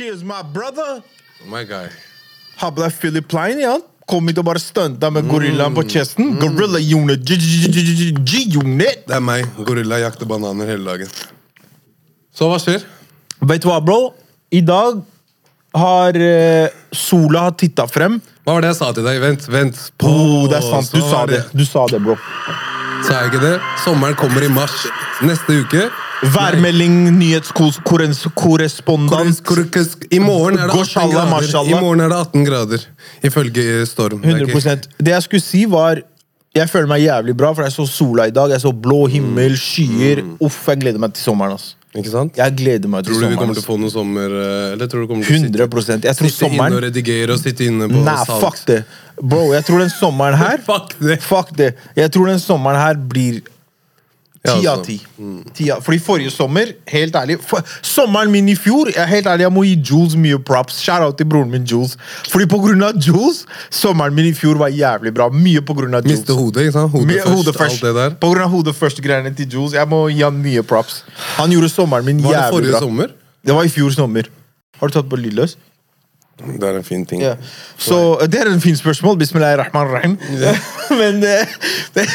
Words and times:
Cheers, 0.00 0.22
my 0.24 0.40
brother. 0.42 1.02
My 1.44 1.62
guy. 1.64 1.88
Habla 2.56 2.86
på 2.90 2.96
Philip 3.00 3.28
Plein 3.28 3.58
ja. 3.60 3.74
Kom 4.08 4.30
hit 4.30 4.38
og 4.40 4.46
bare 4.48 4.62
stunta 4.62 5.10
med 5.12 5.26
gorillaen 5.28 5.76
på 5.76 5.84
kjesten. 5.84 6.30
Gorilla 6.40 6.80
unit. 6.80 7.20
G-unit. 7.28 9.04
Det 9.04 9.18
er 9.18 9.20
meg. 9.20 9.44
Gorilla 9.68 9.98
jakter 10.00 10.24
bananer 10.24 10.72
hele 10.72 10.88
dagen. 10.88 11.12
Så 12.32 12.48
hva 12.48 12.56
skjer? 12.64 12.88
Vet 13.44 13.60
du 13.60 13.68
hva, 13.68 13.76
bro? 13.84 14.14
I 14.48 14.64
dag 14.64 15.04
har 15.76 16.16
eh, 16.16 16.72
sola 16.96 17.50
titta 17.52 17.84
frem. 17.84 18.22
Hva 18.48 18.56
var 18.56 18.64
det 18.64 18.72
jeg 18.72 18.80
sa 18.80 18.92
til 18.96 19.04
deg? 19.04 19.20
Vent, 19.20 19.48
vent. 19.52 19.86
Oh, 20.00 20.48
det 20.48 20.62
er 20.62 20.68
sant. 20.70 20.94
Du 20.96 21.02
Så 21.02 21.10
sa 21.10 21.26
var 21.26 21.34
det. 21.36 21.44
Du 21.52 21.66
sa 21.68 21.84
det, 21.92 22.00
bro. 22.08 22.16
Sa 23.04 23.20
jeg 23.20 23.34
ikke 23.34 23.44
det? 23.50 23.56
Sommeren 23.84 24.16
kommer 24.16 24.48
i 24.48 24.54
mars. 24.62 24.80
Neste 25.20 25.60
uke 25.60 25.90
Værmelding, 26.22 27.10
nyhetskorrespondent. 27.16 29.40
I 30.12 30.18
morgen 30.20 30.58
er 30.58 30.66
det 30.68 30.80
18 30.80 31.10
grader. 31.12 31.64
I 31.64 31.74
morgen 31.80 32.00
er 32.00 32.08
det 32.12 32.16
18 32.18 32.44
grader. 32.44 32.78
Ifølge 33.24 33.62
eh, 33.80 33.86
Storm. 33.88 34.20
Det 34.22 34.30
er 34.36 34.46
100% 34.46 34.80
Det 34.98 35.10
jeg 35.14 35.22
skulle 35.22 35.40
si, 35.44 35.64
var 35.64 36.00
Jeg 36.54 36.68
føler 36.68 36.86
meg 36.90 37.00
jævlig 37.04 37.36
bra, 37.38 37.52
for 37.54 37.62
jeg 37.62 37.72
så 37.72 37.86
sola 37.86 38.26
i 38.26 38.30
dag. 38.34 38.50
Jeg 38.50 38.60
så 38.60 38.72
blå 38.74 39.06
himmel, 39.06 39.56
skyer. 39.58 40.22
Uff, 40.42 40.68
jeg 40.68 40.80
gleder 40.80 40.98
meg 40.98 41.12
til 41.14 41.22
sommeren. 41.22 41.52
ass. 41.54 41.76
Ikke 41.94 42.10
sant? 42.10 42.36
Jeg 42.38 42.54
gleder 42.58 42.88
meg 42.90 43.04
til 43.04 43.12
Tror 43.14 43.22
du 43.24 43.28
vi 43.32 43.36
kommer 43.38 43.54
til 43.56 43.62
å 43.64 43.66
få 43.66 43.76
noe 43.82 43.90
sommer 43.90 44.30
eh, 44.30 44.72
Eller 44.76 44.86
tror 44.86 45.00
du 45.02 45.06
kommer 45.10 45.24
til 45.26 45.34
å 45.34 45.38
sitte, 45.42 45.58
Jeg 45.58 45.70
tror 45.72 45.82
sitte, 45.82 46.12
sitte 46.14 46.26
inne 46.30 46.30
og 46.30 46.52
sommeren 46.52 46.78
redigere 46.84 47.30
og 47.34 47.38
sitte 47.40 47.64
inne 47.66 47.88
på 47.90 47.98
Nei, 48.06 48.14
salt? 48.28 48.42
fuck 48.44 48.58
det. 48.68 48.76
Bro, 49.18 49.48
jeg 49.56 49.64
tror 49.66 49.78
den 49.82 49.90
sommeren 49.90 50.38
her 50.38 50.62
Fuck 50.70 50.88
det. 51.00 51.16
Fuck 51.24 51.50
det. 51.58 51.72
Jeg 51.98 52.12
tror 52.14 52.26
den 52.30 52.38
sommeren 52.42 52.78
her 52.78 52.94
blir 53.10 53.40
ti 54.46 54.66
av 54.66 54.78
altså. 54.78 54.96
ti. 55.56 55.68
Fordi 55.84 55.98
forrige 56.00 56.32
sommer, 56.32 56.72
helt 56.88 57.16
ærlig 57.16 57.36
for, 57.44 57.64
Sommeren 57.84 58.30
min 58.32 58.48
i 58.48 58.56
fjor, 58.56 58.88
jeg 58.94 59.08
helt 59.10 59.28
ærlig, 59.28 59.44
jeg 59.44 59.52
må 59.52 59.64
gi 59.66 59.74
Jules 59.90 60.16
mye 60.16 60.38
props. 60.40 60.78
Shout 60.80 61.04
out 61.04 61.18
til 61.20 61.28
broren 61.28 61.50
min 61.52 61.66
Jules. 61.68 61.96
Fordi 62.32 62.48
på 62.48 62.60
grunn 62.62 62.82
av 62.86 62.96
Jules, 62.96 63.42
sommeren 63.70 64.16
min 64.16 64.30
i 64.30 64.34
fjor 64.36 64.60
var 64.60 64.72
jævlig 64.72 65.12
bra. 65.16 65.28
Mye 65.34 65.60
på 65.60 65.76
grunn 65.76 65.94
av 65.98 66.06
Jules. 66.06 66.22
Miste 66.22 66.36
hodet, 66.36 66.66
ikke 66.66 66.78
sant? 66.78 66.92
Hodet 66.94 67.20
først, 67.20 67.34
hodet 67.36 67.56
først. 67.58 67.76
alt 67.76 67.88
det 67.88 67.94
der. 68.00 68.18
På 68.22 68.32
grunn 68.32 68.46
av 68.46 68.54
hodet 68.54 68.76
først-greiene 68.78 69.34
til 69.36 69.56
Jules. 69.56 69.76
Jeg 69.76 69.88
må 69.92 70.06
gi 70.08 70.22
han 70.24 70.40
mye 70.40 70.64
props. 70.66 71.02
Han 71.36 71.52
gjorde 71.52 71.72
sommeren 71.72 72.08
min 72.08 72.22
Var 72.24 72.32
det 72.32 72.38
jævlig 72.38 72.56
forrige 72.56 72.76
bra. 72.76 72.84
sommer? 72.86 73.16
Det 73.44 73.56
var 73.56 73.68
i 73.68 73.72
fjor 73.72 73.92
sommer. 73.96 74.30
Har 74.80 74.88
du 74.88 74.96
tatt 74.96 75.08
på 75.10 75.20
lydløs? 75.20 75.58
Det 76.40 76.68
er 76.68 76.78
en 76.78 76.84
fin 76.86 77.04
ting. 77.06 77.22
Ja. 77.22 77.34
Så 77.80 77.98
eh, 78.20 78.28
det 78.30 78.40
er 78.40 78.50
en 78.50 78.60
fin 78.60 78.76
spørsmål. 78.76 79.18
Bismillahirrahmanirrahim. 79.20 80.16
Men 81.00 81.22
eh, 81.24 81.54
det, 81.94 82.06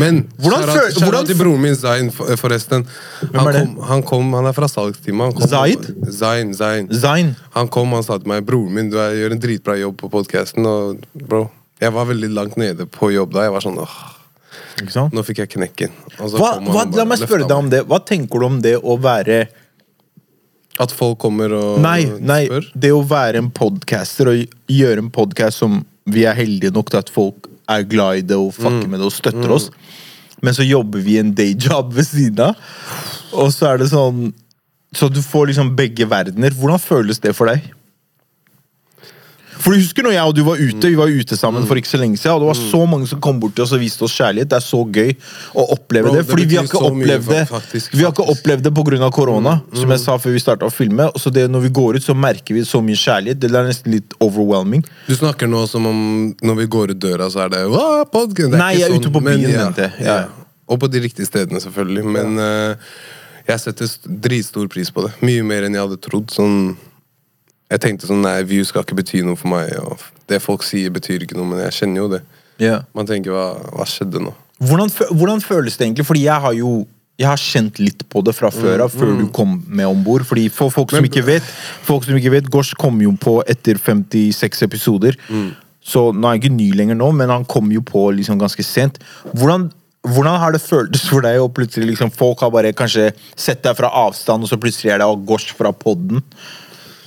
Men 0.00 0.22
Hvordan 0.38 0.68
føler 0.68 1.00
hvordan 1.04 1.26
til 1.26 1.38
broren 1.38 1.62
min 1.62 1.76
Zain, 1.76 2.10
forresten. 2.12 2.86
Han 3.34 3.46
er 3.46 3.52
det? 3.52 3.64
kom, 3.66 3.82
han 3.88 4.02
kom, 4.02 4.32
han 4.38 4.50
er 4.50 4.56
fra 4.56 4.68
salgsteamet. 4.68 5.38
Han 5.40 5.48
Zaid? 5.48 5.90
Zain, 6.18 6.54
Zain. 6.54 6.88
Zain. 6.94 7.34
Han 7.56 7.68
kom 7.68 7.92
og 7.92 8.04
sa 8.06 8.18
til 8.18 8.32
meg 8.32 8.46
broren 8.48 8.72
min, 8.74 8.90
du 8.92 8.98
er, 9.00 9.14
gjør 9.20 9.36
en 9.36 9.42
dritbra 9.42 9.76
jobb 9.80 10.00
på 10.00 10.10
podkasten. 10.12 10.66
Og 10.66 11.04
bro, 11.28 11.46
jeg 11.82 11.94
var 11.94 12.08
veldig 12.10 12.32
langt 12.32 12.58
nede 12.60 12.88
på 12.90 13.12
jobb 13.12 13.34
da. 13.36 13.46
Jeg 13.48 13.56
var 13.56 13.64
sånn 13.64 13.80
åh, 13.82 13.98
nå 15.12 15.24
fikk 15.26 15.42
jeg 15.44 15.52
knekken. 15.56 15.92
Og 16.18 16.32
så 16.32 16.38
Hva, 16.40 16.54
kom 16.56 16.70
han 16.70 16.76
hva, 16.76 16.86
la 17.02 17.08
meg 17.08 17.20
spørre 17.20 17.48
deg 17.48 17.58
om 17.58 17.68
det. 17.72 17.82
Hva 17.88 18.00
tenker 18.06 18.42
du 18.42 18.48
om 18.48 18.62
det 18.64 18.76
å 18.78 18.96
være 19.02 19.44
At 20.80 20.92
folk 20.96 21.18
kommer 21.20 21.52
og 21.52 21.80
Nei, 21.84 22.06
nei 22.20 22.46
spør? 22.46 22.68
det 22.84 22.92
å 22.96 23.02
være 23.04 23.42
en 23.42 23.50
podcaster 23.52 24.30
og 24.32 24.54
gjøre 24.72 25.02
en 25.04 25.10
podcast 25.12 25.60
som 25.60 25.82
vi 26.08 26.24
er 26.26 26.34
heldige 26.38 26.72
nok 26.74 26.88
til 26.90 27.02
at 27.02 27.10
folk 27.12 27.48
er 27.70 27.84
glad 27.86 28.22
i 28.22 28.24
det 28.26 28.36
og 28.40 28.54
fucker 28.56 28.88
med 28.90 28.98
det 29.02 29.06
og 29.06 29.12
støtter 29.14 29.52
oss, 29.54 29.68
men 30.42 30.56
så 30.56 30.64
jobber 30.66 31.04
vi 31.04 31.18
en 31.20 31.30
dayjob 31.36 31.92
ved 31.94 32.08
siden 32.08 32.40
av, 32.48 32.56
og 33.36 33.52
så 33.54 33.72
er 33.72 33.82
det 33.82 33.90
sånn 33.92 34.32
Så 34.92 35.06
du 35.08 35.22
får 35.24 35.46
liksom 35.48 35.70
begge 35.76 36.04
verdener. 36.04 36.52
Hvordan 36.52 36.78
føles 36.82 37.16
det 37.22 37.30
for 37.32 37.48
deg? 37.48 37.64
For 39.62 39.72
du 39.74 39.78
husker 39.78 40.02
når 40.06 40.14
jeg 40.16 40.26
og 40.26 40.34
du 40.34 40.42
var 40.46 40.58
ute 40.58 40.90
Vi 40.90 40.96
var 40.98 41.12
ute 41.12 41.36
sammen 41.38 41.66
for 41.68 41.78
ikke 41.78 41.90
så 41.92 42.00
lenge 42.00 42.18
siden, 42.18 42.34
og 42.34 42.42
det 42.42 42.48
var 42.50 42.58
så 42.58 42.80
mange 42.90 43.06
som 43.10 43.20
kom 43.22 43.38
bort 43.42 43.54
til 43.54 43.64
oss 43.64 43.74
og 43.76 43.82
viste 43.82 44.02
oss 44.06 44.16
kjærlighet. 44.18 44.50
Det 44.50 44.58
er 44.58 44.64
så 44.66 44.80
gøy 44.82 45.12
å 45.54 45.66
oppleve 45.76 46.08
Bro, 46.10 46.16
det. 46.16 46.24
det 46.24 46.30
Fordi 46.32 46.46
vi 46.50 46.58
har 46.58 46.66
ikke 46.68 46.82
opplevd 46.88 47.30
det 47.30 47.44
faktisk, 47.50 47.94
Vi 47.94 48.02
har 48.06 48.14
ikke 48.14 48.26
opplevd 48.34 48.66
det 48.66 48.74
pga. 48.74 49.10
korona, 49.14 49.54
som 49.78 49.94
jeg 49.94 50.02
sa 50.02 50.18
før 50.18 50.36
vi 50.36 50.42
starta 50.42 50.66
å 50.66 50.74
filme. 50.74 51.08
Så 51.16 51.30
det, 51.30 51.46
når 51.50 51.66
vi 51.68 51.72
går 51.80 51.96
ut, 52.00 52.02
så 52.04 52.14
merker 52.18 52.58
vi 52.58 52.66
så 52.66 52.82
mye 52.82 52.98
kjærlighet. 52.98 53.40
Det 53.40 53.50
er 53.54 53.68
nesten 53.70 53.92
litt 53.94 54.14
overwhelming. 54.20 54.84
Du 55.06 55.14
snakker 55.14 55.46
nå 55.50 55.64
som 55.70 55.86
om 55.86 56.02
når 56.42 56.62
vi 56.62 56.66
går 56.66 56.94
ut 56.96 57.02
døra, 57.02 57.30
så 57.30 57.46
er 57.46 57.54
det! 57.54 57.64
Det 57.68 58.46
er 58.46 58.56
Nei, 58.56 58.74
jeg 58.78 58.88
er 58.88 58.94
sånn, 58.94 59.02
ute 59.02 59.12
på 59.14 59.22
byen, 59.24 59.46
ja, 59.46 59.66
mente 59.66 59.86
jeg. 59.88 60.06
Ja. 60.06 60.20
ja. 60.24 60.46
Og 60.72 60.78
på 60.80 60.88
de 60.90 61.00
riktige 61.04 61.26
stedene, 61.28 61.60
selvfølgelig. 61.62 62.04
Men 62.16 62.38
uh, 62.40 62.74
jeg 63.48 63.60
setter 63.62 63.88
st- 63.90 64.10
dritstor 64.24 64.68
pris 64.72 64.90
på 64.94 65.04
det. 65.06 65.12
Mye 65.24 65.44
mer 65.46 65.66
enn 65.66 65.76
jeg 65.76 65.84
hadde 65.86 66.00
trodd. 66.02 66.32
Sånn, 66.34 66.74
jeg 67.72 67.80
tenkte 67.82 68.08
sånn 68.08 68.22
Nei, 68.24 68.38
view 68.48 68.64
skal 68.68 68.84
ikke 68.84 68.98
bety 69.00 69.22
noe 69.26 69.38
for 69.40 69.52
meg. 69.52 69.72
Det 70.28 70.40
folk 70.44 70.64
sier, 70.66 70.92
betyr 70.94 71.24
ikke 71.24 71.38
noe, 71.38 71.48
men 71.48 71.64
jeg 71.64 71.78
kjenner 71.80 72.04
jo 72.04 72.08
det. 72.12 72.22
Man 72.94 73.08
tenker 73.08 73.34
hva, 73.34 73.46
hva 73.72 73.86
skjedde 73.88 74.20
nå? 74.22 74.34
Hvordan, 74.62 74.92
hvordan 75.10 75.40
føles 75.42 75.74
det 75.78 75.88
egentlig? 75.88 76.06
Fordi 76.06 76.26
jeg 76.28 76.44
har 76.44 76.54
jo 76.54 76.82
jeg 77.20 77.28
har 77.28 77.38
kjent 77.38 77.78
litt 77.78 78.00
på 78.10 78.22
det 78.24 78.32
fra 78.34 78.48
før 78.50 78.86
av, 78.86 78.94
før 78.94 79.12
du 79.20 79.26
kom 79.34 79.58
med 79.68 79.86
om 79.86 80.00
bord. 80.02 80.24
For 80.26 80.72
folk 80.72 80.90
som 80.90 81.02
Men- 81.02 81.10
ikke 81.10 81.24
vet, 81.26 81.42
folk 81.86 82.06
som 82.06 82.16
ikke 82.16 82.32
vet, 82.32 82.48
Gosh 82.50 82.74
kom 82.78 82.98
jo 83.04 83.12
på 83.12 83.42
etter 83.46 83.78
56 83.78 84.62
episoder. 84.64 85.18
Så 85.82 86.12
nå 86.14 86.24
er 86.24 86.30
han 86.32 86.40
ikke 86.40 86.56
ny 86.56 86.70
lenger 86.78 86.96
nå, 86.96 87.12
men 87.14 87.28
han 87.28 87.44
kom 87.44 87.70
jo 87.70 87.82
på 87.82 88.08
liksom 88.16 88.38
ganske 88.40 88.64
sent. 88.64 88.98
Hvordan, 89.34 89.70
hvordan 90.06 90.38
har 90.38 90.52
det 90.52 90.62
føltes 90.62 91.04
for 91.08 91.20
deg, 91.20 91.38
og 91.42 91.54
plutselig 91.54 91.92
liksom 91.92 92.10
folk 92.10 92.40
har 92.40 92.50
bare 92.50 92.72
kanskje 92.72 93.12
sett 93.36 93.62
deg 93.62 93.76
fra 93.76 93.90
avstand, 93.90 94.42
og 94.42 94.48
så 94.48 94.58
plutselig 94.58 94.92
er 94.94 94.98
det 94.98 95.26
Gors 95.26 95.26
Gosh 95.26 95.54
fra 95.54 95.72
podden? 95.72 96.22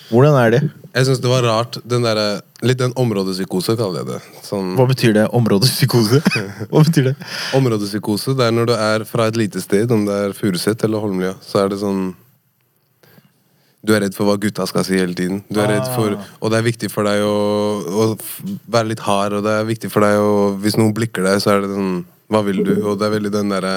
Hvordan 0.10 0.36
er 0.40 0.52
det? 0.54 0.60
Jeg 0.96 1.08
syns 1.10 1.20
det 1.24 1.30
var 1.32 1.44
rart. 1.44 1.78
Den 1.84 2.06
der, 2.06 2.20
litt 2.64 2.80
den 2.80 2.94
områdepsykose, 2.96 3.76
kaller 3.80 4.04
jeg 4.04 4.08
det. 4.14 4.20
Sånn, 4.46 4.76
Hva 4.78 4.86
betyr 4.88 5.16
det? 5.18 5.26
Områdepsykose? 5.36 6.22
Hva 6.72 6.84
betyr 6.86 7.10
det? 7.10 7.16
områdepsykose, 7.58 8.36
det 8.38 8.46
er 8.48 8.54
når 8.56 8.70
du 8.70 8.76
er 8.78 9.06
fra 9.10 9.26
et 9.32 9.40
lite 9.40 9.64
sted, 9.64 9.92
om 9.92 10.06
det 10.08 10.20
er 10.28 10.38
Furuset 10.38 10.86
eller 10.88 11.04
Holmlia, 11.04 11.34
så 11.44 11.64
er 11.66 11.74
det 11.74 11.82
sånn 11.82 12.14
Du 13.86 13.92
er 13.94 14.02
redd 14.02 14.16
for 14.18 14.26
hva 14.26 14.38
gutta 14.42 14.66
skal 14.66 14.86
si 14.88 14.96
hele 14.98 15.14
tiden. 15.14 15.44
Du 15.50 15.60
er 15.62 15.70
redd 15.76 15.90
for, 15.94 16.16
Og 16.42 16.50
det 16.50 16.58
er 16.58 16.66
viktig 16.66 16.90
for 16.94 17.06
deg 17.06 17.22
å, 17.22 17.36
å 17.86 18.08
være 18.72 18.94
litt 18.94 19.04
hard, 19.06 19.36
og 19.38 19.44
det 19.46 19.52
er 19.60 19.68
viktig 19.68 19.92
for 19.94 20.06
deg 20.06 20.18
å 20.22 20.32
Hvis 20.64 20.78
noen 20.80 20.96
blikker 20.98 21.28
deg, 21.28 21.38
så 21.44 21.54
er 21.54 21.66
det 21.66 21.74
sånn 21.76 22.00
Hva 22.34 22.42
vil 22.48 22.64
du? 22.66 22.74
Og 22.82 22.98
det 22.98 23.06
er 23.10 23.14
veldig 23.20 23.34
den 23.36 23.54
derre 23.54 23.76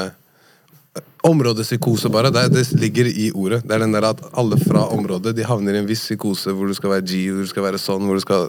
Områdepsykose, 1.29 2.11
bare. 2.15 2.31
Det, 2.35 2.45
det 2.55 2.65
ligger 2.79 3.09
i 3.11 3.31
ordet. 3.35 3.63
Det 3.67 3.75
er 3.75 3.83
den 3.83 3.95
der 3.97 4.07
at 4.13 4.23
alle 4.39 4.59
fra 4.61 4.87
området 4.95 5.35
de 5.37 5.47
havner 5.47 5.75
i 5.75 5.83
en 5.83 5.89
viss 5.89 6.05
psykose 6.07 6.55
hvor 6.55 6.71
du 6.71 6.77
skal 6.79 6.95
være 6.97 7.07
G, 7.09 7.25
hvor 7.33 7.47
du 7.47 7.51
skal 7.51 7.67
være 7.67 7.81
sånn, 7.83 8.07
hvor 8.07 8.19
du 8.19 8.25
skal 8.25 8.49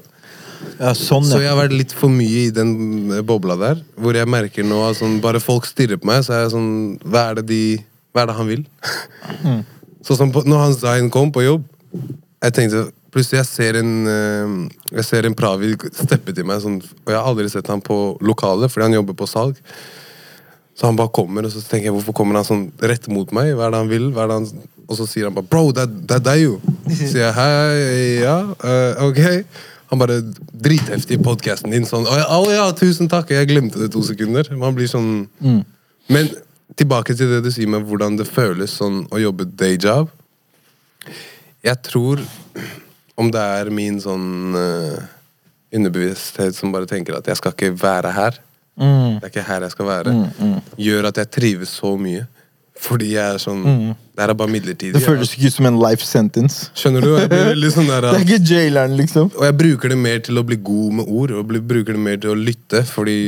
Ja, 0.80 0.94
sånn, 0.94 1.26
så 1.26 1.40
jeg 1.40 1.50
har 1.50 1.58
vært 1.60 1.76
litt 1.76 1.96
for 1.96 2.12
mye 2.14 2.46
i 2.48 2.54
den 2.54 3.12
eh, 3.16 3.24
bobla 3.26 3.58
der. 3.60 3.82
Hvor 4.00 4.18
jeg 4.18 4.30
merker 4.30 4.68
nå 4.68 4.84
at 4.90 5.00
sånn, 5.00 5.18
bare 5.24 5.42
folk 5.44 5.68
stirrer 5.70 6.00
på 6.00 6.10
meg, 6.12 6.22
så 6.28 6.36
er 6.36 6.46
jeg 6.46 6.54
sånn 6.56 6.72
Hva 7.06 7.30
er 7.32 7.42
det, 7.42 7.48
de, 7.52 7.64
hva 8.14 8.24
er 8.24 8.32
det 8.32 8.40
han 8.40 8.50
vil? 8.54 8.64
Sånn 10.08 10.16
som 10.16 10.30
på, 10.31 10.46
når 10.48 10.62
han 10.64 10.78
Zain 10.80 11.10
kom 11.12 11.28
på 11.36 11.44
jobb, 11.44 11.66
jeg 12.40 12.56
tenkte 12.56 12.86
Plutselig 13.10 13.40
jeg 13.40 13.50
ser 13.50 13.80
en 13.80 13.94
eh, 14.08 14.52
Jeg 14.94 15.06
ser 15.08 15.28
en 15.28 15.36
Pravi 15.38 15.74
steppe 15.90 16.34
til 16.36 16.46
meg, 16.48 16.62
sånn, 16.64 16.78
og 16.80 17.10
jeg 17.12 17.18
har 17.18 17.30
aldri 17.30 17.50
sett 17.52 17.70
han 17.72 17.81
på 17.84 17.98
lokalet, 18.26 18.72
fordi 18.72 18.86
han 18.86 19.00
jobber 19.00 19.18
på 19.18 19.28
salg. 19.30 19.58
Så 20.79 20.88
han 20.88 20.95
bare 20.95 21.12
kommer, 21.12 21.44
og 21.44 21.51
så 21.51 21.59
tenker 21.59 21.90
jeg 21.90 21.95
hvorfor 21.97 22.16
kommer 22.16 22.40
han 22.40 22.47
sånn 22.47 22.69
rett 22.88 23.09
mot 23.12 23.34
meg? 23.35 23.51
Hva 23.57 23.67
er 23.67 23.73
det 23.73 23.81
han 23.81 23.90
vil? 23.91 24.06
Hva 24.16 24.23
er 24.23 24.31
det 24.31 24.38
han... 24.38 24.67
Og 24.90 24.95
så 24.97 25.06
sier 25.06 25.28
han 25.28 25.35
bare 25.35 25.45
'bro, 25.45 25.73
det 25.75 25.84
er, 25.85 26.22
deg, 26.23 26.40
jo'. 26.45 26.56
Så 26.88 27.09
sier 27.12 27.25
jeg 27.28 27.34
hei, 27.35 28.23
ja, 28.23 28.38
uh, 28.47 29.03
ok. 29.06 29.19
Han 29.91 30.01
bare 30.01 30.16
dritheftig 30.50 31.19
i 31.19 31.22
podkasten 31.22 31.75
din. 31.75 31.85
Sånn 31.85 32.07
'Å 32.07 32.16
ja, 32.18 32.25
å 32.31 32.47
ja, 32.50 32.63
tusen 32.73 33.12
takk'. 33.12 33.35
Jeg 33.35 33.51
glemte 33.51 33.78
det 33.78 33.91
to 33.94 34.01
sekunder. 34.07 34.50
Man 34.57 34.73
blir 34.78 34.89
sånn 34.89 35.28
Men 36.09 36.31
tilbake 36.79 37.13
til 37.13 37.29
det 37.35 37.44
du 37.45 37.51
sier 37.53 37.69
med 37.69 37.85
hvordan 37.85 38.18
det 38.18 38.25
føles 38.25 38.73
sånn 38.79 39.03
å 39.13 39.19
jobbe 39.22 39.45
day 39.45 39.78
job. 39.78 40.09
Jeg 41.62 41.75
tror 41.85 42.24
om 43.19 43.30
det 43.30 43.45
er 43.59 43.69
min 43.69 44.00
sånn 44.01 44.56
uh, 44.56 44.98
underbevissthet 45.75 46.56
som 46.56 46.71
bare 46.74 46.88
tenker 46.89 47.19
at 47.19 47.27
jeg 47.27 47.38
skal 47.38 47.54
ikke 47.54 47.75
være 47.77 48.15
her. 48.15 48.39
Det 48.80 49.28
er 49.28 49.31
ikke 49.34 49.48
her 49.48 49.66
jeg 49.68 49.76
skal 49.76 49.90
være. 49.90 50.18
Gjør 50.80 51.10
at 51.12 51.24
jeg 51.24 51.31
trives 51.38 51.74
så 51.81 51.96
mye. 52.00 52.26
Fordi 52.80 53.10
jeg 53.12 53.36
er 53.36 53.40
sånn 53.44 53.64
Det 53.66 54.22
her 54.24 54.31
er 54.31 54.38
bare 54.40 54.52
midlertidig. 54.52 54.94
Det 54.96 55.04
føles 55.04 55.34
ikke 55.36 55.50
ut 55.52 55.56
som 55.58 55.68
en 55.68 55.80
life 55.81 56.06
sentence. 56.06 56.70
Skjønner 56.80 57.04
du? 57.04 57.10
Jeg 57.20 57.31
blir 57.31 57.74
sånn 57.76 57.90
der 57.92 58.08
Det 58.08 58.14
er 58.14 58.24
ikke 58.24 58.54
jaileren, 58.54 58.96
liksom. 59.00 59.31
Og 59.36 59.44
jeg 59.48 59.58
bruker 59.60 59.92
det 59.92 60.00
mer 60.00 60.22
til 60.24 60.40
å 60.40 60.46
bli 60.48 60.60
god 60.70 60.96
med 61.02 61.12
ord, 61.12 61.36
og 61.36 61.52
bruker 61.52 61.98
det 61.98 62.04
mer 62.06 62.22
til 62.24 62.31
å 62.31 62.40
lytte, 62.40 62.86
fordi 62.88 63.20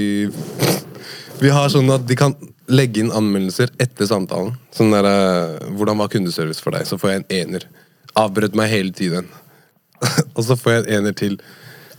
vi 1.42 1.52
har 1.52 1.72
sånn 1.74 1.90
at 1.92 2.04
de 2.08 2.16
kan 2.20 2.36
legge 2.72 3.02
inn 3.02 3.12
anmeldelser 3.16 3.74
etter 3.82 4.08
samtalen. 4.08 4.54
Sånn 4.76 4.94
der, 4.94 5.08
eh, 5.10 5.72
Hvordan 5.76 6.00
var 6.00 6.12
kundeservice 6.14 6.64
for 6.64 6.76
deg? 6.76 6.88
Så 6.88 7.00
får 7.02 7.12
jeg 7.12 7.24
en 7.24 7.32
ener. 7.42 7.66
Avbrøt 8.16 8.56
meg 8.56 8.70
hele 8.72 8.94
tiden. 8.96 9.28
og 10.36 10.44
så 10.46 10.56
får 10.56 10.78
jeg 10.78 10.84
en 10.86 11.02
ener 11.02 11.18
til. 11.18 11.40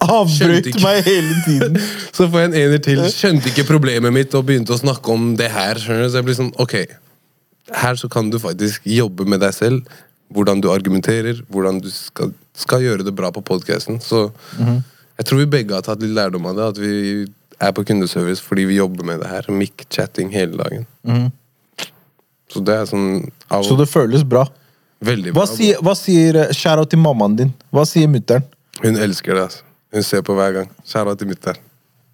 Avbrøt 0.03 0.69
meg 0.83 1.03
hele 1.07 1.35
tiden. 1.47 1.77
Så 2.17 2.27
får 2.29 2.41
jeg 2.45 2.51
en 2.51 2.57
ener 2.63 2.83
til. 2.85 3.03
Skjønte 3.13 3.51
ikke 3.53 3.65
problemet 3.69 4.13
mitt 4.15 4.35
og 4.39 4.47
begynte 4.49 4.75
å 4.75 4.81
snakke 4.81 5.13
om 5.15 5.33
det 5.39 5.51
her. 5.55 5.79
skjønner 5.81 6.07
du? 6.07 6.13
Så 6.15 6.21
jeg 6.21 6.29
blir 6.31 6.39
sånn, 6.39 6.53
ok 6.63 6.75
Her 7.83 7.97
så 8.01 8.09
kan 8.13 8.31
du 8.33 8.39
faktisk 8.43 8.87
jobbe 8.89 9.25
med 9.29 9.41
deg 9.45 9.55
selv. 9.55 9.85
Hvordan 10.33 10.61
du 10.65 10.71
argumenterer, 10.73 11.43
hvordan 11.53 11.79
du 11.85 11.91
skal 11.93 12.33
skal 12.53 12.83
gjøre 12.85 13.05
det 13.07 13.15
bra 13.17 13.31
på 13.33 13.41
podkasten. 13.49 13.97
Så 14.05 14.27
jeg 14.61 15.25
tror 15.29 15.39
vi 15.41 15.47
begge 15.55 15.73
har 15.73 15.85
tatt 15.87 16.03
litt 16.05 16.13
lærdom 16.13 16.45
av 16.51 16.59
det. 16.59 16.67
At 16.75 16.81
vi 16.83 16.93
er 17.63 17.73
på 17.73 17.85
kundeservice 17.89 18.43
fordi 18.45 18.67
vi 18.69 18.77
jobber 18.77 19.07
med 19.09 19.23
det 19.23 19.31
her. 19.31 19.49
Mic-chatting 19.49 20.29
hele 20.35 20.59
dagen. 20.61 20.85
Så 22.53 22.61
det 22.61 22.75
er 22.77 22.89
sånn 22.91 23.31
av, 23.49 23.63
Så 23.65 23.77
det 23.79 23.87
føles 23.89 24.25
bra. 24.29 24.45
veldig 25.01 25.33
Hva 25.33 25.47
bra. 25.47 25.55
sier, 25.57 25.79
hva 25.81 25.95
sier 25.97 26.37
eh, 26.43 26.53
Shout-out 26.53 26.91
til 26.93 27.01
mammaen 27.01 27.37
din. 27.39 27.53
Hva 27.73 27.87
sier 27.89 28.11
mutter'n? 28.13 28.45
Hun 28.83 28.97
elsker 29.01 29.35
det. 29.39 29.47
altså. 29.49 29.65
Hun 29.93 30.05
ser 30.07 30.25
på 30.25 30.35
hver 30.37 30.57
gang. 30.57 30.73
Skjæra 30.89 31.15
til 31.19 31.29
mutter'n. 31.31 31.61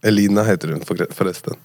Elina 0.06 0.44
heter 0.46 0.74
hun 0.74 0.84
forresten. 0.86 1.58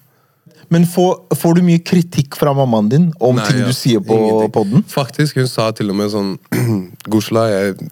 Men 0.72 0.86
får, 0.88 1.36
får 1.38 1.58
du 1.58 1.64
mye 1.66 1.80
kritikk 1.84 2.38
fra 2.38 2.54
mammaen 2.56 2.88
din 2.90 3.08
om 3.22 3.36
Nei, 3.36 3.46
ting 3.48 3.60
ja, 3.60 3.66
du 3.68 3.76
sier 3.76 4.02
på 4.02 4.16
ingenting. 4.16 4.52
podden? 4.54 4.86
Faktisk, 4.90 5.36
hun 5.38 5.50
sa 5.50 5.68
til 5.76 5.92
og 5.92 5.98
med 5.98 6.12
sånn 6.14 6.32
Gosla, 7.12 7.44
jeg, 7.52 7.90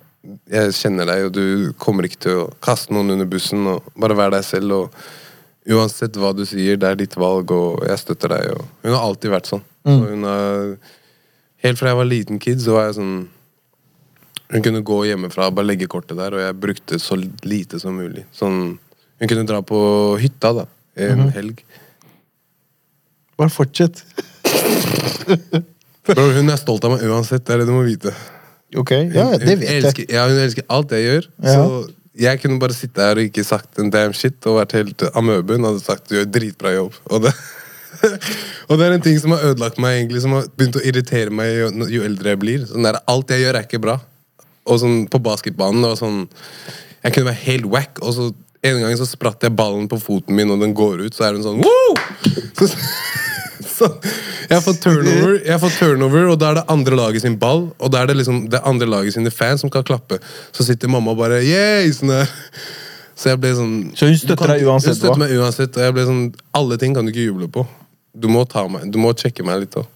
jeg 0.51 0.77
kjenner 0.79 1.11
deg, 1.11 1.27
og 1.29 1.35
du 1.37 1.45
kommer 1.83 2.09
ikke 2.09 2.23
til 2.27 2.41
å 2.45 2.47
kaste 2.65 2.95
noen 2.95 3.15
under 3.17 3.29
bussen. 3.29 3.67
Og 3.75 3.93
bare 3.99 4.17
vær 4.19 4.35
deg 4.35 4.47
selv. 4.47 4.79
Og 4.79 5.77
uansett 5.79 6.17
hva 6.19 6.33
du 6.35 6.45
sier, 6.49 6.81
det 6.81 6.89
er 6.89 6.99
ditt 7.03 7.19
valg, 7.21 7.53
og 7.55 7.85
jeg 7.87 8.03
støtter 8.03 8.35
deg. 8.37 8.57
Og 8.57 8.89
hun 8.89 8.97
har 8.97 9.05
alltid 9.05 9.35
vært 9.35 9.53
sånn. 9.53 9.67
Mm. 9.87 10.27
Har, 10.27 10.75
helt 11.67 11.79
fra 11.79 11.93
jeg 11.93 12.01
var 12.01 12.11
liten 12.11 12.43
kid, 12.43 12.63
så 12.63 12.79
var 12.79 12.89
jeg 12.89 12.99
sånn 13.03 13.17
Hun 14.53 14.63
kunne 14.65 14.83
gå 14.85 14.99
hjemmefra 15.09 15.47
og 15.49 15.55
bare 15.57 15.67
legge 15.71 15.87
kortet 15.89 16.19
der, 16.19 16.35
og 16.37 16.41
jeg 16.45 16.57
brukte 16.61 16.99
så 17.01 17.17
lite 17.49 17.79
som 17.81 17.97
mulig. 17.97 18.27
Sånn, 18.37 18.77
hun 19.21 19.29
kunne 19.31 19.47
dra 19.49 19.63
på 19.65 19.79
hytta 20.21 20.53
da, 20.61 20.67
en 20.97 21.19
Mhm. 21.27 21.31
helg. 21.33 21.63
Bare 23.39 23.49
fortsett. 23.51 24.03
Bro, 26.07 26.25
hun 26.37 26.51
er 26.51 26.59
stolt 26.61 26.85
av 26.85 26.97
meg 26.97 27.05
uansett, 27.07 27.45
det 27.47 27.55
er 27.55 27.63
det 27.63 27.69
du 27.71 27.75
må 27.77 27.85
vite. 27.87 28.13
Ok, 28.77 28.91
ja, 29.15 29.27
det 29.39 29.47
hun 29.47 29.59
vet 29.61 29.69
jeg. 29.69 29.83
elsker, 29.85 30.07
Ja, 30.13 30.27
hun 30.29 30.39
elsker 30.43 30.65
alt 30.73 30.91
jeg 30.97 31.05
gjør. 31.07 31.27
Ja. 31.45 31.55
Så 31.55 31.91
jeg 32.23 32.41
kunne 32.43 32.59
bare 32.61 32.75
sitte 32.77 33.01
her 33.05 33.17
og 33.21 33.25
ikke 33.29 33.45
sagt 33.47 33.79
en 33.81 33.91
damn 33.93 34.13
shit 34.17 34.45
og 34.51 34.59
vært 34.61 34.73
helt 34.77 35.05
amøbe. 35.17 35.57
Hun 35.57 35.65
hadde 35.71 35.81
sagt 35.85 36.09
du 36.11 36.17
gjør 36.19 36.31
dritbra 36.35 36.75
jobb. 36.75 36.97
Og 37.13 37.23
det, 37.27 37.33
og 38.69 38.79
det 38.81 38.87
er 38.89 38.97
en 38.97 39.05
ting 39.05 39.19
som 39.23 39.31
har 39.37 39.45
ødelagt 39.53 39.79
meg, 39.83 40.01
egentlig, 40.03 40.23
som 40.25 40.35
har 40.37 40.49
begynt 40.57 40.77
å 40.81 40.85
irritere 40.85 41.31
meg 41.33 41.53
jo, 41.61 41.71
jo 41.93 42.03
eldre 42.09 42.35
jeg 42.35 42.41
blir. 42.43 42.67
Sånn 42.69 42.89
der, 42.89 42.99
alt 43.09 43.31
jeg 43.33 43.45
gjør, 43.47 43.61
er 43.61 43.69
ikke 43.69 43.83
bra. 43.85 43.99
Og 44.69 44.79
sånn 44.83 45.05
på 45.11 45.19
basketbanen 45.23 45.85
og 45.89 45.97
sånn 45.99 46.21
Jeg 47.03 47.15
kunne 47.15 47.33
være 47.33 47.43
helt 47.49 47.67
wack, 47.73 47.99
og 48.03 48.15
så 48.15 48.29
en 48.63 48.79
gang 48.79 48.93
så 48.95 49.07
spratt 49.11 49.43
jeg 49.43 49.55
ballen 49.59 49.89
på 49.91 49.99
foten 49.99 50.37
min, 50.39 50.51
og 50.55 50.61
den 50.63 50.75
går 50.79 51.01
ut, 51.03 51.17
så 51.17 51.27
er 51.27 51.35
hun 51.35 51.43
sånn 51.43 51.63
Woo! 51.65 51.97
Så, 52.55 52.69
så 53.77 53.89
jeg 54.53 54.63
får 54.63 54.77
turnover, 54.85 55.35
jeg 55.47 55.59
får 55.65 55.75
turnover, 55.81 56.29
og 56.31 56.39
da 56.39 56.53
er 56.53 56.61
det 56.61 56.65
andre 56.71 56.99
laget 56.99 57.25
sin 57.25 57.39
ball, 57.41 57.65
og 57.75 57.91
da 57.91 58.03
er 58.03 58.13
det 58.13 58.21
liksom 58.21 58.45
det 58.53 58.61
andre 58.69 58.87
laget 58.91 59.17
sine 59.17 59.33
fans 59.35 59.65
som 59.65 59.73
skal 59.73 59.83
klappe. 59.89 60.21
Så 60.55 60.67
sitter 60.69 60.93
mamma 60.93 61.15
og 61.15 61.19
bare 61.23 61.41
Yay! 61.43 61.91
Sånn. 61.97 62.13
Så 63.19 63.33
jeg 63.33 63.41
ble 63.43 63.51
sånn 63.57 63.75
Så 63.99 64.09
hun 64.09 64.17
støtter 64.19 64.55
deg 64.55 64.63
uansett 64.67 64.95
Hun 64.95 64.99
støtter 64.99 65.21
meg 65.21 65.35
uansett, 65.37 65.77
og 65.77 65.85
jeg 65.85 65.95
ble 65.95 66.05
sånn 66.09 66.23
Alle 66.59 66.79
ting 66.81 66.95
kan 66.97 67.07
du 67.07 67.13
ikke 67.13 67.27
juble 67.27 67.49
på. 67.53 67.65
Du 68.13 68.29
må 68.33 68.45
ta 68.49 68.65
meg, 68.71 68.89
du 68.93 68.99
må 69.01 69.13
sjekke 69.17 69.45
meg 69.47 69.65
litt 69.65 69.77
òg. 69.81 69.87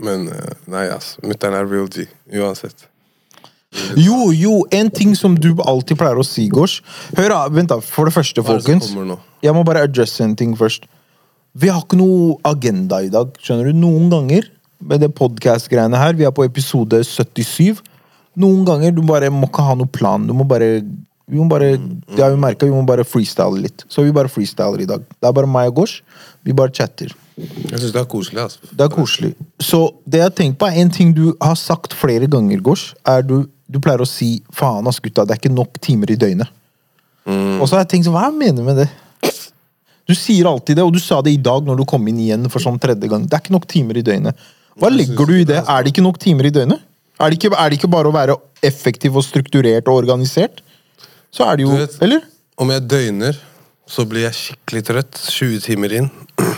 Men 0.00 0.28
eh, 0.32 0.54
nei, 0.70 0.86
ass. 0.90 1.14
Mutter'n 1.22 1.58
er 1.58 1.68
real 1.68 1.90
G. 1.92 2.06
Uansett. 2.34 2.86
Jo, 3.98 4.30
jo, 4.34 4.64
en 4.74 4.90
ting 4.90 5.12
som 5.18 5.36
du 5.38 5.52
alltid 5.62 5.98
pleier 6.00 6.18
å 6.18 6.26
si, 6.26 6.48
Gosh. 6.50 6.80
Hør, 7.14 7.30
da, 7.30 7.42
vent 7.54 7.70
da, 7.70 7.78
for 7.84 8.08
det 8.10 8.14
første, 8.16 8.42
folkens. 8.46 8.90
Jeg 9.44 9.54
må 9.56 9.62
bare 9.66 9.84
adresse 9.86 10.24
en 10.24 10.34
ting 10.38 10.56
først. 10.58 10.88
Vi 11.58 11.70
har 11.70 11.82
ikke 11.82 11.98
noe 11.98 12.36
agenda 12.46 13.00
i 13.02 13.10
dag, 13.10 13.30
skjønner 13.42 13.70
du. 13.70 13.78
Noen 13.78 14.10
ganger 14.12 14.48
med 14.80 15.02
det 15.02 15.12
podcast-greiene 15.18 15.98
her, 15.98 16.16
vi 16.18 16.26
er 16.26 16.34
på 16.34 16.46
episode 16.46 17.02
77. 17.06 17.80
Noen 18.40 18.66
ganger 18.66 18.94
du 18.94 19.02
bare 19.06 19.30
må 19.34 19.48
ikke 19.50 19.64
ha 19.66 19.76
noe 19.78 19.90
plan. 19.90 20.26
Du 20.26 20.34
må 20.36 20.46
bare 20.48 20.78
vi 21.30 21.38
må 21.38 21.46
bare, 21.46 21.76
det 22.10 22.18
har 22.18 22.32
vi 22.34 22.40
merket, 22.42 22.66
vi 22.66 22.74
må 22.74 22.82
bare 22.82 23.04
freestyle 23.06 23.60
litt. 23.62 23.84
Så 23.86 24.02
vi 24.02 24.10
bare 24.14 24.30
freestyler 24.30 24.82
i 24.82 24.88
dag. 24.90 25.04
Det 25.14 25.28
er 25.28 25.34
bare 25.36 25.46
meg 25.46 25.68
og 25.70 25.84
Gosh. 25.84 26.00
Vi 26.42 26.54
bare 26.56 26.74
chatter. 26.74 27.12
Jeg 27.38 27.78
syns 27.78 27.92
det 27.94 28.00
er 28.00 28.08
koselig. 28.10 28.40
altså. 28.42 28.58
Det 28.74 28.82
er 28.84 28.90
koselig. 28.92 29.30
Så 29.62 29.80
det 30.10 30.24
jeg 30.24 30.34
tenker 30.40 30.58
på 30.58 30.66
er 30.66 30.80
en 30.82 30.90
ting 30.90 31.12
du 31.14 31.28
har 31.38 31.54
sagt 31.54 31.94
flere 31.94 32.26
ganger, 32.30 32.58
Gosh, 32.66 32.96
er 33.06 33.22
du, 33.22 33.44
du 33.70 33.78
pleier 33.82 34.02
å 34.02 34.08
si 34.08 34.40
faen 34.56 34.86
ass 34.90 34.98
gutta, 35.02 35.24
det 35.26 35.36
er 35.36 35.40
ikke 35.42 35.54
nok 35.54 35.78
timer 35.82 36.10
i 36.10 36.18
døgnet. 36.20 36.50
Og 37.30 37.66
så 37.68 37.76
har 37.76 37.84
jeg 37.84 37.90
tenkt 37.94 38.08
sånn, 38.08 38.16
hva 38.16 38.26
er 38.30 38.54
du 38.56 38.62
med 38.66 38.80
det? 38.82 38.88
Du 40.10 40.14
sier 40.18 40.48
alltid 40.50 40.80
det, 40.80 40.82
og 40.82 40.92
du 40.96 40.98
sa 40.98 41.20
det 41.22 41.30
i 41.36 41.38
dag 41.38 41.62
når 41.68 41.76
du 41.78 41.84
kom 41.86 42.08
inn 42.10 42.18
igjen 42.18 42.48
for 42.50 42.58
sånn 42.64 42.80
tredje 42.82 43.06
gang. 43.12 43.28
Det 43.28 43.36
er 43.36 43.44
ikke 43.44 43.54
nok 43.54 43.68
timer 43.70 44.00
i 44.00 44.02
døgnet. 44.02 44.40
Hva 44.80 44.88
legger 44.90 45.28
du 45.28 45.34
i 45.36 45.44
det? 45.46 45.60
Er 45.68 45.84
det 45.84 45.92
ikke 45.92 46.02
nok 46.02 46.18
timer 46.22 46.48
i 46.48 46.54
døgnet? 46.54 46.82
Er 47.20 47.30
det 47.30 47.36
ikke, 47.38 47.52
er 47.54 47.70
det 47.70 47.78
ikke 47.78 47.90
bare 47.92 48.08
å 48.10 48.14
være 48.16 48.34
effektiv 48.66 49.18
og 49.20 49.22
strukturert 49.26 49.86
og 49.92 50.00
organisert? 50.00 50.62
Så 51.30 51.44
er 51.46 51.60
det 51.60 51.66
jo 51.68 51.76
vet- 51.76 51.98
Eller? 52.02 52.24
Om 52.58 52.72
jeg 52.74 52.88
døgner, 52.88 53.38
så 53.86 54.04
blir 54.08 54.26
jeg 54.26 54.38
skikkelig 54.40 54.82
trøtt 54.88 55.20
20 55.30 55.60
timer 55.68 55.92
inn. 56.00 56.10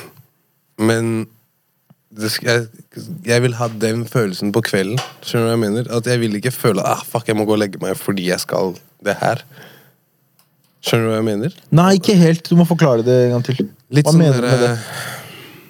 Men 0.89 1.27
jeg, 2.13 2.67
jeg 3.25 3.43
vil 3.43 3.55
ha 3.57 3.69
den 3.81 4.05
følelsen 4.09 4.53
på 4.53 4.61
kvelden. 4.67 5.01
Skjønner 5.25 5.47
du 5.47 5.49
hva 5.49 5.55
jeg 5.57 5.63
mener? 5.63 5.91
At 5.97 6.09
jeg 6.11 6.21
vil 6.21 6.37
ikke 6.37 6.53
føle 6.55 6.85
ah, 6.85 7.01
fuck, 7.09 7.29
jeg 7.29 7.39
må 7.39 7.47
gå 7.49 7.57
og 7.57 7.63
legge 7.63 7.81
meg 7.83 7.97
fordi 7.97 8.29
jeg 8.29 8.43
skal 8.43 8.75
det 9.05 9.17
her. 9.23 9.41
Skjønner 10.83 11.09
du 11.09 11.13
hva 11.13 11.19
jeg 11.21 11.29
mener? 11.31 11.57
Nei, 11.73 11.89
ikke 12.01 12.17
helt. 12.19 12.45
Du 12.51 12.59
må 12.59 12.67
forklare 12.69 13.05
det 13.07 13.17
en 13.29 13.37
gang 13.37 13.47
til. 13.47 13.65
Litt 13.95 14.09
Hva 14.09 14.13
sånn 14.15 14.25
mener 14.25 14.43
du 14.43 14.49
med 14.51 14.65
det? 14.67 14.73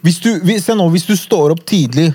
Hvis 0.02 0.18
du, 0.24 0.30
hvis, 0.42 0.66
nå, 0.74 0.88
hvis 0.90 1.06
du 1.06 1.14
står 1.18 1.54
opp 1.54 1.62
tidlig, 1.68 2.08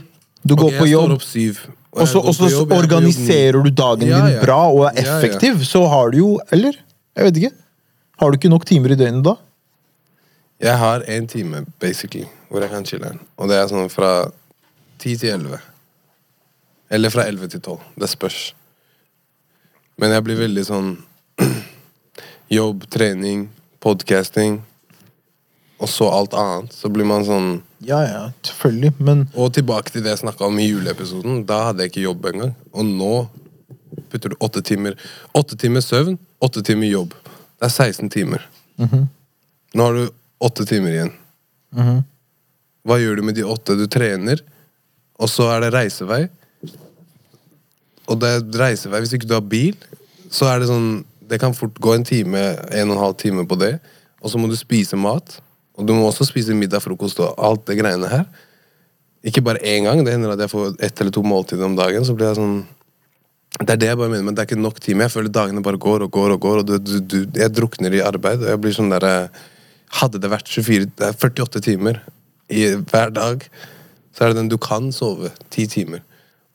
du 0.43 0.55
okay, 0.55 0.63
går 0.65 0.79
på 0.81 0.87
jobb 0.91 1.21
syv. 1.23 1.61
og 1.93 2.01
Og 2.03 2.09
så, 2.11 2.19
og 2.19 2.35
så 2.35 2.49
jobb, 2.51 2.71
er 2.73 2.81
organiserer 2.83 3.61
du 3.63 3.69
dagen 3.71 4.09
Ja, 4.09 4.19
din 4.25 4.35
ja. 4.35 4.41
bra 4.43 4.59
og 4.67 4.83
er 4.89 4.97
Ja, 4.97 5.05
ja. 5.05 5.17
effektiv, 5.17 5.63
så 5.65 5.85
har 5.87 6.11
du 6.11 6.17
jo 6.17 6.39
Eller? 6.51 6.75
Jeg 7.15 7.29
vet 7.29 7.37
ikke. 7.37 7.53
Har 8.19 8.31
du 8.31 8.37
ikke 8.37 8.49
nok 8.51 8.65
timer 8.65 8.91
i 8.91 8.97
døgnet 8.99 9.23
da? 9.25 9.35
Jeg 10.59 10.77
har 10.77 11.05
én 11.05 11.27
time, 11.29 11.65
basically, 11.79 12.25
hvor 12.49 12.63
jeg 12.63 12.71
kan 12.71 12.85
chille. 12.87 13.11
Og 13.37 13.49
det 13.49 13.57
er 13.59 13.67
sånn 13.71 13.89
fra 13.91 14.11
ti 15.01 15.15
til 15.19 15.35
elleve. 15.35 15.59
Eller 16.89 17.11
fra 17.11 17.25
elleve 17.27 17.49
til 17.51 17.61
tolv. 17.63 17.83
Det 17.99 18.09
spørs. 18.09 18.53
Men 19.97 20.13
jeg 20.13 20.23
blir 20.27 20.39
veldig 20.39 20.63
sånn 20.67 20.91
Jobb, 22.57 22.85
trening, 22.93 23.47
podcasting, 23.83 24.61
og 25.83 25.89
så 25.91 26.07
alt 26.09 26.33
annet. 26.37 26.73
Så 26.73 26.89
blir 26.89 27.05
man 27.05 27.25
sånn 27.27 27.49
Ja, 27.85 27.99
ja, 28.07 28.21
selvfølgelig, 28.47 28.93
men 29.03 29.25
Og 29.35 29.51
tilbake 29.53 29.91
til 29.93 30.05
det 30.05 30.15
jeg 30.15 30.23
snakka 30.23 30.47
om 30.47 30.57
i 30.59 30.69
juleepisoden. 30.69 31.43
Da 31.49 31.67
hadde 31.67 31.83
jeg 31.85 31.91
ikke 31.91 32.05
jobb 32.07 32.25
engang. 32.31 32.55
Og 32.73 32.87
nå 32.87 33.11
putter 34.09 34.31
du 34.33 34.37
åtte 34.41 34.63
timer 34.65 34.95
Åtte 35.37 35.57
timer 35.59 35.83
søvn, 35.85 36.17
åtte 36.41 36.63
timer 36.65 36.89
jobb. 36.89 37.13
Det 37.59 37.67
er 37.67 37.73
16 37.91 38.09
timer. 38.13 38.47
Nå 38.77 39.83
har 39.89 39.93
du 39.97 40.07
åtte 40.45 40.65
timer 40.69 40.93
igjen. 40.95 41.13
Hva 42.87 42.95
gjør 43.01 43.19
du 43.19 43.25
med 43.27 43.35
de 43.35 43.43
åtte? 43.43 43.75
Du 43.75 43.83
trener, 43.91 44.39
og 45.19 45.27
så 45.31 45.49
er 45.51 45.65
det 45.65 45.73
reisevei. 45.75 46.23
Og 48.07 48.19
det 48.21 48.29
er 48.31 48.45
reisevei 48.61 49.01
Hvis 49.03 49.17
ikke 49.17 49.27
du 49.27 49.35
har 49.35 49.43
bil, 49.43 49.75
så 50.31 50.47
er 50.47 50.61
det 50.61 50.69
sånn 50.69 51.01
Det 51.27 51.41
kan 51.41 51.55
fort 51.57 51.75
gå 51.83 51.97
en 51.97 52.05
time, 52.07 52.43
en 52.71 52.93
og 52.93 52.95
en 52.95 53.03
halv 53.03 53.17
time 53.19 53.43
på 53.43 53.57
det. 53.59 53.73
Og 54.23 54.31
så 54.31 54.39
må 54.39 54.47
du 54.47 54.55
spise 54.55 54.95
mat. 54.95 55.41
Og 55.75 55.83
du 55.85 55.91
må 55.93 56.07
også 56.07 56.25
spise 56.29 56.55
middag, 56.55 56.79
frokost 56.85 57.19
og 57.19 57.35
alt 57.35 57.65
det 57.67 57.75
greiene 57.81 58.07
her. 58.07 58.23
Ikke 59.27 59.43
bare 59.43 59.59
én 59.59 59.83
gang. 59.83 60.05
Det 60.05 60.15
hender 60.15 60.37
at 60.37 60.45
jeg 60.45 60.53
får 60.53 60.79
ett 60.79 61.03
eller 61.03 61.11
to 61.11 61.25
måltider 61.27 61.67
om 61.67 61.75
dagen. 61.75 62.07
Så 62.07 62.15
blir 62.15 62.31
jeg 62.31 62.39
sånn 62.39 62.57
Det 63.57 63.73
er 63.73 63.79
det 63.81 63.87
jeg 63.91 63.97
bare 63.99 64.11
mener, 64.13 64.23
men 64.23 64.35
det 64.37 64.45
er 64.45 64.47
ikke 64.47 64.61
nok 64.63 64.79
time. 64.79 65.03
Jeg 65.03 65.17
føler 65.17 65.33
dagene 65.33 65.65
bare 65.65 65.81
går 65.81 66.07
og 66.07 66.11
går 66.13 66.37
og 66.37 66.39
går, 66.39 66.63
og 66.63 66.67
du, 66.71 66.77
du, 66.79 66.99
du, 67.01 67.19
jeg 67.35 67.51
drukner 67.51 67.91
i 67.91 68.05
arbeid. 68.05 68.39
Og 68.45 68.51
jeg 68.53 68.63
blir 68.63 68.79
sånn 68.79 68.95
derre 68.95 69.15
Hadde 69.97 70.19
det 70.19 70.27
vært 70.27 70.49
24, 70.51 70.89
det 70.99 71.05
er 71.07 71.13
48 71.15 71.61
timer 71.63 72.01
i, 72.49 72.63
hver 72.89 73.11
dag, 73.15 73.43
så 74.15 74.23
er 74.23 74.31
det 74.33 74.37
den 74.41 74.49
du 74.49 74.57
kan 74.57 74.91
sove 74.95 75.31
ti 75.53 75.67
timer. 75.67 76.01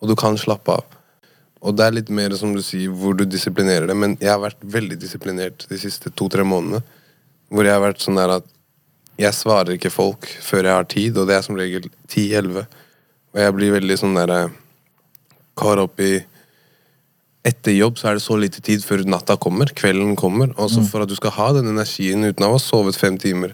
Og 0.02 0.08
du 0.08 0.16
kan 0.18 0.38
slappe 0.40 0.72
av. 0.80 0.84
Og 1.62 1.76
det 1.78 1.84
er 1.86 1.94
litt 1.94 2.08
mer 2.10 2.34
som 2.34 2.54
du 2.56 2.62
sier, 2.64 2.90
hvor 2.90 3.14
du 3.14 3.22
disiplinerer 3.24 3.86
det. 3.86 3.94
Men 3.96 4.16
jeg 4.20 4.32
har 4.32 4.40
vært 4.42 4.64
veldig 4.66 4.98
disiplinert 4.98 5.66
de 5.70 5.78
siste 5.78 6.10
to-tre 6.10 6.42
månedene. 6.42 6.82
Hvor 7.52 7.68
jeg 7.68 7.76
har 7.76 7.84
vært 7.84 8.02
sånn 8.02 8.18
der 8.18 8.32
at 8.40 8.48
jeg 9.20 9.36
svarer 9.36 9.76
ikke 9.76 9.92
folk 9.92 10.26
før 10.42 10.64
jeg 10.66 10.74
har 10.74 10.88
tid, 10.90 11.18
og 11.20 11.28
det 11.28 11.36
er 11.36 11.44
som 11.46 11.54
regel 11.60 11.86
10-11. 12.08 12.64
Og 13.32 13.40
jeg 13.44 13.54
blir 13.54 13.76
veldig 13.78 13.98
sånn 14.00 14.18
derre 14.18 14.42
Kar 15.60 15.82
opp 15.84 16.00
i 16.00 16.14
Etter 17.44 17.74
jobb 17.74 17.96
så 17.98 18.06
er 18.08 18.14
det 18.18 18.22
så 18.22 18.36
lite 18.38 18.60
tid 18.62 18.84
før 18.86 19.00
natta 19.10 19.34
kommer, 19.36 19.66
kvelden 19.74 20.14
kommer. 20.16 20.52
Og 20.56 20.70
Mm. 20.70 20.74
så 20.76 20.84
for 20.88 21.02
at 21.02 21.08
du 21.10 21.14
skal 21.16 21.30
ha 21.34 21.52
den 21.52 21.66
energien 21.66 22.22
uten 22.24 22.46
å 22.46 22.52
ha 22.52 22.58
sovet 22.58 22.94
fem 22.96 23.18
timer, 23.18 23.52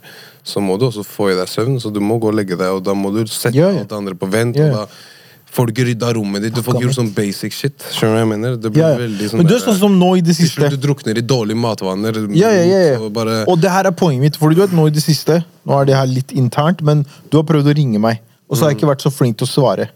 så 0.48 0.62
må 0.64 0.78
du 0.80 0.88
også 0.88 1.04
få 1.06 1.30
i 1.34 1.36
deg 1.38 1.50
søvn, 1.50 1.76
så 1.82 1.92
du 1.92 2.00
må 2.00 2.16
gå 2.22 2.30
og 2.32 2.36
legge 2.40 2.56
deg, 2.56 2.72
og 2.78 2.82
da 2.86 2.94
må 2.96 3.12
du 3.14 3.22
sette 3.28 3.54
Ja, 3.56 3.68
ja. 3.74 3.84
alt 3.84 3.92
det 3.92 3.96
andre 3.98 4.16
på 4.18 4.28
vent. 4.32 4.56
Og 4.56 4.74
da 4.74 4.86
får 5.48 5.68
du 5.68 5.72
ikke 5.72 5.84
rydda 5.88 6.12
rommet 6.16 6.44
ditt, 6.44 6.54
du 6.56 6.62
får 6.64 6.76
ikke 6.76 6.86
gjort 6.88 6.96
sånn 6.98 7.10
basic 7.16 7.54
shit. 7.56 7.84
Skjønner 7.96 8.14
du 8.14 8.16
hva 8.16 8.22
jeg 8.24 8.30
mener? 8.32 8.56
Det 8.60 8.72
blir 8.72 8.82
ja, 8.84 8.88
ja. 8.94 9.00
veldig 9.00 9.28
sånn 9.30 9.40
Men 9.42 9.48
du 9.48 9.54
er 9.56 9.62
sånn 9.64 9.78
som 9.80 9.94
nå 10.00 10.10
i 10.20 10.24
det 10.24 10.36
siste. 10.36 10.70
du 10.72 10.78
drukner 10.80 11.20
i 11.20 11.24
dårlige 11.24 11.60
matvaner. 11.60 12.20
Ja, 12.36 12.50
ja, 12.56 12.64
ja, 12.68 12.80
ja. 12.92 12.98
Og 13.00 13.12
bare, 13.16 13.42
Og 13.48 13.60
det 13.60 13.72
her 13.72 13.88
er 13.88 13.96
poenget 13.96 14.24
mitt. 14.26 14.40
Fordi 14.40 14.58
du 14.58 14.64
vet, 14.64 14.74
nå 14.76 14.88
i 14.88 14.94
det 14.94 15.04
siste 15.04 15.42
Nå 15.68 15.76
er 15.80 15.88
det 15.88 15.96
her 15.96 16.08
litt 16.08 16.32
internt, 16.32 16.80
men 16.84 17.04
du 17.28 17.36
har 17.40 17.44
prøvd 17.48 17.68
å 17.72 17.76
ringe 17.76 18.00
meg. 18.00 18.20
Og 18.48 18.56
så 18.56 18.64
har 18.64 18.72
jeg 18.72 18.78
ikke 18.80 18.88
vært 18.94 19.04
så 19.04 19.12
flink 19.12 19.36
til 19.40 19.44
å 19.44 19.50
svare. 19.52 19.90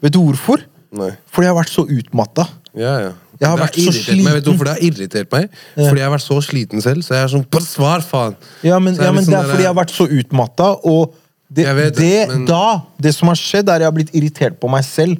Vet 0.00 0.14
du 0.14 0.22
hvorfor? 0.22 0.64
Nei. 0.96 1.10
Fordi 1.28 1.44
jeg 1.44 1.52
har 1.52 1.58
vært 1.60 1.74
så 1.74 1.84
utmatta. 1.84 2.46
Ja, 2.78 2.94
ja. 3.04 3.10
Jeg 3.40 3.48
har 3.48 3.56
Det 3.56 3.64
vært 3.66 3.78
så 3.78 3.92
sliten. 3.94 4.24
meg. 4.24 4.34
Vet 4.34 4.44
du 4.44 4.50
hvorfor 4.50 4.64
det 4.64 4.74
har 4.74 4.84
irritert 4.88 5.32
meg? 5.32 5.48
Fordi 5.76 6.00
jeg 6.00 6.06
har 6.08 6.14
vært 6.18 6.26
så 6.26 6.38
sliten 6.42 6.82
selv. 6.82 7.02
Så 7.06 7.14
jeg 7.14 7.22
er 7.24 7.32
sånn 7.36 7.46
Bare 7.50 7.62
svar, 7.62 8.00
faen! 8.02 8.36
Ja, 8.66 8.78
men, 8.78 8.94
ja, 8.96 9.12
men 9.12 9.24
sånn 9.24 9.32
det 9.36 9.38
er 9.44 9.50
fordi 9.52 9.62
jeg 9.62 9.72
har 9.74 9.78
vært 9.84 9.94
så 9.94 10.06
utmatta, 10.10 10.70
og 10.84 11.14
det, 11.50 11.64
vet 11.76 11.96
det, 11.96 12.28
men- 12.28 12.44
da 12.46 12.82
Det 13.00 13.14
som 13.14 13.28
har 13.28 13.36
skjedd, 13.36 13.68
er 13.68 13.74
at 13.78 13.80
jeg 13.80 13.86
har 13.92 13.92
blitt 13.92 14.14
irritert 14.14 14.58
på 14.60 14.68
meg 14.70 14.84
selv. 14.84 15.16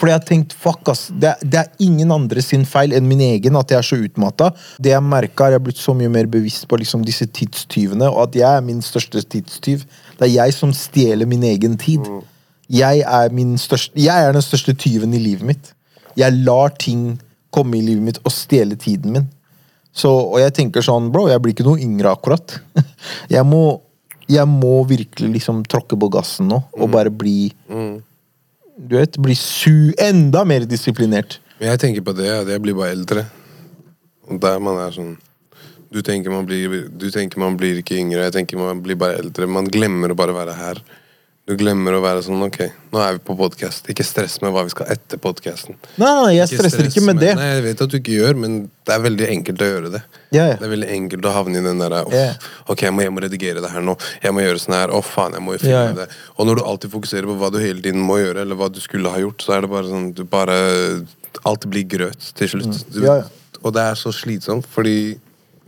Fordi 0.00 0.12
jeg 0.12 0.20
har 0.20 0.26
tenkt 0.26 0.52
fuck, 0.56 0.88
ass. 0.88 1.08
Det, 1.12 1.34
det 1.44 1.58
er 1.60 1.68
ingen 1.78 2.10
andre 2.10 2.40
sin 2.40 2.64
feil 2.64 2.92
enn 2.96 3.06
min 3.06 3.20
egen 3.20 3.54
at 3.56 3.68
jeg 3.68 3.78
er 3.78 3.82
så 3.82 3.98
utmatta. 4.00 4.50
Det 4.80 4.92
jeg 4.94 5.02
merka, 5.04 5.44
er 5.44 5.50
jeg 5.52 5.60
har 5.60 5.64
blitt 5.66 5.76
så 5.76 5.94
mye 5.94 6.08
mer 6.08 6.24
bevisst 6.24 6.66
på 6.66 6.78
liksom 6.80 7.04
disse 7.04 7.26
tidstyvene, 7.28 8.08
og 8.08 8.22
at 8.28 8.34
jeg 8.40 8.48
er 8.56 8.62
min 8.64 8.80
største 8.80 9.20
tidstyv. 9.22 9.84
Det 10.18 10.24
er 10.30 10.32
jeg 10.46 10.54
som 10.56 10.72
stjeler 10.72 11.26
min 11.28 11.42
egen 11.44 11.76
tid. 11.76 12.00
Jeg 12.70 13.00
er, 13.04 13.28
min 13.30 13.58
største, 13.58 13.92
jeg 13.94 14.24
er 14.24 14.32
den 14.32 14.40
største 14.42 14.72
tyven 14.74 15.12
i 15.12 15.18
livet 15.18 15.42
mitt. 15.42 15.72
Jeg 16.16 16.32
lar 16.32 16.70
ting 16.80 17.20
komme 17.54 17.78
i 17.78 17.84
livet 17.84 18.06
mitt 18.06 18.20
og 18.24 18.34
stjele 18.34 18.78
tiden 18.80 19.14
min. 19.16 19.28
Så, 19.90 20.10
og 20.10 20.38
jeg 20.38 20.54
tenker 20.54 20.84
sånn, 20.86 21.10
bro, 21.10 21.26
jeg 21.30 21.42
blir 21.42 21.54
ikke 21.54 21.66
noe 21.66 21.82
yngre 21.82 22.12
akkurat. 22.14 22.60
Jeg 23.34 23.42
må, 23.46 23.80
jeg 24.30 24.46
må 24.46 24.84
virkelig 24.86 25.30
liksom 25.38 25.64
tråkke 25.66 25.96
på 25.98 26.08
gassen 26.12 26.46
nå, 26.50 26.60
og 26.76 26.90
bare 26.92 27.10
bli 27.10 27.50
Du 28.76 28.94
vet, 28.96 29.16
bli 29.18 29.34
su 29.34 29.90
enda 29.98 30.44
mer 30.46 30.66
disiplinert. 30.68 31.38
Jeg 31.60 31.80
tenker 31.82 32.04
på 32.06 32.14
det, 32.16 32.28
at 32.30 32.48
jeg 32.48 32.62
blir 32.62 32.76
bare 32.78 32.94
eldre. 32.94 33.24
Og 34.30 34.38
der 34.40 34.62
man 34.62 34.78
er 34.80 34.94
sånn 34.94 35.16
Du 35.90 35.98
tenker 36.06 36.30
man 36.30 36.46
blir, 36.46 36.86
du 36.86 37.08
tenker 37.10 37.42
man 37.42 37.56
blir 37.58 37.80
ikke 37.80 37.98
yngre, 37.98 38.28
jeg 38.28 38.36
tenker 38.36 38.60
man 38.60 38.82
blir 38.84 38.98
bare 39.00 39.18
eldre. 39.24 39.48
Man 39.50 39.66
glemmer 39.66 40.12
å 40.12 40.18
bare 40.18 40.36
være 40.36 40.54
her. 40.54 40.82
Du 41.48 41.56
glemmer 41.58 41.96
å 41.96 42.00
være 42.04 42.20
sånn 42.22 42.42
Ok, 42.46 42.58
nå 42.92 43.00
er 43.02 43.16
vi 43.16 43.22
på 43.26 43.34
podkast. 43.38 43.88
Ikke 43.90 44.04
stress 44.06 44.36
med 44.42 44.52
hva 44.54 44.62
vi 44.66 44.70
skal 44.70 44.90
etter 44.92 45.18
podkasten. 45.18 45.74
Nei, 45.98 46.10
nei, 46.20 46.34
jeg 46.36 46.50
stresser 46.52 46.86
ikke 46.86 47.02
med 47.08 47.18
det. 47.18 47.32
Nei, 47.38 47.46
jeg 47.56 47.64
vet 47.64 47.82
at 47.86 47.90
du 47.90 47.96
ikke 47.98 48.14
gjør, 48.14 48.36
men 48.38 48.58
det 48.86 48.94
er 48.94 49.02
veldig 49.02 49.26
enkelt 49.34 49.64
å 49.64 49.70
gjøre 49.70 49.90
det. 49.96 50.02
Ja, 50.36 50.44
ja. 50.52 50.58
Det 50.60 50.68
er 50.68 50.72
veldig 50.76 50.90
enkelt 50.94 51.26
å 51.26 51.32
havne 51.34 51.58
i 51.58 51.64
den 51.64 51.80
derre. 51.82 52.02
Ok, 52.70 52.84
jeg 52.86 52.94
må, 52.94 53.02
jeg 53.02 53.14
må 53.16 53.24
redigere 53.24 53.64
det 53.64 53.72
her 53.72 53.82
nå. 53.82 53.96
Jeg 54.22 54.36
må 54.36 54.44
gjøre 54.44 54.62
sånn 54.62 54.76
her. 54.78 54.94
Å, 54.94 55.00
faen, 55.02 55.34
jeg 55.40 55.46
må 55.48 55.56
jo 55.56 55.62
filme 55.64 55.80
Ja, 55.80 55.96
det. 56.02 56.06
Og 56.36 56.46
når 56.50 56.60
du 56.60 56.64
alltid 56.70 56.94
fokuserer 56.94 57.26
på 57.32 57.36
hva 57.40 57.50
du 57.50 57.58
hele 57.64 57.82
tiden 57.82 58.04
må 58.06 58.20
gjøre, 58.20 58.44
eller 58.44 58.60
hva 58.60 58.70
du 58.70 58.78
skulle 58.84 59.10
ha 59.10 59.18
gjort, 59.24 59.42
så 59.42 59.56
er 59.56 59.64
det 59.66 59.72
bare 59.74 59.90
sånn 59.90 60.10
Du 60.14 60.22
bare 60.30 60.56
Alt 61.48 61.66
blir 61.72 61.88
grøt 61.88 62.30
til 62.38 62.52
slutt. 62.54 62.84
Du, 62.92 63.00
Mm. 63.00 63.06
Ja, 63.08 63.16
ja. 63.24 63.56
Og 63.64 63.74
det 63.74 63.82
er 63.90 63.98
så 63.98 64.12
slitsomt, 64.14 64.66
fordi 64.70 65.16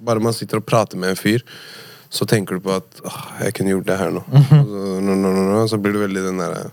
bare 0.02 0.22
man 0.22 0.32
sitter 0.36 0.58
og 0.62 0.66
prater 0.66 0.96
med 1.00 1.10
en 1.12 1.18
fyr, 1.18 1.42
så 2.12 2.26
tenker 2.28 2.58
du 2.60 2.64
på 2.66 2.74
at 2.76 3.00
åh, 3.08 3.18
jeg 3.46 3.54
kunne 3.56 3.72
gjort 3.72 3.88
det 3.88 3.98
her 4.02 4.10
nå. 4.12 4.20
Og 4.28 4.46
så, 4.52 4.84
no, 5.00 5.16
no, 5.16 5.32
no, 5.32 5.64
så 5.70 5.78
blir 5.80 5.96
du 5.96 6.02
veldig 6.04 6.28
den 6.28 6.40
derre 6.44 6.68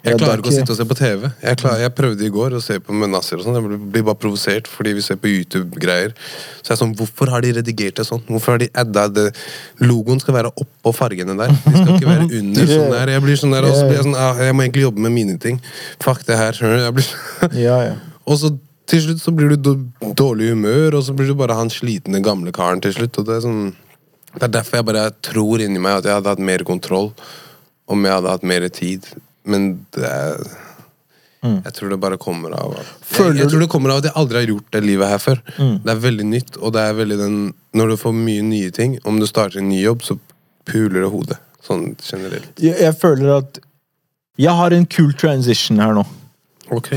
jeg 0.00 0.14
er 0.14 0.20
klarer 0.22 0.40
ikke 0.40 0.48
å 0.48 0.54
sitte 0.54 0.72
og 0.72 0.76
se 0.78 0.84
på 0.88 0.96
TV. 0.96 1.26
Jeg, 1.44 1.56
klarer, 1.60 1.80
jeg 1.82 1.92
prøvde 1.92 2.24
i 2.24 2.30
går 2.32 2.54
å 2.56 2.60
se 2.64 2.78
på 2.80 2.94
sånn. 2.94 3.52
Jeg 3.52 3.64
blir- 3.66 3.80
blir 3.92 4.02
bare 4.06 4.16
provosert 4.16 4.64
fordi 4.66 4.94
vi 4.96 5.02
ser 5.04 5.18
på 5.20 5.28
YouTube-greier. 5.28 6.14
Så 6.62 6.70
jeg 6.70 6.72
er 6.72 6.80
sånn, 6.80 6.94
Hvorfor 6.96 7.28
har 7.28 7.42
de 7.44 7.50
redigert 7.52 7.96
det 8.00 8.06
sånn? 8.08 8.22
Hvorfor 8.24 8.52
har 8.54 8.58
de 8.62 8.70
adda 8.74 9.08
det? 9.12 9.26
Logoen 9.84 10.18
skal 10.22 10.32
være 10.38 10.52
oppå 10.56 10.94
fargene 10.96 11.36
der. 11.36 11.48
De 11.52 11.74
skal 11.76 11.92
ikke 11.98 12.08
være 12.08 12.30
under. 12.40 12.66
sånn 12.72 12.90
der. 12.96 13.12
Jeg 13.12 13.22
blir 13.26 13.36
sånn 13.36 13.52
der, 13.52 13.68
og 13.68 13.76
så 13.76 13.84
blir 13.90 13.96
jeg 14.00 14.06
sånn 14.08 14.16
ah, 14.16 14.40
Jeg 14.40 14.54
må 14.56 14.64
egentlig 14.64 14.86
jobbe 14.88 15.04
med 15.04 15.12
mine 15.12 15.36
ting. 15.38 15.60
Fuck 16.00 16.24
det 16.24 16.38
her. 16.40 16.52
Jeg 16.64 16.94
blir 16.96 17.12
Ja, 17.60 17.76
ja. 17.90 17.94
Og 18.30 18.38
så 18.40 18.54
til 18.88 19.04
slutt 19.04 19.20
så 19.20 19.36
blir 19.36 19.52
du 19.52 19.74
dårlig 20.16 20.48
humør, 20.54 20.96
og 20.96 21.04
så 21.04 21.12
blir 21.14 21.28
du 21.28 21.34
bare 21.36 21.54
han 21.60 21.68
slitne 21.68 22.24
gamle 22.24 22.52
karen 22.56 22.80
til 22.80 22.96
slutt. 22.96 23.20
Og 23.20 23.26
det 23.28 23.36
er 23.36 23.44
sånn 23.44 23.74
Det 24.36 24.46
er 24.46 24.52
derfor 24.54 24.80
jeg 24.80 24.86
bare 24.90 25.04
tror 25.26 25.62
inni 25.64 25.80
meg 25.82 26.00
at 26.00 26.08
jeg 26.08 26.18
hadde 26.20 26.32
hatt 26.34 26.42
mer 26.50 26.62
kontroll 26.66 27.10
om 27.90 28.04
jeg 28.06 28.14
hadde 28.14 28.34
hatt 28.36 28.44
mer 28.46 28.66
tid. 28.72 29.06
Men 29.48 29.72
det 29.96 30.06
er 30.06 30.42
Jeg 31.42 31.72
tror 31.72 31.88
det 31.88 31.96
bare 32.00 32.18
kommer 32.20 32.52
av 32.52 32.74
at 32.76 32.88
jeg, 33.16 33.36
jeg 33.38 33.48
tror 33.48 33.62
det 33.64 33.68
kommer 33.72 33.90
av 33.94 34.02
at 34.02 34.10
jeg 34.10 34.16
aldri 34.20 34.38
har 34.42 34.50
gjort 34.50 34.66
det 34.76 34.82
livet 34.84 35.08
her 35.08 35.18
før. 35.18 35.38
Det 35.56 35.88
er 35.94 36.02
veldig 36.02 36.26
nytt, 36.28 36.58
og 36.60 36.74
det 36.76 36.82
er 36.84 36.98
veldig 36.98 37.16
den 37.18 37.38
Når 37.72 37.88
du 37.88 37.96
får 37.96 38.12
mye 38.12 38.42
nye 38.44 38.70
ting, 38.70 38.98
om 39.08 39.18
du 39.20 39.26
starter 39.26 39.58
en 39.62 39.68
ny 39.70 39.80
jobb, 39.80 40.02
så 40.04 40.18
puler 40.68 41.00
det 41.00 41.10
hodet. 41.10 41.38
Sånn 41.64 41.94
generelt. 42.02 42.52
Jeg, 42.60 42.76
jeg 42.80 42.94
føler 43.00 43.38
at 43.38 43.58
Jeg 44.40 44.52
har 44.56 44.72
en 44.72 44.86
kul 44.86 45.12
transition 45.14 45.80
her 45.80 45.92
nå. 45.96 46.04
Ok. 46.70 46.92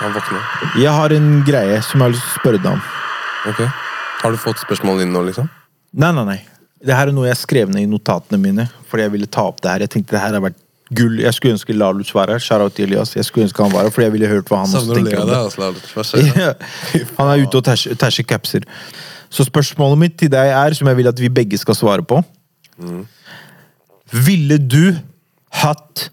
Han 0.00 0.12
våkner. 0.16 0.42
Jeg 0.80 0.92
har 0.96 1.12
en 1.14 1.30
greie 1.46 1.80
som 1.84 2.00
jeg 2.00 2.06
har 2.08 2.14
lyst 2.16 2.24
til 2.26 2.32
å 2.32 2.40
spørre 2.40 2.62
deg 2.64 2.72
om. 2.72 2.86
Ok. 3.52 3.60
Har 4.22 4.32
du 4.34 4.40
fått 4.40 4.62
spørsmål 4.62 5.04
inn 5.04 5.12
nå, 5.14 5.22
liksom? 5.28 5.50
Nei, 5.92 6.10
nei, 6.16 6.24
nei. 6.24 6.40
Det 6.82 6.96
her 6.96 7.10
er 7.10 7.14
noe 7.14 7.28
jeg 7.28 7.38
skrev 7.42 7.70
ned 7.70 7.84
i 7.84 7.90
notatene 7.90 8.40
mine. 8.40 8.66
Fordi 8.90 9.06
jeg 9.06 9.14
ville 9.14 9.30
ta 9.30 9.44
opp 9.50 9.60
det 9.62 9.70
her. 9.70 9.84
Jeg 9.84 9.92
tenkte 9.94 10.16
det 10.16 10.22
her 10.22 10.36
har 10.36 10.44
vært 10.44 10.58
gull. 10.96 11.20
Jeg 11.22 11.36
skulle 11.36 11.56
ønske 11.56 11.76
Laluc 11.76 12.10
var 12.16 12.32
her. 12.32 12.42
Til 12.42 12.88
Elias. 12.88 13.14
Jeg 13.16 13.28
skulle 13.28 13.46
ønske 13.48 13.62
han 13.62 13.72
var 13.74 13.86
her, 13.86 13.94
fordi 13.94 14.08
jeg 14.08 14.16
ville 14.16 14.30
hørt 14.32 14.50
hva 14.50 14.62
han 14.64 14.76
også 14.80 14.96
tenker 14.96 15.22
om 15.22 15.30
det, 15.30 15.40
altså? 15.96 16.22
Ja. 16.42 16.52
Han 17.20 17.32
er 17.32 17.44
ute 17.44 17.60
og 17.60 17.64
tæsjer 18.02 18.26
capser. 18.28 18.66
Så 19.32 19.46
spørsmålet 19.48 20.00
mitt 20.00 20.18
til 20.20 20.32
deg 20.32 20.52
er, 20.52 20.76
som 20.76 20.88
jeg 20.90 20.98
vil 20.98 21.08
at 21.08 21.20
vi 21.20 21.30
begge 21.32 21.56
skal 21.60 21.76
svare 21.78 22.04
på 22.04 22.18
Ville 24.12 24.58
du 24.58 24.92
hatt 25.62 26.08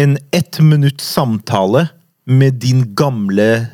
en 0.00 0.14
ett 0.32 0.60
minutts 0.62 1.04
samtale 1.04 1.88
med 2.28 2.60
din 2.62 2.84
gamle 2.96 3.66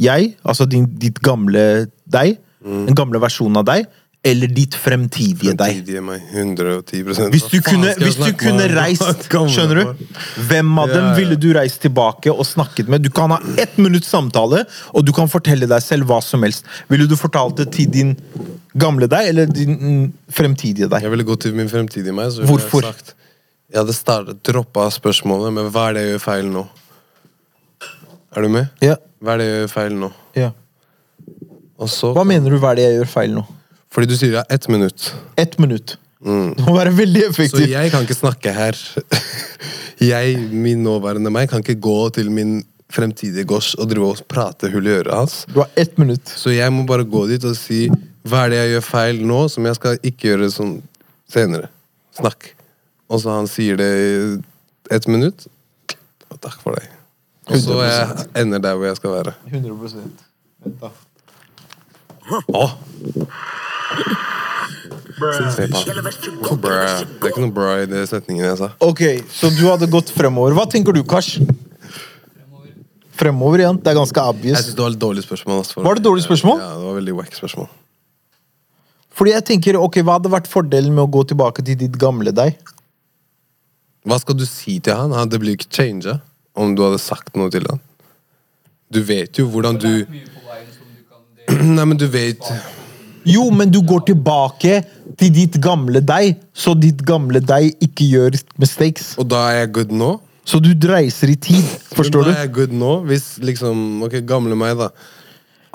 jeg, 0.00 0.34
altså 0.44 0.66
din, 0.68 0.86
ditt 1.00 1.20
gamle 1.24 1.86
deg, 2.10 2.38
en 2.64 2.96
gamle 2.96 3.20
versjon 3.22 3.56
av 3.60 3.66
deg, 3.68 3.86
eller 4.22 4.50
ditt 4.52 4.74
fremtidige 4.76 5.54
deg? 5.56 5.78
Fremtidige 5.78 6.00
meg. 6.04 6.24
110 6.34 7.30
Hvis 7.32 7.46
du 7.48 7.56
kunne, 7.64 7.92
hvis 7.96 8.18
du 8.20 8.34
kunne 8.36 8.66
reist, 8.74 9.30
skjønner 9.30 9.80
du? 9.80 10.02
Hvem 10.50 10.72
av 10.82 10.90
dem 10.92 11.06
ville 11.16 11.38
du 11.40 11.48
reist 11.56 11.80
tilbake 11.80 12.32
og 12.32 12.44
snakket 12.44 12.90
med? 12.92 13.00
Du 13.06 13.08
kan 13.16 13.32
ha 13.32 13.38
ett 13.56 13.78
minutts 13.80 14.10
samtale, 14.12 14.66
og 14.92 15.06
du 15.08 15.14
kan 15.16 15.30
fortelle 15.32 15.68
deg 15.70 15.84
selv 15.84 16.10
hva 16.10 16.20
som 16.24 16.44
helst. 16.44 16.68
Ville 16.92 17.08
du 17.08 17.16
fortalt 17.16 17.62
det 17.62 17.70
til 17.76 17.88
din 17.92 18.12
gamle 18.76 19.08
deg, 19.10 19.30
eller 19.32 19.48
din 19.48 19.78
mm, 19.78 20.02
fremtidige 20.36 20.90
deg? 20.92 21.06
Jeg 21.06 21.14
ville 21.14 21.26
gått 21.30 21.46
til 21.46 21.56
min 21.56 21.72
fremtidige 21.72 22.12
meg. 22.16 22.34
Så 22.34 22.44
Hvorfor? 22.48 22.84
Jeg, 22.84 22.98
sagt, 23.00 23.14
jeg 23.72 23.80
hadde 23.80 23.96
startet, 23.96 24.42
droppa 24.44 24.90
spørsmålet 24.92 25.56
med 25.56 25.70
hva 25.72 25.86
er 25.88 25.96
det 25.96 26.02
jeg 26.04 26.12
gjør 26.16 26.26
feil 26.26 26.50
nå? 26.58 26.66
Er 28.36 28.44
du 28.44 28.52
med? 28.52 28.68
Ja. 28.84 28.98
Hva 29.24 29.32
er 29.34 29.40
det 29.40 29.48
jeg 29.48 29.62
gjør 29.62 29.72
feil 29.78 29.96
nå? 30.04 30.12
ja. 30.36 30.52
Og 31.80 31.88
så 31.88 32.10
Hva 32.12 32.26
mener 32.28 32.52
du 32.52 32.58
hva 32.60 32.74
er 32.74 32.76
det 32.76 32.82
jeg 32.84 32.96
gjør 32.98 33.08
feil 33.08 33.30
nå? 33.32 33.46
Fordi 33.90 34.06
du 34.10 34.16
sier 34.16 34.38
ja, 34.38 34.44
ett 34.48 34.68
minutt. 34.70 35.10
Ett 35.40 35.58
minutt. 35.58 35.96
Det 36.20 36.66
må 36.66 36.74
være 36.76 36.92
veldig 36.92 37.30
Så 37.34 37.64
jeg 37.64 37.90
kan 37.90 38.04
ikke 38.04 38.18
snakke 38.18 38.52
her. 38.52 38.76
Jeg, 40.00 40.36
min 40.52 40.80
nåværende 40.80 41.28
meg, 41.28 41.50
kan 41.50 41.60
ikke 41.60 41.76
gå 41.80 41.96
til 42.16 42.30
min 42.32 42.62
fremtidige 42.90 43.44
gosh 43.44 43.76
og 43.78 43.90
drive 43.90 44.06
og 44.14 44.22
prate 44.32 44.70
hull 44.72 44.86
i 44.88 44.94
øret 44.94 45.12
hans. 45.12 45.34
Du 45.52 45.58
har 45.60 45.68
ett 45.76 45.98
minutt. 45.98 46.28
Så 46.28 46.54
jeg 46.54 46.72
må 46.72 46.86
bare 46.88 47.04
gå 47.04 47.26
dit 47.28 47.44
og 47.44 47.52
si 47.58 47.82
hva 48.24 48.46
er 48.46 48.52
det 48.52 48.60
jeg 48.62 48.72
gjør 48.72 48.86
feil 48.86 49.20
nå, 49.28 49.42
som 49.52 49.68
jeg 49.68 49.76
skal 49.76 50.00
ikke 50.00 50.30
gjøre 50.30 50.48
sånn 50.54 50.72
senere. 51.30 51.68
Snakk. 52.16 52.48
Og 53.12 53.20
så 53.20 53.36
han 53.36 53.50
sier 53.50 53.76
det 53.76 53.90
i 54.00 54.16
ett 54.96 55.06
minutt. 55.10 55.46
Og 56.32 56.40
takk 56.40 56.58
for 56.64 56.80
deg. 56.80 56.88
Og 57.50 57.60
så 57.60 57.78
jeg 57.84 58.26
ender 58.40 58.62
der 58.62 58.78
hvor 58.78 58.88
jeg 58.88 58.98
skal 59.00 59.16
være. 59.18 59.36
100 59.52 59.76
Vent 60.64 60.80
da. 60.80 60.90
Å! 62.56 62.64
Det 65.20 66.46
er 66.46 67.28
ikke 67.28 67.42
noe 67.42 67.52
bra 67.54 67.72
i 67.82 67.86
det 67.90 68.04
setningen 68.10 68.44
jeg 68.46 68.58
sa. 68.60 68.70
Ok, 68.84 69.02
så 69.34 69.50
du 69.52 69.64
hadde 69.68 69.88
gått 69.92 70.10
fremover. 70.14 70.54
Hva 70.56 70.64
tenker 70.70 70.96
du, 70.96 71.02
Kars? 71.04 71.34
Fremover 73.20 73.60
igjen. 73.60 73.76
Det 73.82 73.90
er 73.92 73.98
ganske 73.98 74.16
Jeg 74.16 74.32
obvious. 74.34 74.62
synes 74.64 74.76
det 74.78 74.84
var 74.86 74.94
et 74.94 75.02
dårlig 75.02 75.24
spørsmål. 75.26 75.58
Altså, 75.60 75.82
Var 75.84 75.94
det 75.98 76.04
dårlig 76.06 76.24
spørsmål? 76.24 76.58
Ja, 76.62 76.70
det 76.78 76.86
var 76.88 76.94
veldig 77.00 77.16
wack 77.18 77.34
spørsmål. 77.36 77.68
Fordi 79.20 79.30
jeg 79.34 79.44
tenker, 79.44 79.76
ok, 79.76 80.00
Hva 80.06 80.12
hadde 80.16 80.30
vært 80.32 80.48
fordelen 80.48 80.94
med 80.96 81.04
å 81.04 81.10
gå 81.12 81.26
tilbake 81.28 81.64
til 81.66 81.76
ditt 81.76 81.98
gamle 82.00 82.32
deg? 82.32 82.56
Hva 84.06 84.16
skal 84.22 84.34
du 84.40 84.46
si 84.48 84.78
til 84.80 84.94
han? 84.96 85.12
Han- 85.12 85.28
Det 85.28 85.40
blir 85.40 85.56
ikke 85.58 85.68
changa 85.70 86.20
om 86.56 86.74
du 86.74 86.82
hadde 86.82 86.98
sagt 86.98 87.36
noe 87.36 87.50
til 87.50 87.66
han. 87.68 87.80
Du 88.90 89.02
vet 89.02 89.36
jo 89.36 89.46
hvordan 89.46 89.76
du. 89.78 90.06
Nei, 91.50 91.84
men 91.84 91.96
du 91.98 92.06
vet 92.08 92.40
Jo, 93.28 93.50
men 93.52 93.70
du 93.72 93.80
går 93.84 94.04
tilbake 94.08 94.80
til 95.20 95.32
ditt 95.34 95.58
gamle 95.62 96.00
deg, 96.04 96.38
så 96.56 96.72
ditt 96.78 97.02
gamle 97.06 97.42
deg 97.44 97.74
ikke 97.84 98.06
gjør 98.08 98.38
mistakes. 98.60 99.12
Og 99.20 99.28
da 99.28 99.42
er 99.50 99.62
jeg 99.64 99.72
good 99.76 99.92
nå? 99.92 100.14
Så 100.48 100.58
du 100.62 100.72
reiser 100.88 101.30
i 101.30 101.36
tid. 101.36 101.66
Forstår 101.94 102.24
du? 102.24 102.30
da 102.30 102.38
er 102.38 102.46
jeg 102.46 102.54
good 102.56 102.72
nå, 102.74 102.94
hvis 103.06 103.34
liksom 103.44 104.02
Ok, 104.06 104.16
gamle 104.26 104.56
meg, 104.58 104.78
da. 104.80 104.90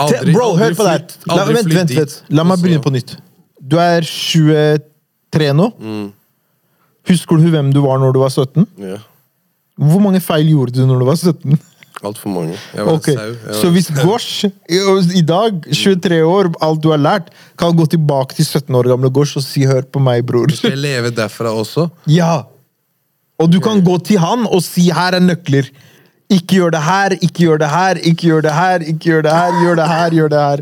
Aldri, 0.02 0.34
Bro, 0.36 0.50
hør 0.60 0.74
på 0.76 0.84
det 0.84 0.92
her. 0.92 1.06
La, 1.30 1.38
aldri 1.38 1.56
vent, 1.60 1.74
vent, 1.78 1.96
vent. 2.02 2.16
La 2.36 2.44
meg 2.48 2.60
begynne 2.64 2.84
på 2.84 2.92
nytt. 2.92 3.16
Du 3.62 3.78
er 3.80 4.04
23 4.04 5.52
nå. 5.56 5.70
Mm. 5.80 6.08
Husker 7.08 7.40
du 7.40 7.48
hvem 7.54 7.70
du 7.74 7.80
var 7.86 8.02
når 8.02 8.16
du 8.16 8.20
var 8.24 8.34
17? 8.34 8.66
Ja. 8.82 9.00
Hvor 9.76 10.02
mange 10.04 10.22
feil 10.24 10.50
gjorde 10.50 10.76
du 10.76 10.86
når 10.88 11.04
du 11.04 11.08
var 11.08 11.20
17? 11.20 11.56
Altfor 12.06 12.32
mange. 12.34 12.58
Jeg 12.76 12.86
var 12.88 13.00
okay. 13.00 13.16
sau. 13.16 13.54
Så 13.62 13.72
hvis. 13.74 13.90
Gosh 14.02 14.46
i 15.16 15.24
dag, 15.26 15.62
23 15.72 16.22
år, 16.26 16.52
alt 16.66 16.84
du 16.84 16.92
har 16.94 17.02
lært, 17.02 17.32
kan 17.60 17.76
gå 17.76 17.88
tilbake 17.96 18.38
til 18.38 18.46
17 18.46 18.76
år 18.76 18.92
gamle 18.94 19.10
Gosh 19.10 19.38
og 19.38 19.44
si 19.44 19.66
'hør 19.66 19.88
på 19.90 20.00
meg, 20.00 20.26
bror'. 20.26 20.56
Skal 20.56 20.76
jeg 20.76 20.84
leve 20.84 21.12
derfra 21.16 21.52
også? 21.52 21.90
Ja! 22.08 22.46
Og 23.40 23.52
du 23.52 23.60
kan 23.60 23.84
gå 23.84 23.98
til 23.98 24.20
han 24.20 24.48
og 24.48 24.64
si 24.64 24.90
'her 24.90 25.16
er 25.16 25.24
nøkler'. 25.24 25.72
Ikke 26.30 26.58
gjør 26.58 26.72
det 26.74 26.82
her, 26.82 27.10
ikke 27.22 27.40
gjør 27.46 27.58
det 27.62 27.70
her, 27.70 27.96
ikke 28.02 28.22
gjør 28.28 28.42
det 28.42 28.54
her, 28.54 28.80
ikke 28.80 29.00
gjør 29.00 29.22
det 29.22 29.32
her, 29.32 29.52
gjør 29.64 29.76
det 29.76 29.88
her, 29.88 30.10
gjør 30.10 30.30
det 30.34 30.40
her. 30.40 30.62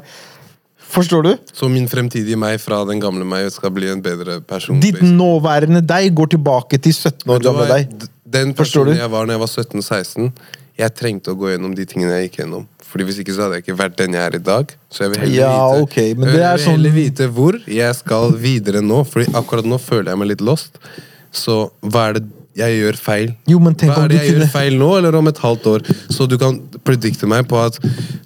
Forstår 0.93 1.23
du? 1.23 1.31
Så 1.53 1.69
min 1.71 1.87
fremtidige 1.89 2.37
meg 2.37 2.59
fra 2.61 2.83
den 2.85 2.99
gamle 3.01 3.25
meg 3.25 3.47
skal 3.53 3.71
bli 3.73 3.87
en 3.89 4.01
bedre 4.03 4.41
person. 4.45 4.81
Ditt 4.83 5.01
nåværende 5.01 5.81
deg 5.81 6.11
går 6.17 6.35
tilbake 6.35 6.77
til 6.77 6.93
17 6.93 7.31
år 7.33 7.41
gamle 7.47 7.69
deg. 7.71 7.95
Den 8.33 8.53
personen 8.57 8.97
jeg 8.97 9.09
var 9.13 9.29
da 9.29 9.37
jeg 9.37 9.41
var 9.41 9.49
17-16, 9.49 10.29
jeg 10.77 10.93
trengte 10.97 11.31
å 11.33 11.37
gå 11.37 11.51
gjennom 11.53 11.73
de 11.77 11.85
tingene 11.85 12.15
jeg 12.17 12.29
gikk 12.29 12.39
gjennom. 12.43 12.67
Fordi 12.93 13.05
Hvis 13.07 13.19
ikke 13.23 13.33
så 13.33 13.45
hadde 13.45 13.57
jeg 13.59 13.63
ikke 13.65 13.77
vært 13.79 13.95
den 13.97 14.13
jeg 14.13 14.21
er 14.31 14.35
i 14.37 14.43
dag. 14.43 14.71
Så 14.89 15.03
jeg 15.05 15.11
vil 15.13 15.19
heller, 15.23 15.35
Ja, 15.35 15.55
vite, 15.73 15.81
okay, 15.83 16.13
men 16.13 16.29
jeg 16.29 16.37
det 16.37 16.51
vil 16.65 16.65
sånn- 16.67 16.93
vite 16.93 17.27
hvor 17.33 17.57
jeg 17.67 17.95
skal 17.95 18.31
videre 18.37 18.81
nå. 18.81 19.03
Fordi 19.05 19.25
akkurat 19.33 19.65
nå 19.65 19.79
føler 19.81 20.11
jeg 20.13 20.17
meg 20.17 20.27
litt 20.33 20.41
lost. 20.41 20.77
Så 21.31 21.71
hva 21.81 22.09
er 22.09 22.13
det 22.19 22.23
jeg 22.55 22.77
gjør 22.83 22.97
feil? 23.01 23.35
Jo, 23.49 23.57
hva 23.59 23.73
er 24.05 24.07
det 24.09 24.19
jeg 24.21 24.35
gjør 24.35 24.51
feil 24.53 24.77
nå, 24.77 24.97
eller 24.97 25.15
om 25.17 25.27
et 25.27 25.37
halvt 25.41 25.63
år? 25.65 25.81
Så 26.13 26.27
du 26.29 26.37
kan 26.37 26.59
predikte 26.85 27.25
meg 27.27 27.47
på 27.47 27.57
at 27.65 27.79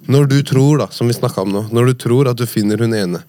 når 0.06 0.28
du 0.28 0.42
tror, 0.42 0.78
da, 0.78 0.86
som 0.92 1.08
vi 1.08 1.14
snakka 1.14 1.38
om 1.42 1.52
nå, 1.52 1.62
når 1.72 1.86
du 1.86 1.94
tror 1.94 2.28
at 2.28 2.36
du 2.36 2.44
finner 2.44 2.76
hun 2.78 2.92
ene, 2.92 3.22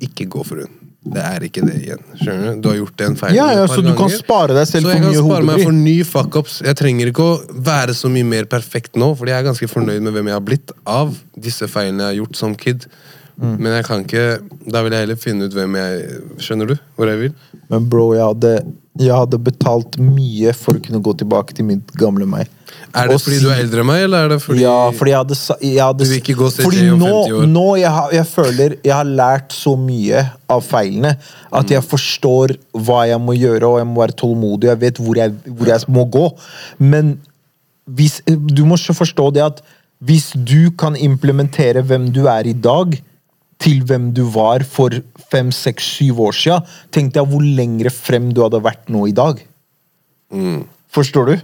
ikke 0.00 0.28
gå 0.28 0.44
for 0.46 0.56
hun. 0.62 0.70
Det 1.06 1.22
er 1.22 1.44
ikke 1.46 1.62
det 1.66 1.76
igjen. 1.78 2.04
Skjønner 2.18 2.56
Du 2.56 2.62
Du 2.66 2.68
har 2.72 2.78
gjort 2.80 3.02
en 3.06 3.18
feil. 3.20 3.34
Ja, 3.36 3.46
ja, 3.54 3.66
så 3.70 3.82
du 3.84 3.92
kan 3.98 4.10
spare 4.12 4.56
deg 4.56 4.68
selv 4.68 4.88
så 4.88 4.94
jeg 4.96 5.04
kan 5.04 5.18
spare 5.18 5.48
meg 5.48 5.62
for 5.62 5.76
ny 5.76 5.96
fuckups. 6.06 6.60
Jeg 6.66 6.78
trenger 6.78 7.12
ikke 7.12 7.26
å 7.26 7.36
være 7.68 7.94
så 7.96 8.10
mye 8.12 8.26
mer 8.26 8.48
perfekt 8.50 8.98
nå, 8.98 9.12
fordi 9.18 9.34
jeg 9.34 9.44
er 9.44 9.50
ganske 9.50 9.70
fornøyd 9.70 10.06
med 10.06 10.16
hvem 10.16 10.32
jeg 10.32 10.38
har 10.38 10.46
blitt 10.46 10.74
av 10.82 11.14
disse 11.48 11.68
feilene 11.70 12.08
jeg 12.08 12.14
har 12.14 12.18
gjort 12.24 12.40
som 12.42 12.56
kid. 12.58 12.88
Mm. 13.36 13.54
Men 13.60 13.74
jeg 13.74 13.84
kan 13.84 14.00
ikke 14.00 14.22
Da 14.72 14.80
vil 14.80 14.94
jeg 14.96 15.04
heller 15.04 15.18
finne 15.20 15.44
ut 15.44 15.52
hvem 15.52 15.74
jeg 15.76 16.20
Skjønner 16.40 16.70
du 16.70 16.72
hvor 16.96 17.10
jeg 17.10 17.18
vil? 17.20 17.34
Men 17.68 17.88
bro, 17.92 18.06
jeg 18.16 18.24
hadde, 18.24 18.52
jeg 18.96 19.12
hadde 19.12 19.40
betalt 19.44 19.98
mye 20.00 20.54
for 20.56 20.78
å 20.78 20.80
kunne 20.80 21.02
gå 21.04 21.12
tilbake 21.20 21.52
til 21.58 21.66
mitt 21.68 21.92
gamle 22.00 22.24
meg. 22.30 22.48
Er 22.96 23.08
det 23.12 23.16
fordi 23.20 23.38
si- 23.38 23.44
du 23.44 23.50
er 23.52 23.60
eldre 23.62 23.80
enn 23.82 23.86
meg, 23.90 24.02
eller 24.06 24.24
er 24.24 24.28
det 24.32 24.38
fordi 24.42 24.60
Ja, 24.64 24.90
fordi 24.90 25.10
jeg 25.12 25.18
hadde, 25.22 25.36
jeg 25.60 25.82
hadde 25.84 25.98
Du 26.04 26.10
vil 26.10 26.20
ikke 26.22 26.36
gå 26.38 26.46
og 26.46 26.52
Fordi 26.66 26.82
nå, 26.90 27.10
50 27.26 27.32
år? 27.38 27.46
nå 27.52 27.64
jeg, 27.80 27.90
har, 27.96 28.10
jeg 28.16 28.26
føler 28.30 28.76
jeg 28.84 28.94
har 28.94 29.04
lært 29.04 29.56
så 29.56 29.74
mye 29.78 30.22
av 30.48 30.62
feilene 30.64 31.12
at 31.52 31.70
jeg 31.76 31.82
forstår 31.82 32.56
hva 32.74 33.00
jeg 33.08 33.20
må 33.20 33.36
gjøre, 33.36 33.64
og 33.68 33.78
jeg 33.82 33.86
må 33.86 34.00
være 34.04 34.16
tålmodig. 34.22 34.70
Jeg 34.72 34.80
vet 34.80 34.96
hvor 35.02 35.16
jeg, 35.16 35.32
hvor 35.46 35.66
jeg 35.66 35.80
må 35.88 36.04
gå. 36.10 36.26
Men 36.78 37.18
hvis, 37.88 38.20
du 38.26 38.64
må 38.66 38.76
ikke 38.80 38.94
forstå 39.02 39.32
det 39.34 39.42
at 39.44 39.60
hvis 40.04 40.32
du 40.36 40.70
kan 40.76 40.96
implementere 40.96 41.80
hvem 41.82 42.10
du 42.12 42.26
er 42.28 42.46
i 42.46 42.52
dag, 42.52 42.96
til 43.58 43.78
hvem 43.88 44.10
du 44.12 44.24
var 44.28 44.60
for 44.68 44.90
fem, 45.32 45.48
seks, 45.50 45.84
syv 45.96 46.18
år 46.26 46.34
siden, 46.36 46.66
tenk 46.92 47.14
deg 47.14 47.24
hvor 47.30 47.40
lengre 47.40 47.88
frem 47.90 48.32
du 48.36 48.42
hadde 48.44 48.60
vært 48.62 48.90
nå 48.92 49.06
i 49.08 49.14
dag. 49.16 49.40
Forstår 50.92 51.26
du? 51.30 51.36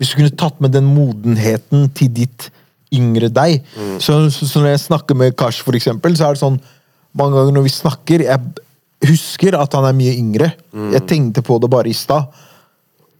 Hvis 0.00 0.10
du 0.10 0.16
kunne 0.22 0.38
tatt 0.40 0.58
med 0.64 0.72
den 0.72 0.88
modenheten 0.88 1.90
til 1.96 2.10
ditt 2.16 2.48
yngre 2.90 3.28
deg. 3.30 3.60
Så, 4.02 4.16
så, 4.34 4.48
så 4.48 4.62
når 4.62 4.72
jeg 4.72 4.82
snakker 4.88 5.18
med 5.18 5.36
Kash, 5.38 5.62
for 5.62 5.76
eksempel, 5.78 6.16
så 6.18 6.26
er 6.26 6.34
det 6.34 6.42
sånn 6.42 6.60
Mange 7.14 7.34
ganger 7.34 7.56
når 7.56 7.64
vi 7.66 7.72
snakker, 7.74 8.22
jeg 8.22 9.08
husker 9.08 9.56
at 9.58 9.72
han 9.74 9.88
er 9.88 9.96
mye 9.98 10.12
yngre. 10.14 10.52
Jeg 10.94 11.02
tenkte 11.10 11.42
på 11.42 11.56
det 11.58 11.70
bare 11.72 11.90
i 11.90 11.96
stad. 11.96 12.28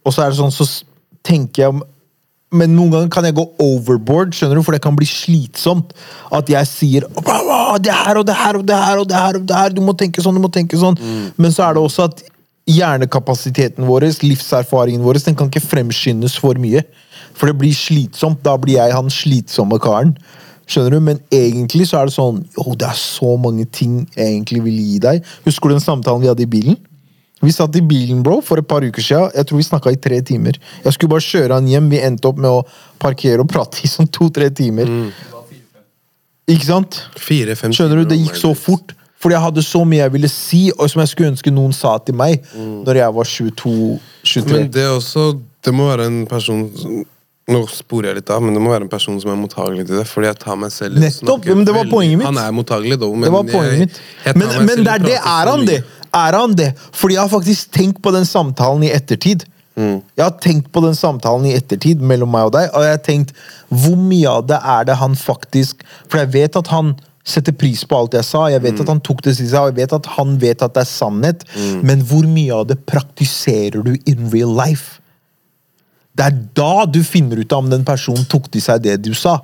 Og 0.07 0.15
så 0.15 0.23
er 0.23 0.31
det 0.31 0.39
sånn, 0.39 0.53
så 0.55 0.67
tenker 1.27 1.65
jeg 1.65 1.75
om 1.75 1.81
men 2.51 2.73
noen 2.75 2.91
ganger 2.91 3.11
kan 3.15 3.27
jeg 3.29 3.37
gå 3.37 3.45
overboard, 3.63 4.33
skjønner 4.35 4.59
du, 4.59 4.65
for 4.67 4.75
det 4.75 4.83
kan 4.83 4.97
bli 4.99 5.07
slitsomt. 5.07 5.93
At 6.35 6.49
jeg 6.51 6.67
sier 6.67 7.05
«Bra, 7.21 7.37
bra, 7.47 7.59
det 7.79 7.95
her 7.95 8.19
og 8.19 8.27
det 8.27 8.35
her 8.35 8.59
og 8.59 8.65
det 8.67 8.79
her 8.81 9.03
og 9.03 9.07
det 9.07 9.21
her, 9.21 9.39
og 9.39 9.45
det 9.47 9.61
her, 9.61 9.75
du 9.77 9.83
må 9.87 9.95
tenke 9.99 10.25
sånn, 10.25 10.35
du 10.35 10.43
må 10.43 10.51
tenke 10.51 10.79
sånn. 10.81 10.99
Men 11.39 11.55
så 11.55 11.69
er 11.69 11.79
det 11.79 11.85
også 11.85 12.09
at 12.11 12.25
hjernekapasiteten 12.71 13.87
vår, 13.89 14.09
livserfaringen 14.25 15.05
vår, 15.05 15.21
den 15.27 15.39
kan 15.39 15.50
ikke 15.50 15.65
fremskyndes 15.65 16.37
for 16.41 16.59
mye. 16.61 16.85
For 17.39 17.50
det 17.50 17.59
blir 17.61 17.75
slitsomt. 17.77 18.43
Da 18.45 18.57
blir 18.61 18.79
jeg 18.79 18.95
han 18.97 19.11
slitsomme 19.12 19.79
karen. 19.83 20.15
Skjønner 20.71 20.95
du? 20.95 21.00
Men 21.03 21.19
egentlig 21.35 21.89
så 21.91 21.99
er 21.99 22.07
det 22.11 22.15
sånn 22.15 22.45
Jo, 22.55 22.77
det 22.79 22.87
er 22.87 22.99
så 22.99 23.35
mange 23.43 23.67
ting 23.75 24.05
jeg 24.15 24.37
egentlig 24.37 24.62
vil 24.69 24.79
gi 24.79 25.00
deg. 25.03 25.26
Husker 25.47 25.71
du 25.71 25.76
den 25.76 25.85
samtalen 25.85 26.23
vi 26.23 26.30
hadde 26.30 26.47
i 26.47 26.50
bilen? 26.50 26.78
Vi 27.41 27.52
satt 27.56 27.76
i 27.78 27.80
bilen 27.80 28.21
bro, 28.23 28.43
for 28.45 28.61
et 28.61 28.69
par 28.69 28.85
uker 28.85 29.02
siden. 29.02 29.33
Jeg 29.33 29.49
tror 29.49 29.61
vi 29.63 29.65
snakka 29.65 29.95
i 29.95 29.99
tre 29.99 30.21
timer. 30.21 30.59
Jeg 30.85 30.93
skulle 30.93 31.15
bare 31.15 31.25
kjøre 31.25 31.56
han 31.56 31.69
hjem. 31.71 31.89
Vi 31.89 32.02
endte 32.04 32.28
opp 32.28 32.41
med 32.41 32.52
å 32.52 32.65
parkere 33.00 33.41
og 33.41 33.49
prate 33.49 33.80
i 33.87 33.89
sånn 33.89 34.11
to-tre 34.13 34.50
timer. 34.52 34.91
Mm. 34.91 35.09
Ikke 36.50 36.67
sant? 36.67 36.99
Fire-fem 37.17 37.73
Skjønner 37.73 38.02
du? 38.02 38.11
Det 38.11 38.19
gikk 38.21 38.37
så 38.37 38.52
fort. 38.59 38.93
Fordi 39.21 39.35
jeg 39.37 39.43
hadde 39.45 39.63
så 39.63 39.85
mye 39.85 40.00
jeg 40.00 40.13
ville 40.15 40.28
si, 40.33 40.61
og 40.78 40.89
som 40.91 41.02
jeg 41.02 41.11
skulle 41.13 41.30
ønske 41.35 41.52
noen 41.52 41.75
sa 41.76 41.99
til 42.04 42.17
meg 42.17 42.41
Når 42.56 43.00
jeg 43.02 43.15
var 43.19 43.28
22-23. 43.28 44.45
Men 44.49 44.71
det 44.73 44.85
er 44.87 44.95
også 44.97 45.26
Det 45.65 45.75
må 45.76 45.91
være 45.91 46.06
en 46.09 46.23
person 46.30 46.65
Nå 47.50 47.65
sporer 47.73 48.11
jeg 48.13 48.21
litt 48.21 48.30
av, 48.30 48.43
men 48.45 48.54
det 48.54 48.61
må 48.63 48.71
være 48.71 48.87
en 48.87 48.93
person 48.93 49.17
som 49.19 49.33
er 49.33 49.39
mottagelig 49.41 49.83
til 49.89 49.97
det. 49.99 50.04
Fordi 50.06 50.28
jeg 50.28 50.39
tar 50.39 50.59
meg 50.61 50.71
selv 50.71 51.00
Nettopp, 51.02 51.49
men 51.50 51.65
det 51.67 51.73
var 51.75 51.83
veldig- 51.83 51.91
poenget 51.91 52.19
mitt. 52.21 52.26
Han 52.28 52.39
er 52.39 52.52
mottagelig, 52.54 52.99
da, 53.00 53.09
men 53.11 53.26
Det 53.26 53.33
var 53.35 53.49
poenget 53.49 53.73
jeg, 53.73 53.80
mitt. 53.80 53.97
jeg 54.25 54.37
Men, 54.37 54.67
men 54.69 54.85
der, 54.87 54.99
det 55.02 55.17
er 55.17 55.50
han 55.50 55.65
det? 55.67 55.78
Er 56.15 56.39
han 56.39 56.54
det? 56.54 56.69
Fordi 56.93 57.15
jeg 57.17 57.21
har 57.25 57.33
faktisk 57.33 57.73
tenkt 57.75 57.99
på 58.02 58.13
den 58.15 58.25
samtalen 58.25 58.85
i 58.87 58.93
ettertid. 58.95 59.43
Mm. 59.75 60.00
Jeg 60.17 60.25
har 60.25 60.37
tenkt 60.43 60.71
på 60.73 60.80
den 60.85 60.95
samtalen 60.95 61.47
i 61.47 61.56
ettertid 61.56 62.00
mellom 62.02 62.30
meg 62.30 62.50
og 62.50 62.52
deg, 62.54 62.71
og 62.75 62.83
jeg 62.87 62.95
har 62.95 63.02
tenkt 63.02 63.35
hvor 63.71 63.97
mye 63.99 64.30
av 64.30 64.47
det 64.47 64.59
er 64.63 64.85
det 64.85 64.97
han 64.99 65.15
faktisk 65.19 65.83
For 66.09 66.19
jeg 66.19 66.33
vet 66.35 66.56
at 66.59 66.71
han 66.73 66.95
setter 67.25 67.52
pris 67.52 67.83
på 67.85 67.97
alt 67.99 68.13
jeg 68.17 68.25
sa, 68.25 68.47
jeg 68.49 68.61
Mm. 68.63 68.65
vet 68.71 68.80
at 68.80 68.89
han 68.89 69.00
tok 69.00 69.23
det 69.23 69.37
til 69.37 69.47
seg, 69.49 69.61
og 69.61 69.69
jeg 69.75 69.76
vet 69.76 69.93
at 69.93 70.06
han 70.17 70.39
vet 70.39 70.63
at 70.63 70.75
det 70.75 70.80
er 70.80 70.91
sannhet, 70.91 71.45
Mm. 71.56 71.83
men 71.85 72.00
hvor 72.02 72.25
mye 72.26 72.52
av 72.52 72.67
det 72.67 72.87
praktiserer 72.87 73.83
du 73.85 73.97
in 74.06 74.30
real 74.30 74.54
life? 74.56 75.00
Det 76.17 76.26
er 76.26 76.39
da 76.54 76.87
du 76.87 77.02
finner 77.04 77.39
ut 77.39 77.52
om 77.52 77.69
den 77.71 77.85
personen 77.85 78.25
tok 78.28 78.50
til 78.50 78.61
seg 78.61 78.83
det 78.83 79.02
du 79.02 79.13
sa. 79.15 79.39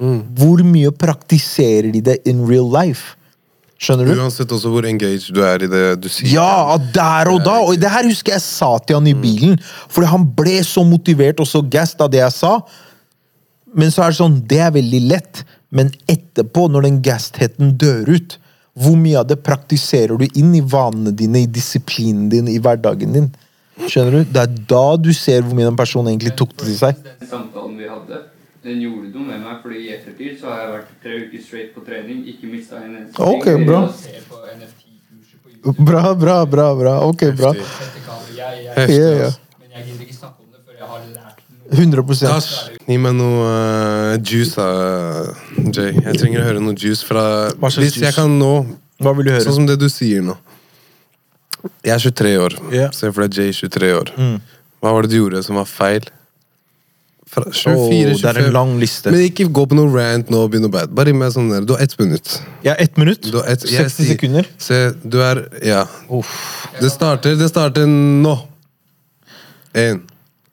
Mm. 0.00 0.22
Hvor 0.34 0.62
mye 0.64 0.90
praktiserer 0.90 1.92
de 1.92 2.00
det 2.00 2.18
in 2.26 2.46
real 2.46 2.68
life? 2.70 3.16
Skjønner 3.82 4.06
du? 4.06 4.14
Uansett 4.20 4.46
også 4.54 4.70
hvor 4.70 4.84
engaged 4.86 5.32
du 5.34 5.40
er 5.42 5.64
i 5.64 5.66
det 5.66 6.00
du 6.00 6.08
sier. 6.08 6.28
Ja, 6.36 6.76
der 6.94 7.28
og 7.32 7.42
da! 7.44 7.56
Og 7.66 7.74
det 7.80 7.90
her 7.90 8.04
husker 8.06 8.32
jeg 8.36 8.40
sa 8.44 8.78
til 8.78 8.94
han 9.00 9.06
i 9.10 9.14
bilen. 9.18 9.58
Fordi 9.90 10.06
han 10.06 10.24
ble 10.38 10.60
så 10.62 10.84
motivert 10.86 11.40
og 11.42 11.46
så 11.50 11.62
gassed 11.68 12.00
av 12.00 12.10
det 12.12 12.20
jeg 12.22 12.32
sa. 12.36 12.60
Men 13.78 13.92
så 13.92 14.04
er 14.04 14.12
det 14.12 14.20
sånn, 14.20 14.40
det 14.48 14.60
er 14.64 14.72
veldig 14.74 15.02
lett. 15.08 15.42
Men 15.72 15.92
etterpå, 16.10 16.66
når 16.72 16.88
den 16.88 16.98
gastheten 17.04 17.76
dør 17.80 18.10
ut, 18.12 18.36
hvor 18.72 18.96
mye 18.96 19.20
av 19.20 19.28
det 19.28 19.38
praktiserer 19.44 20.16
du 20.20 20.26
inn 20.38 20.52
i 20.56 20.62
vanene 20.64 21.12
dine, 21.16 21.44
i 21.44 21.48
disiplinen 21.48 22.28
din, 22.32 22.48
i 22.48 22.60
hverdagen 22.62 23.16
din? 23.16 23.30
Skjønner 23.80 24.18
du? 24.20 24.32
Det 24.32 24.42
er 24.42 24.60
da 24.68 24.84
du 25.00 25.10
ser 25.16 25.44
hvor 25.44 25.56
mye 25.56 25.68
den 25.68 25.80
personen 25.80 26.12
egentlig 26.12 26.34
tok 26.40 26.54
til 26.60 26.76
seg. 26.76 27.00
Den 27.20 27.28
samtalen 27.28 27.76
vi 27.80 27.88
hadde, 27.88 28.20
den 28.64 28.82
gjorde 28.84 29.10
noe 29.16 29.26
med 29.26 29.40
meg, 29.42 29.56
fordi 29.64 29.80
i 29.86 29.94
ettertid 29.96 30.36
så 30.40 30.52
har 30.52 30.62
jeg 30.62 30.72
vært 30.76 30.92
tre 31.04 31.18
uker 31.24 31.44
straight 31.46 31.72
på 31.76 31.84
trening, 31.88 32.22
ikke 32.32 32.52
mista 32.52 32.80
en 32.80 32.92
eneste 33.00 33.16
ting. 33.16 33.66
bra. 33.66 33.80
Jeg 33.88 33.98
ser 34.04 34.28
på 34.28 34.42
NFT-kurset 34.58 35.38
på 35.42 35.56
YouTube. 35.56 35.88
Bra, 35.88 36.04
bra, 36.24 36.38
bra. 36.56 36.68
bra. 36.78 36.94
Ok, 37.08 37.26
bra. 37.40 37.52
Heftig. 37.56 38.02
Jeg, 38.36 38.88
jeg, 38.88 39.18
ja. 39.20 39.32
Men 39.60 39.76
jeg 39.76 39.88
gidder 39.88 40.06
ikke 40.06 40.16
snakke 40.16 40.40
om 40.44 40.48
det 40.52 40.60
før 40.66 40.78
jeg 40.78 40.88
har 40.92 41.04
lært. 41.12 41.31
100 41.72 42.04
Tash, 42.20 42.70
gi 42.84 42.96
meg 43.00 43.14
noe 43.16 43.44
uh, 43.48 44.14
juice, 44.20 44.54
da, 44.58 45.32
Jay. 45.72 45.94
Jeg 45.96 46.18
trenger 46.20 46.42
å 46.42 46.48
høre 46.50 46.62
noe 46.64 46.76
juice 46.76 47.06
fra 47.08 47.24
Hva 47.56 47.70
slags 47.72 47.94
Hvis 47.94 48.00
jeg 48.02 48.16
kan 48.16 48.32
nå 48.38 48.52
Hva 49.00 49.14
vil 49.16 49.28
du 49.28 49.32
høre? 49.32 49.44
Sånn 49.46 49.62
som 49.62 49.68
det 49.70 49.78
du 49.80 49.88
sier 49.92 50.24
nå. 50.26 50.36
Jeg 51.86 51.94
er 51.94 52.02
23 52.02 52.32
år. 52.42 52.56
Yeah. 52.74 52.90
Se 52.94 53.08
for 53.10 53.24
deg 53.24 53.38
Jay 53.38 53.54
23 53.54 53.92
år. 53.94 54.12
Mm. 54.18 54.36
Hva 54.82 54.92
var 54.96 55.06
det 55.06 55.12
du 55.14 55.20
gjorde 55.20 55.42
som 55.46 55.58
var 55.60 55.68
feil? 55.70 56.08
Fra 57.32 57.46
24, 57.48 57.72
Åh, 57.78 58.20
det 58.20 58.28
er 58.28 58.40
en 58.42 58.52
lang 58.52 58.72
liste. 58.80 59.08
Men 59.14 59.22
ikke 59.24 59.46
gå 59.56 59.64
på 59.70 59.76
noe 59.78 59.88
rant 59.94 60.28
nå 60.30 60.42
å 60.44 60.68
bad. 60.68 60.92
Bare 60.92 61.14
gi 61.14 61.16
meg 61.16 61.32
sånn 61.32 61.48
der. 61.54 61.64
Du 61.64 61.72
har 61.72 61.80
ett 61.80 61.94
minutt. 62.02 62.34
Ja, 62.66 62.74
ett 62.76 62.98
minutt. 63.00 63.22
Du 63.24 63.38
har 63.38 63.48
ett- 63.48 63.64
jeg 63.64 63.88
60 63.88 64.10
sekunder. 64.10 64.48
Se, 64.58 64.92
du 65.02 65.22
er 65.22 65.48
Ja. 65.64 65.86
Uff. 66.10 66.68
Det 66.80 66.90
starter, 66.92 67.36
det 67.36 67.48
starter 67.48 67.86
nå. 67.86 68.36
Én, 69.72 70.02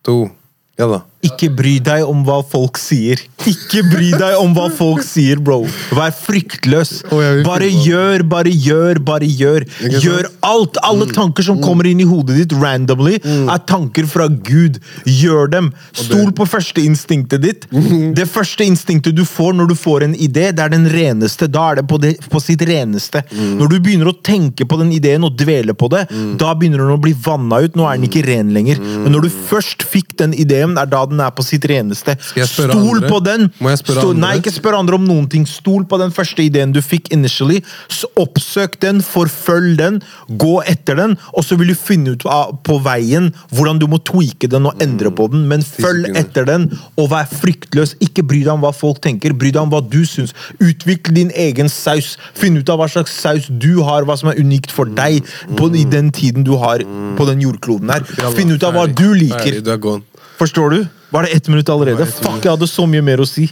to 0.04 0.32
Ja 0.80 0.88
da. 0.88 1.06
Ikke 1.20 1.50
bry 1.52 1.74
deg 1.84 2.06
om 2.08 2.22
hva 2.24 2.38
folk 2.48 2.78
sier. 2.80 3.20
Ikke 3.50 3.82
bry 3.92 4.08
deg 4.16 4.38
om 4.40 4.54
hva 4.56 4.70
folk 4.72 5.02
sier, 5.04 5.40
bro. 5.44 5.66
Vær 5.96 6.14
fryktløs. 6.16 7.02
Bare 7.44 7.68
gjør, 7.68 8.24
bare 8.32 8.54
gjør, 8.54 9.02
bare 9.04 9.28
gjør. 9.28 9.66
Gjør 10.00 10.30
alt. 10.48 10.80
Alle 10.88 11.10
tanker 11.12 11.44
som 11.44 11.60
kommer 11.60 11.90
inn 11.90 12.00
i 12.00 12.08
hodet 12.08 12.38
ditt 12.40 12.56
randomly, 12.56 13.18
er 13.20 13.60
tanker 13.68 14.08
fra 14.08 14.30
Gud. 14.32 14.80
Gjør 15.04 15.52
dem. 15.52 15.68
Stol 15.92 16.32
på 16.38 16.48
førsteinstinktet 16.48 17.44
ditt. 17.44 17.68
Det 18.20 18.28
første 18.32 18.64
instinktet 18.68 19.18
du 19.18 19.26
får 19.28 19.58
når 19.60 19.70
du 19.74 19.76
får 19.80 20.08
en 20.08 20.16
idé, 20.16 20.50
det 20.56 20.64
er 20.64 20.72
den 20.72 20.88
reneste. 20.92 21.50
Da 21.52 21.66
er 21.74 21.82
det 21.82 21.86
på, 21.92 22.00
det, 22.02 22.14
på 22.32 22.40
sitt 22.44 22.64
reneste. 22.68 23.26
Når 23.36 23.74
du 23.74 23.78
begynner 23.84 24.14
å 24.14 24.16
tenke 24.24 24.64
på 24.70 24.80
den 24.80 24.94
ideen 24.96 25.28
og 25.28 25.36
dvele 25.40 25.76
på 25.76 25.92
det, 25.92 26.06
da 26.40 26.56
begynner 26.56 26.86
den 26.86 26.96
å 26.96 27.02
bli 27.02 27.12
vanna 27.28 27.60
ut. 27.66 27.76
Nå 27.76 27.88
er 27.92 28.00
den 28.00 28.08
ikke 28.08 28.24
ren 28.28 28.56
lenger. 28.56 28.80
Men 28.80 29.12
når 29.18 29.28
du 29.28 29.32
først 29.52 29.84
fikk 29.84 30.16
den 30.24 30.32
ideen, 30.38 30.78
er 30.80 30.88
da 30.88 31.04
den 31.12 31.22
er 31.24 31.34
på 31.36 31.46
sitt 31.46 31.66
reneste. 31.70 32.16
Stol 32.22 32.74
andre? 32.74 33.10
på 33.10 33.20
den! 33.26 33.48
Må 33.60 33.74
jeg 33.74 33.82
spørre 33.82 34.04
Stol, 34.04 34.16
andre? 34.16 34.24
Nei, 34.26 34.34
ikke 34.42 34.54
spør 34.56 34.80
andre 34.80 35.00
om 35.00 35.08
noen 35.08 35.28
ting. 35.32 35.46
Stol 35.50 35.86
på 35.90 36.00
den 36.02 36.14
første 36.16 36.46
ideen 36.46 36.74
du 36.76 36.82
fikk 36.84 37.12
initially. 37.16 37.62
Så 37.92 38.10
oppsøk 38.20 38.80
den, 38.84 39.02
forfølg 39.06 39.78
den, 39.80 40.00
gå 40.42 40.60
etter 40.70 41.00
den, 41.00 41.18
og 41.34 41.46
så 41.48 41.58
vil 41.60 41.74
du 41.74 41.78
finne 41.80 42.16
ut 42.16 42.26
på 42.66 42.78
veien 42.86 43.32
hvordan 43.56 43.80
du 43.82 43.88
må 43.92 44.02
tweake 44.06 44.50
den 44.52 44.68
og 44.70 44.84
endre 44.84 45.12
på 45.16 45.30
den. 45.34 45.48
Men 45.52 45.66
følg 45.66 46.12
etter 46.20 46.48
den, 46.50 46.70
og 47.00 47.12
vær 47.14 47.30
fryktløs. 47.32 47.96
Ikke 48.04 48.26
bry 48.26 48.44
deg 48.46 48.54
om 48.56 48.66
hva 48.66 48.74
folk 48.76 49.02
tenker, 49.06 49.36
bry 49.38 49.54
deg 49.54 49.62
om 49.64 49.74
hva 49.74 49.82
du 49.86 50.02
syns. 50.08 50.36
Utvikle 50.60 51.16
din 51.16 51.34
egen 51.36 51.72
saus. 51.72 52.16
Finn 52.38 52.60
ut 52.60 52.70
av 52.72 52.82
hva 52.82 52.90
slags 52.92 53.16
saus 53.22 53.50
du 53.50 53.82
har, 53.88 54.06
hva 54.08 54.18
som 54.20 54.32
er 54.32 54.40
unikt 54.42 54.74
for 54.76 54.90
deg 54.90 55.24
på, 55.58 55.70
i 55.76 55.86
den 55.86 56.10
tiden 56.16 56.46
du 56.48 56.56
har 56.60 56.84
på 57.18 57.28
den 57.30 57.44
jordkloden 57.44 57.92
her. 57.94 58.06
Finn 58.36 58.54
ut 58.54 58.64
av 58.66 58.78
hva 58.78 58.88
du 58.90 59.08
liker. 59.18 59.60
Er. 59.60 60.02
Forstår 60.40 60.76
du? 60.76 60.80
Var 61.12 61.24
det 61.26 61.30
ett 61.40 61.48
minutt 61.50 61.70
allerede? 61.70 62.04
Ett 62.06 62.20
Fuck, 62.24 62.44
jeg 62.46 62.52
hadde 62.54 62.68
så 62.70 62.86
mye 62.90 63.02
mer 63.02 63.22
å 63.24 63.28
si. 63.28 63.48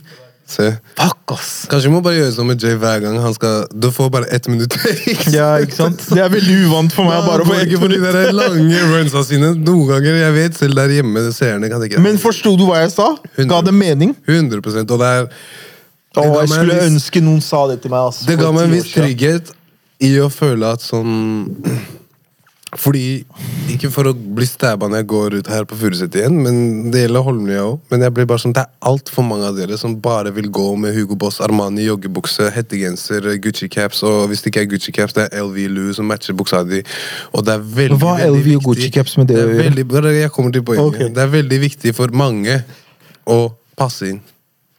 Se. 0.47 0.69
Fuck, 0.95 1.31
ass. 1.35 1.49
Kanskje 1.67 1.89
vi 1.89 1.93
må 1.97 1.99
bare 2.05 2.15
gjøre 2.21 2.31
sånn 2.37 2.47
med 2.47 2.61
Jay 2.63 2.77
hver 2.79 3.01
gang 3.03 3.17
han 3.19 3.33
skal 3.35 3.65
Du 3.75 3.89
får 3.91 4.11
bare 4.13 4.29
ett 4.31 4.45
minutt. 4.47 4.77
Ja, 5.35 5.57
ikke 5.59 5.75
sant? 5.75 6.05
Det 6.07 6.21
er 6.23 6.29
veldig 6.31 6.55
uvant 6.69 6.93
for 6.95 7.03
meg. 7.09 7.19
bare 7.25 7.43
å 7.43 7.49
få 7.49 7.57
ikke 7.65 7.75
ett 7.75 7.83
minutt. 7.83 8.05
de 8.05 8.13
der 8.15 8.31
lange 8.37 8.83
runsa 8.93 9.23
sine. 9.27 9.49
Noen 9.59 9.89
ganger, 9.91 10.15
jeg 10.21 10.35
vet 10.37 10.55
selv 10.61 10.79
der 10.79 10.93
hjemme, 10.99 11.25
seerne 11.35 11.67
kan 11.73 11.83
ikke 11.83 11.99
Men 12.05 12.21
forsto 12.21 12.53
du 12.55 12.63
hva 12.69 12.79
jeg 12.85 12.93
sa? 12.95 13.09
Ga 13.51 13.59
det 13.67 13.75
mening? 13.75 14.15
100% 14.23 14.95
og 14.95 15.03
det 15.03 15.11
er 15.17 15.27
Å, 15.27 16.23
Åh, 16.23 16.31
jeg 16.39 16.49
skulle 16.53 16.79
ønske 16.87 17.21
noen 17.21 17.43
sa 17.43 17.65
det 17.69 17.81
til 17.83 17.91
meg. 17.93 18.07
ass, 18.07 18.23
Det 18.25 18.39
ga 18.39 18.53
meg 18.55 18.69
en 18.69 18.77
viss 18.77 18.87
trygghet 18.95 19.51
i 20.07 20.13
å 20.23 20.29
føle 20.31 20.71
at 20.77 20.81
sånn 20.85 21.11
Fordi 22.77 23.25
Ikke 23.73 23.89
for 23.91 24.07
å 24.09 24.13
bli 24.13 24.45
stæba 24.47 24.87
når 24.87 25.01
jeg 25.01 25.07
går 25.11 25.35
ut 25.39 25.47
her 25.51 25.65
på 25.67 25.75
Furuset 25.79 26.13
igjen, 26.15 26.35
men 26.45 26.57
det 26.93 27.01
gjelder 27.07 27.23
Holmlia 27.25 27.63
òg. 27.65 27.79
Men 27.91 28.05
jeg 28.05 28.13
blir 28.15 28.27
bare 28.29 28.39
sånn, 28.43 28.53
det 28.55 28.61
er 28.63 28.69
altfor 28.91 29.25
mange 29.27 29.47
av 29.49 29.57
dere 29.57 29.77
som 29.81 29.95
bare 30.01 30.31
vil 30.35 30.47
gå 30.53 30.67
med 30.79 30.93
Hugo 30.95 31.17
Boss, 31.19 31.39
Armani, 31.43 31.87
joggebukse, 31.89 32.51
hettegenser, 32.55 33.27
Gucci 33.43 33.67
caps, 33.73 34.03
og 34.07 34.29
hvis 34.29 34.45
det 34.45 34.53
ikke 34.53 34.63
er 34.63 34.69
Gucci 34.75 34.93
caps, 34.95 35.17
det 35.17 35.25
er 35.31 35.43
LV 35.43 35.57
Lou 35.73 35.91
som 35.97 36.07
matcher 36.09 36.37
buksa 36.37 36.61
di. 36.69 36.83
Og 37.33 37.43
det 37.47 37.57
er 37.57 37.65
veldig, 37.81 37.99
Hva 38.01 38.15
er 38.21 38.29
LV 38.31 38.37
og 38.37 38.45
viktig- 38.45 38.63
Gucci 38.69 38.91
caps 38.93 39.17
med 39.17 39.27
det 39.33 39.37
å 39.41 39.47
gjøre? 39.49 40.13
Jeg 40.21 40.31
kommer 40.31 40.51
til 40.53 40.61
poenget. 40.63 40.85
Okay. 40.93 41.09
Det 41.09 41.23
er 41.25 41.33
veldig 41.33 41.59
viktig 41.67 41.95
for 41.97 42.07
mange 42.13 42.61
å 43.27 43.39
passe 43.75 44.07
inn. 44.13 44.21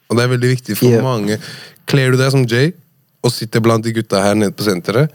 Og 0.09 0.17
det 0.17 0.23
er 0.25 0.31
veldig 0.37 0.49
viktig 0.55 0.77
for 0.77 0.87
Yeah. 0.89 1.03
mange. 1.03 1.37
Kler 1.85 2.11
du 2.11 2.17
deg 2.17 2.31
som 2.31 2.45
Jay 2.45 2.71
og 3.23 3.31
sitter 3.31 3.59
blant 3.59 3.83
de 3.83 3.91
gutta 3.93 4.21
her 4.23 4.33
nede 4.35 4.55
på 4.55 4.63
senteret, 4.63 5.09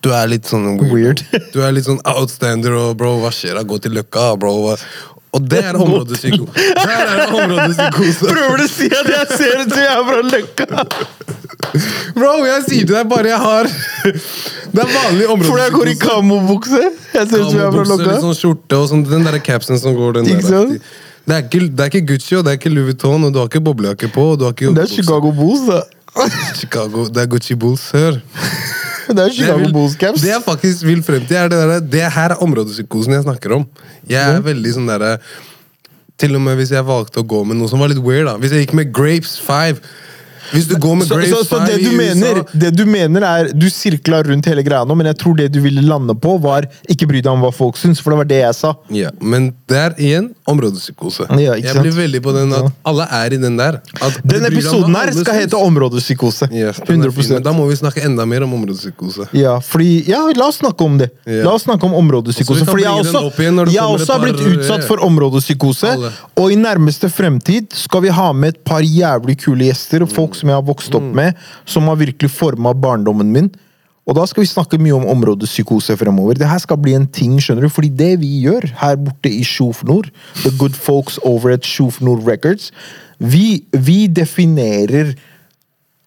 du 0.00 0.10
er 0.16 0.28
litt 0.32 0.48
sånn 0.48 0.66
weird. 0.80 0.92
Weird. 1.30 1.50
Du 1.54 1.60
er 1.64 1.72
litt 1.76 1.84
sånn 1.88 2.00
outstander 2.08 2.72
og 2.78 2.94
bro, 3.00 3.16
hva 3.20 3.32
skjer 3.34 3.58
da? 3.58 3.64
Gå 3.68 3.76
til 3.84 3.92
Løkka, 3.98 4.30
bro. 4.40 4.54
Og 5.30 5.44
det 5.46 5.60
er 5.62 5.76
områdepsyko. 5.78 6.46
Der 6.80 6.94
er 6.94 7.10
det 7.20 7.26
områdepsykose. 7.36 8.30
Prøver 8.32 8.62
du 8.62 8.64
å 8.64 8.70
si 8.70 8.88
at 8.88 9.10
jeg 9.12 9.26
ser 9.36 9.60
ut 9.60 9.74
som 9.74 9.82
jeg 9.84 9.92
er 9.92 10.06
fra 10.08 10.22
Løkka? 10.30 10.66
Bro, 12.16 12.30
jeg 12.48 12.62
sier 12.64 12.86
til 12.88 12.96
deg 12.96 13.08
bare 13.10 13.28
jeg 13.30 13.38
har 13.38 13.68
Det 14.74 14.80
er 14.80 14.88
vanlig 14.90 15.26
Fordi 15.28 15.60
jeg 15.60 15.74
går 15.74 15.90
i 15.92 15.94
kamobukse? 16.00 16.80
Jeg 17.12 17.28
ser 17.28 17.44
ut 17.44 17.50
som 17.50 17.58
jeg 17.58 17.66
er 17.66 17.76
fra 17.76 17.84
Løkka? 17.92 18.08
litt 18.08 18.24
sånn 18.24 18.36
skjorte 18.38 18.80
og 18.80 18.88
sånn, 18.90 19.04
den 19.06 19.28
der 19.28 19.36
capsen 19.44 19.78
som 19.78 19.94
går 19.98 20.18
den 20.18 20.30
der. 20.32 20.42
sant? 20.46 20.90
Det 21.28 21.36
er, 21.36 21.44
ikke, 21.44 21.60
det 21.68 21.84
er 21.84 21.92
ikke 21.92 22.06
Gucci 22.14 22.38
og 22.40 22.46
det 22.48 22.54
er 22.54 22.58
ikke 22.58 22.72
Louis 22.72 22.88
Vuitton, 22.90 23.28
og 23.28 23.34
du 23.34 23.38
har 23.42 23.50
ikke 23.52 23.62
boblejakke 23.68 24.08
på. 24.10 24.24
Og 24.32 24.40
du 24.40 24.48
har 24.48 24.56
ikke 24.56 24.72
Det 24.74 24.86
er. 24.88 24.90
Chicago 24.96 25.30
Bulls, 25.36 25.68
da. 25.68 25.82
Chicago. 26.58 27.04
Det 27.06 27.22
er 27.22 27.30
Gucci 27.30 27.54
Bulls, 27.60 27.84
hør. 27.94 28.18
Det 29.16 29.24
er 29.24 29.32
Chicago 29.34 29.70
Bulls 29.74 29.96
caps. 29.98 30.22
Det 30.22 30.30
jeg 30.32 30.42
faktisk 30.44 30.84
vil 30.86 31.00
frem 31.06 31.24
til, 31.26 31.36
er 31.36 31.48
det 31.50 31.58
der, 31.58 31.86
det 31.94 32.04
her 32.14 32.34
er 32.34 32.44
områdepsykosen 32.44 33.16
jeg 33.16 33.26
snakker 33.26 33.56
om. 33.58 33.64
Jeg 34.08 34.36
er 34.36 34.44
veldig 34.44 34.76
sånn 34.76 34.90
derre 34.90 35.16
Til 36.20 36.36
og 36.36 36.42
med 36.44 36.58
hvis 36.60 36.74
jeg 36.74 36.84
valgte 36.84 37.22
å 37.22 37.24
gå 37.24 37.38
med 37.48 37.56
noe 37.56 37.70
som 37.70 37.80
var 37.80 37.88
litt 37.88 38.02
weird, 38.04 38.26
da. 38.28 38.36
Hvis 38.36 38.52
jeg 38.52 38.66
gikk 38.66 38.74
med 38.76 38.90
Grapes 38.92 39.38
5 39.40 39.80
Hvis 40.52 40.68
du 40.70 40.76
går 40.80 40.96
med 41.00 41.08
Så, 41.08 41.18
Grace 41.18 41.30
så, 41.34 41.44
så 41.44 41.60
5 41.60 41.66
det 41.70 41.78
du 41.84 41.90
mener, 41.96 42.42
det 42.52 42.70
du 42.76 42.84
mener 42.88 43.26
er 43.26 43.50
Du 43.54 43.68
sirkla 43.70 44.22
rundt 44.26 44.48
hele 44.50 44.64
greia 44.66 44.84
nå, 44.88 44.96
men 44.98 45.10
jeg 45.10 45.18
tror 45.22 45.36
det 45.38 45.48
du 45.54 45.60
ville 45.64 45.82
lande 45.84 46.14
på, 46.18 46.36
var 46.42 46.66
ikke 46.90 47.08
bry 47.10 47.22
deg 47.22 47.30
om 47.32 47.44
hva 47.44 47.52
folk 47.54 47.78
syns, 47.80 48.00
for 48.02 48.14
det 48.14 48.20
var 48.22 48.30
det 48.30 48.40
jeg 48.42 48.58
sa. 48.58 48.74
ja, 48.94 49.12
Men 49.20 49.50
det 49.70 49.78
er 49.78 49.96
igjen 50.00 50.30
områdepsykose. 50.50 51.28
Ja, 51.40 51.56
jeg 51.60 51.76
blir 51.80 51.94
veldig 51.96 52.22
på 52.24 52.34
den 52.34 52.54
at 52.56 52.70
alle 52.86 53.06
er 53.20 53.36
i 53.36 53.40
den 53.40 53.58
der. 53.58 53.80
Om 54.00 54.46
episoden 54.50 54.96
her 54.96 55.12
skal 55.12 55.24
syns. 55.24 55.42
hete 55.44 55.60
områdepsykose. 55.60 56.50
Ja, 56.54 56.70
er 56.74 56.78
fin, 56.80 57.00
100 57.00 57.34
men 57.34 57.44
Da 57.46 57.52
må 57.56 57.66
vi 57.68 57.78
snakke 57.78 58.02
enda 58.04 58.26
mer 58.26 58.44
om 58.46 58.54
områdepsykose. 58.58 59.28
Ja, 59.36 59.58
fordi, 59.64 60.04
ja, 60.10 60.22
la 60.36 60.48
oss 60.50 60.60
snakke 60.60 60.84
om 60.84 60.98
det. 61.00 61.10
Ja. 61.24 61.44
La 61.46 61.54
oss 61.54 61.66
snakke 61.68 61.86
om 61.86 61.94
områdepsykose. 61.94 62.66
Fordi 62.68 62.86
jeg 62.86 63.04
også, 63.04 63.22
jeg 63.70 63.84
også 63.84 64.16
har 64.16 64.24
blitt 64.24 64.42
utsatt 64.54 64.86
for 64.88 65.04
områdepsykose. 65.06 65.94
Og 66.40 66.52
i 66.52 66.58
nærmeste 66.58 67.10
fremtid 67.12 67.70
skal 67.76 68.04
vi 68.06 68.14
ha 68.14 68.30
med 68.32 68.56
et 68.56 68.62
par 68.66 68.84
jævlig 68.84 69.38
kule 69.44 69.70
gjester. 69.70 70.04
og 70.06 70.12
Folk 70.12 70.38
som 70.40 70.50
jeg 70.50 70.58
har 70.58 70.66
vokst 70.66 70.94
opp 70.96 71.10
med, 71.16 71.36
som 71.68 71.88
har 71.90 72.00
virkelig 72.00 72.32
forma 72.34 72.74
barndommen 72.74 73.30
min. 73.34 73.50
Og 74.08 74.16
da 74.16 74.24
skal 74.26 74.42
vi 74.42 74.50
snakke 74.50 74.80
mye 74.80 74.96
om 74.96 75.06
områdepsykose 75.12 75.94
fremover. 76.00 76.38
Det 76.40 76.48
her 76.48 76.58
skal 76.62 76.80
bli 76.82 76.96
en 76.98 77.06
ting, 77.06 77.36
skjønner 77.38 77.68
du. 77.68 77.72
Fordi 77.72 77.92
det 77.94 78.14
vi 78.22 78.32
gjør 78.46 78.66
her 78.80 78.96
borte 78.98 79.30
i 79.30 79.44
Sjofnor, 79.46 80.08
The 80.42 80.50
Good 80.58 80.74
Folks 80.74 81.20
over 81.22 81.54
at 81.54 81.68
Sjofnor 81.68 82.18
Records, 82.26 82.72
vi, 83.20 83.62
vi 83.70 84.08
definerer 84.08 85.12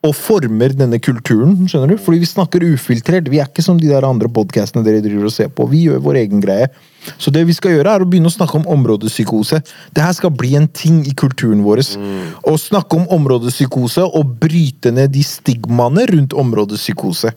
og 0.04 0.12
former 0.18 0.74
denne 0.76 1.00
kulturen. 1.00 1.56
skjønner 1.70 1.94
du? 1.94 2.02
Fordi 2.02 2.20
vi 2.20 2.28
snakker 2.28 2.66
ufiltrert. 2.74 3.30
Vi 3.32 3.40
er 3.40 3.48
ikke 3.48 3.64
som 3.64 3.78
de 3.80 3.88
der 3.88 4.04
andre 4.04 4.28
podcastene 4.28 4.84
dere 4.84 5.04
driver 5.04 5.30
og 5.30 5.32
ser 5.36 5.48
på. 5.48 5.68
Vi 5.72 5.86
gjør 5.86 6.04
vår 6.04 6.20
egen 6.26 6.44
greie. 6.44 6.68
Så 7.20 7.32
det 7.32 7.46
vi 7.48 7.56
skal 7.56 7.78
gjøre, 7.78 7.94
er 7.96 8.04
å 8.04 8.08
begynne 8.08 8.28
å 8.28 8.34
snakke 8.34 8.60
om 8.60 8.68
områdepsykose. 8.76 9.62
Det 9.96 10.04
her 10.04 10.12
skal 10.16 10.34
bli 10.36 10.54
en 10.60 10.68
ting 10.68 11.02
i 11.08 11.16
kulturen 11.16 11.64
vår. 11.64 11.84
Å 12.44 12.56
snakke 12.60 13.00
om 13.00 13.08
områdepsykose 13.16 14.04
og 14.04 14.36
bryte 14.44 14.92
ned 14.92 15.16
de 15.16 15.24
stigmaene 15.24 16.08
rundt 16.12 16.36
områdepsykose. 16.36 17.32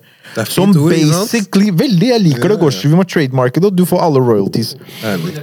Som 0.50 0.74
ord, 0.74 0.90
basically 0.90 1.70
Veldig, 1.70 2.12
jeg 2.16 2.26
liker 2.26 2.50
det. 2.50 2.60
Gorsi. 2.60 2.86
Vi 2.90 2.98
må 2.98 3.06
trademarke 3.06 3.62
det, 3.62 3.70
og 3.70 3.78
du 3.78 3.86
får 3.86 4.02
alle 4.02 4.22
royalties. 4.26 4.74
Ærlig. 5.06 5.38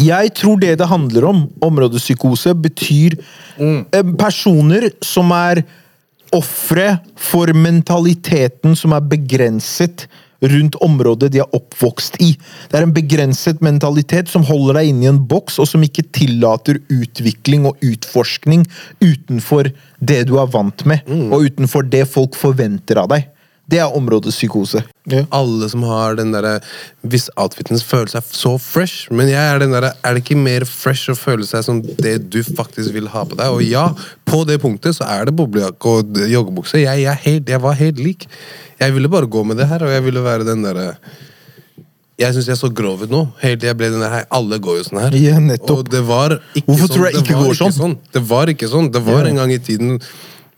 Jeg 0.00 0.32
tror 0.36 0.60
det 0.60 0.76
det 0.80 0.88
handler 0.88 1.24
om, 1.28 1.48
områdepsykose, 1.64 2.52
betyr 2.60 3.16
eh, 3.60 4.14
personer 4.16 4.90
som 5.04 5.32
er 5.32 5.62
ofre 6.36 6.96
for 7.18 7.50
mentaliteten 7.56 8.76
som 8.78 8.94
er 8.96 9.04
begrenset 9.10 10.06
rundt 10.44 10.76
området 10.84 11.30
de 11.32 11.40
er 11.40 11.54
oppvokst 11.56 12.18
i. 12.24 12.32
Det 12.68 12.78
er 12.78 12.86
en 12.86 12.94
begrenset 12.94 13.62
mentalitet 13.64 14.28
som 14.28 14.44
holder 14.46 14.80
deg 14.80 14.90
inne 14.90 15.06
i 15.06 15.10
en 15.10 15.22
boks, 15.30 15.58
og 15.62 15.68
som 15.70 15.84
ikke 15.84 16.06
tillater 16.16 16.80
utvikling 16.92 17.68
og 17.70 17.80
utforskning 17.84 18.66
utenfor 19.00 19.70
det 20.04 20.22
du 20.28 20.36
er 20.40 20.52
vant 20.52 20.84
med, 20.88 21.06
og 21.30 21.48
utenfor 21.48 21.88
det 21.88 22.04
folk 22.10 22.36
forventer 22.38 23.00
av 23.00 23.10
deg. 23.14 23.30
Det 23.66 23.80
er 23.82 23.90
området 23.98 24.30
psykose. 24.30 24.84
Ja. 25.10 25.24
Alle 25.34 25.66
som 25.70 25.82
har 25.86 26.14
den 26.18 26.30
derre 26.34 26.60
Hvis 27.02 27.28
outfiten 27.38 27.78
føler 27.82 28.10
seg 28.12 28.22
så 28.34 28.52
fresh, 28.62 29.08
men 29.10 29.26
jeg 29.30 29.42
er 29.42 29.58
den 29.62 29.74
derre 29.74 29.92
Er 30.06 30.14
det 30.14 30.22
ikke 30.24 30.38
mer 30.38 30.64
fresh 30.66 31.10
å 31.10 31.16
føle 31.18 31.46
seg 31.46 31.64
som 31.66 31.80
det 31.82 32.16
du 32.30 32.40
faktisk 32.46 32.94
vil 32.94 33.08
ha 33.10 33.24
på 33.26 33.34
deg? 33.38 33.50
Og 33.54 33.62
ja, 33.66 33.88
på 34.26 34.44
det 34.46 34.60
punktet 34.62 34.94
så 34.98 35.06
er 35.10 35.26
det 35.26 35.34
boblejakke 35.38 35.96
og 35.98 36.18
joggebukse. 36.30 36.78
Jeg, 36.82 37.02
jeg, 37.06 37.22
helt, 37.26 37.48
jeg 37.50 37.62
var 37.66 37.78
helt 37.78 38.02
lik. 38.02 38.28
Jeg 38.78 38.94
ville 38.94 39.10
bare 39.10 39.26
gå 39.30 39.42
med 39.46 39.58
det 39.58 39.66
her, 39.70 39.82
og 39.86 39.90
jeg 39.94 40.04
ville 40.06 40.22
være 40.22 40.46
den 40.46 40.62
derre 40.66 40.92
jeg 42.16 42.32
syns 42.32 42.46
jeg 42.48 42.56
så 42.56 42.70
grov 42.72 43.02
ut 43.04 43.10
nå. 43.12 43.18
Helt 43.42 43.60
til 43.60 43.68
jeg 43.68 43.76
ble 43.76 43.90
den 43.92 44.00
der. 44.00 44.22
Alle 44.32 44.56
går 44.64 44.78
jo 44.78 44.84
sånn 44.86 45.02
her. 45.02 45.16
Ja. 45.20 45.34
Og 45.68 45.82
det 45.92 46.00
var 46.08 46.38
ikke 46.56 46.64
Hvorfor 46.70 46.86
sånn. 46.88 46.94
tror 46.94 47.04
jeg 47.04 47.12
det 47.18 47.20
ikke 47.26 47.36
var 47.36 47.50
går 47.60 47.74
sånn? 47.76 47.96
Det 48.16 48.22
var 48.30 48.52
ikke 48.54 48.68
sånn. 48.72 48.88
Det 48.94 49.02
var 49.04 49.20
Ja. 49.20 49.28
en 49.34 49.36
gang 49.42 49.52
i 49.52 49.58
tiden 49.58 49.98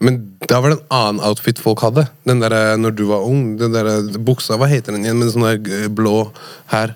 Men 0.00 0.18
da 0.46 0.60
var 0.62 0.70
det 0.70 0.76
en 0.78 0.86
annen 0.94 1.20
outfit 1.26 1.58
folk 1.58 1.80
hadde. 1.82 2.04
Den 2.28 2.38
der, 2.40 2.52
eh, 2.54 2.76
når 2.78 2.92
du 2.94 3.04
var 3.08 3.24
ung. 3.26 3.56
Den 3.58 3.72
der 3.74 3.86
eh, 3.96 4.18
buksa, 4.22 4.54
hva 4.60 4.68
heter 4.70 4.94
den 4.94 5.02
igjen? 5.04 5.18
Med 5.18 5.32
sånn 5.34 5.46
der 5.48 5.82
eh, 5.84 5.88
blå 5.90 6.28
her. 6.70 6.94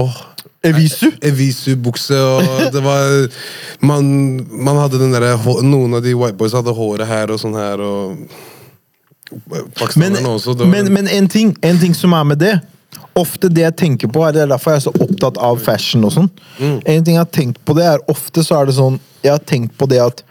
Åh. 0.00 0.16
Evisu? 0.64 1.08
Evisu-bukse, 1.26 2.14
og 2.22 2.72
det 2.72 2.82
var 2.84 3.26
man, 3.82 4.06
man 4.62 4.78
hadde 4.78 5.00
den 5.00 5.10
derre 5.10 5.32
Noen 5.66 5.96
av 5.98 6.04
de 6.04 6.12
white 6.14 6.38
boys 6.38 6.54
hadde 6.54 6.70
håret 6.76 7.06
her 7.10 7.32
og 7.34 7.40
sånn 7.42 7.56
her, 7.58 7.82
og 7.82 8.28
Men, 9.96 10.14
også. 10.26 10.54
var- 10.58 10.66
men, 10.66 10.92
men 10.92 11.08
en, 11.08 11.28
ting, 11.28 11.56
en 11.62 11.78
ting 11.82 11.94
som 11.94 12.12
er 12.14 12.24
med 12.24 12.38
det 12.38 12.60
Ofte 13.18 13.48
det 13.52 13.60
jeg 13.66 13.76
tenker 13.76 14.08
på, 14.08 14.22
er 14.24 14.32
det 14.32 14.42
er 14.44 14.50
derfor 14.54 14.72
jeg 14.72 14.80
er 14.80 14.84
så 14.86 14.92
opptatt 15.04 15.36
av 15.36 15.58
fashion. 15.60 16.04
og 16.08 16.12
sånn. 16.14 16.30
En 16.60 17.04
ting 17.04 17.14
jeg 17.16 17.20
har 17.20 17.28
tenkt 17.28 17.58
på 17.68 17.74
det 17.76 17.84
er 17.84 17.98
Ofte 18.08 18.40
så 18.46 18.60
er 18.62 18.70
det 18.70 18.76
sånn 18.78 18.96
Jeg 19.24 19.32
har 19.34 19.42
tenkt 19.44 19.74
på 19.76 19.88
det 19.90 19.98
at 20.00 20.22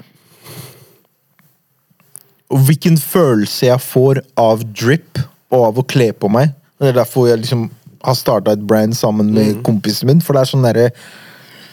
Hvilken 2.52 2.98
følelse 3.00 3.70
jeg 3.70 3.84
får 3.84 4.22
av 4.40 4.64
drip 4.76 5.22
og 5.52 5.68
av 5.70 5.80
å 5.80 5.88
kle 5.88 6.12
på 6.14 6.30
meg. 6.32 6.52
Det 6.80 6.92
er 6.92 6.98
derfor 6.98 7.30
jeg 7.30 7.44
liksom 7.44 7.70
har 8.04 8.16
starta 8.18 8.56
et 8.56 8.64
brand 8.68 8.96
sammen 8.98 9.34
med 9.34 9.62
kompisen 9.68 10.10
min. 10.10 10.24
For 10.24 10.36
det 10.36 10.44
er 10.44 10.52
sånn 10.52 10.66
derre 10.66 10.88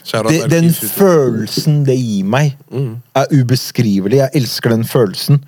RP 0.09 0.47
den 0.49 0.71
følelsen 0.73 1.83
det 1.85 1.97
gir 1.99 2.25
meg, 2.25 2.55
er 3.17 3.33
ubeskrivelig. 3.33 4.23
Jeg 4.23 4.41
elsker 4.41 4.73
den 4.73 4.87
følelsen. 4.89 5.43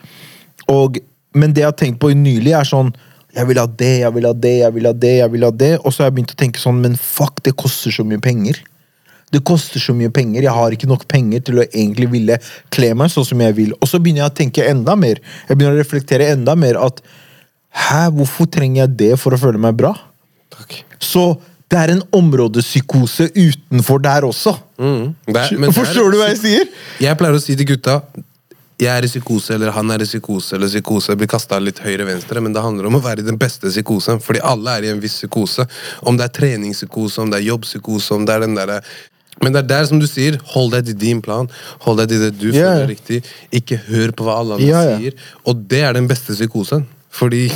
Og, 0.69 0.99
men 1.35 1.55
det 1.55 1.65
jeg 1.65 1.71
har 1.71 1.79
tenkt 1.79 2.01
på 2.03 2.13
nylig, 2.15 2.53
er 2.53 2.69
sånn 2.69 2.93
Jeg 3.31 3.47
vil 3.47 3.61
ha 3.61 3.67
det, 3.67 4.01
jeg 4.03 4.15
vil 4.15 4.27
ha 4.27 4.33
det, 4.35 4.57
jeg 4.59 4.75
vil 4.75 4.87
ha 4.87 4.93
det. 4.93 5.13
jeg 5.21 5.31
vil 5.31 5.45
ha 5.47 5.51
det 5.55 5.71
Og 5.79 5.93
så 5.93 6.03
har 6.03 6.09
jeg 6.09 6.15
begynt 6.17 6.33
å 6.35 6.39
tenke 6.39 6.59
sånn 6.59 6.81
Men 6.83 6.97
fuck, 6.99 7.39
det 7.47 7.53
koster 7.55 7.95
så 7.95 8.03
mye 8.03 8.19
penger. 8.19 8.59
Det 9.31 9.45
koster 9.47 9.79
så 9.83 9.95
mye 9.95 10.11
penger. 10.11 10.43
Jeg 10.43 10.55
har 10.57 10.75
ikke 10.75 10.89
nok 10.91 11.07
penger 11.11 11.41
til 11.47 11.61
å 11.61 11.67
egentlig 11.69 12.09
ville 12.11 12.39
kle 12.75 12.93
meg 12.99 13.13
sånn 13.13 13.29
som 13.29 13.41
jeg 13.45 13.55
vil. 13.55 13.75
Og 13.79 13.87
så 13.87 14.01
begynner 14.03 14.25
jeg 14.25 14.33
å 14.33 14.39
tenke 14.41 14.67
enda 14.67 14.97
mer. 14.99 15.21
Jeg 15.49 15.57
begynner 15.57 15.79
å 15.79 15.83
reflektere 15.85 16.33
enda 16.35 16.57
mer 16.59 16.81
at 16.83 17.03
Hæ, 17.71 18.09
hvorfor 18.11 18.49
trenger 18.51 18.81
jeg 18.83 18.97
det 18.99 19.13
for 19.23 19.31
å 19.31 19.39
føle 19.39 19.61
meg 19.63 19.77
bra? 19.79 19.93
Takk. 20.51 20.81
Så 20.99 21.39
det 21.71 21.79
er 21.79 21.93
en 21.93 22.03
områdepsykose 22.19 23.29
utenfor 23.37 24.03
der 24.03 24.27
også. 24.27 24.57
Mm. 24.77 25.15
Det 25.27 25.37
er- 25.37 25.59
men 25.59 25.71
det 25.71 25.77
er- 25.77 25.85
Forstår 25.85 26.11
du 26.11 26.19
hva 26.19 26.29
jeg 26.35 26.39
sier? 26.39 26.67
Jeg 26.99 27.17
pleier 27.17 27.37
å 27.39 27.41
si 27.41 27.55
til 27.55 27.67
gutta 27.67 28.03
jeg 28.81 28.89
er 28.97 29.05
i 29.05 29.11
psykose, 29.11 29.55
eller 29.55 29.75
han 29.77 29.91
er 29.91 30.01
i 30.01 30.07
psykose, 30.09 30.55
eller 30.57 30.71
psykose 30.71 31.15
blir 31.21 31.29
kasta 31.29 31.59
litt 31.61 31.83
høyre-venstre, 31.85 32.41
men 32.41 32.55
det 32.57 32.63
handler 32.65 32.87
om 32.89 32.97
å 32.97 33.03
være 33.05 33.21
i 33.21 33.27
den 33.27 33.37
beste 33.41 33.69
psykosen, 33.69 34.23
fordi 34.25 34.41
alle 34.43 34.79
er 34.79 34.87
i 34.87 34.93
en 34.95 35.03
viss 35.03 35.19
psykose. 35.21 35.67
Om 36.09 36.17
det 36.17 36.25
er 36.25 36.41
treningspsykose, 36.41 37.19
om 37.21 37.31
det 37.33 37.43
er 37.43 37.49
jobbpsykose, 37.51 38.17
om 38.17 38.25
det 38.25 38.37
er 38.37 38.41
den 38.47 38.57
derre 38.57 38.81
men 39.41 39.55
det 39.55 39.63
er 39.63 39.69
der, 39.71 39.85
som 39.89 40.01
du 40.01 40.07
sier, 40.11 40.37
hold 40.53 40.75
deg 40.75 40.89
til 40.91 40.97
din 41.01 41.21
plan. 41.25 41.49
Hold 41.87 42.03
deg 42.03 42.11
til 42.13 42.25
det 42.27 42.33
du 42.37 42.49
yeah. 42.51 42.57
føler 42.57 42.83
er 42.83 42.91
riktig. 42.91 43.21
Ikke 43.57 43.79
hør 43.87 44.13
på 44.17 44.27
hva 44.27 44.41
alle 44.43 44.59
andre 44.59 44.67
yeah, 44.67 44.89
ja. 44.91 44.97
sier. 45.01 45.31
Og 45.49 45.63
det 45.71 45.85
er 45.87 45.97
den 45.97 46.09
beste 46.11 46.37
psykosen. 46.37 46.85
Fordi 47.11 47.47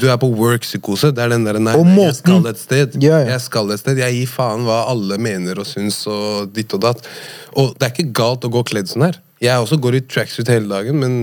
du 0.00 0.08
er 0.10 0.18
på 0.20 0.28
work-psykose. 0.34 1.12
Det 1.14 1.22
er 1.22 1.32
den 1.32 1.46
der 1.46 1.60
nei, 1.62 1.76
jeg 2.02 2.16
skal 2.18 2.50
et 2.50 2.60
sted. 2.60 2.98
Jeg 3.04 3.40
skal 3.44 3.70
et 3.72 3.82
sted. 3.84 4.00
Jeg 4.02 4.16
gir 4.16 4.32
faen 4.32 4.66
hva 4.66 4.82
alle 4.90 5.20
mener 5.22 5.62
og 5.62 5.68
syns 5.68 6.00
og 6.10 6.50
ditt 6.56 6.74
og 6.76 6.82
datt. 6.84 7.06
Og 7.54 7.76
det 7.78 7.86
er 7.86 7.94
ikke 7.94 8.18
galt 8.18 8.48
å 8.48 8.52
gå 8.58 8.64
kledd 8.72 8.90
sånn 8.90 9.06
her. 9.06 9.20
Jeg 9.44 9.62
også 9.62 9.78
går 9.80 10.00
i 10.00 10.04
tracksuit 10.10 10.50
hele 10.50 10.66
dagen, 10.72 10.98
men 10.98 11.20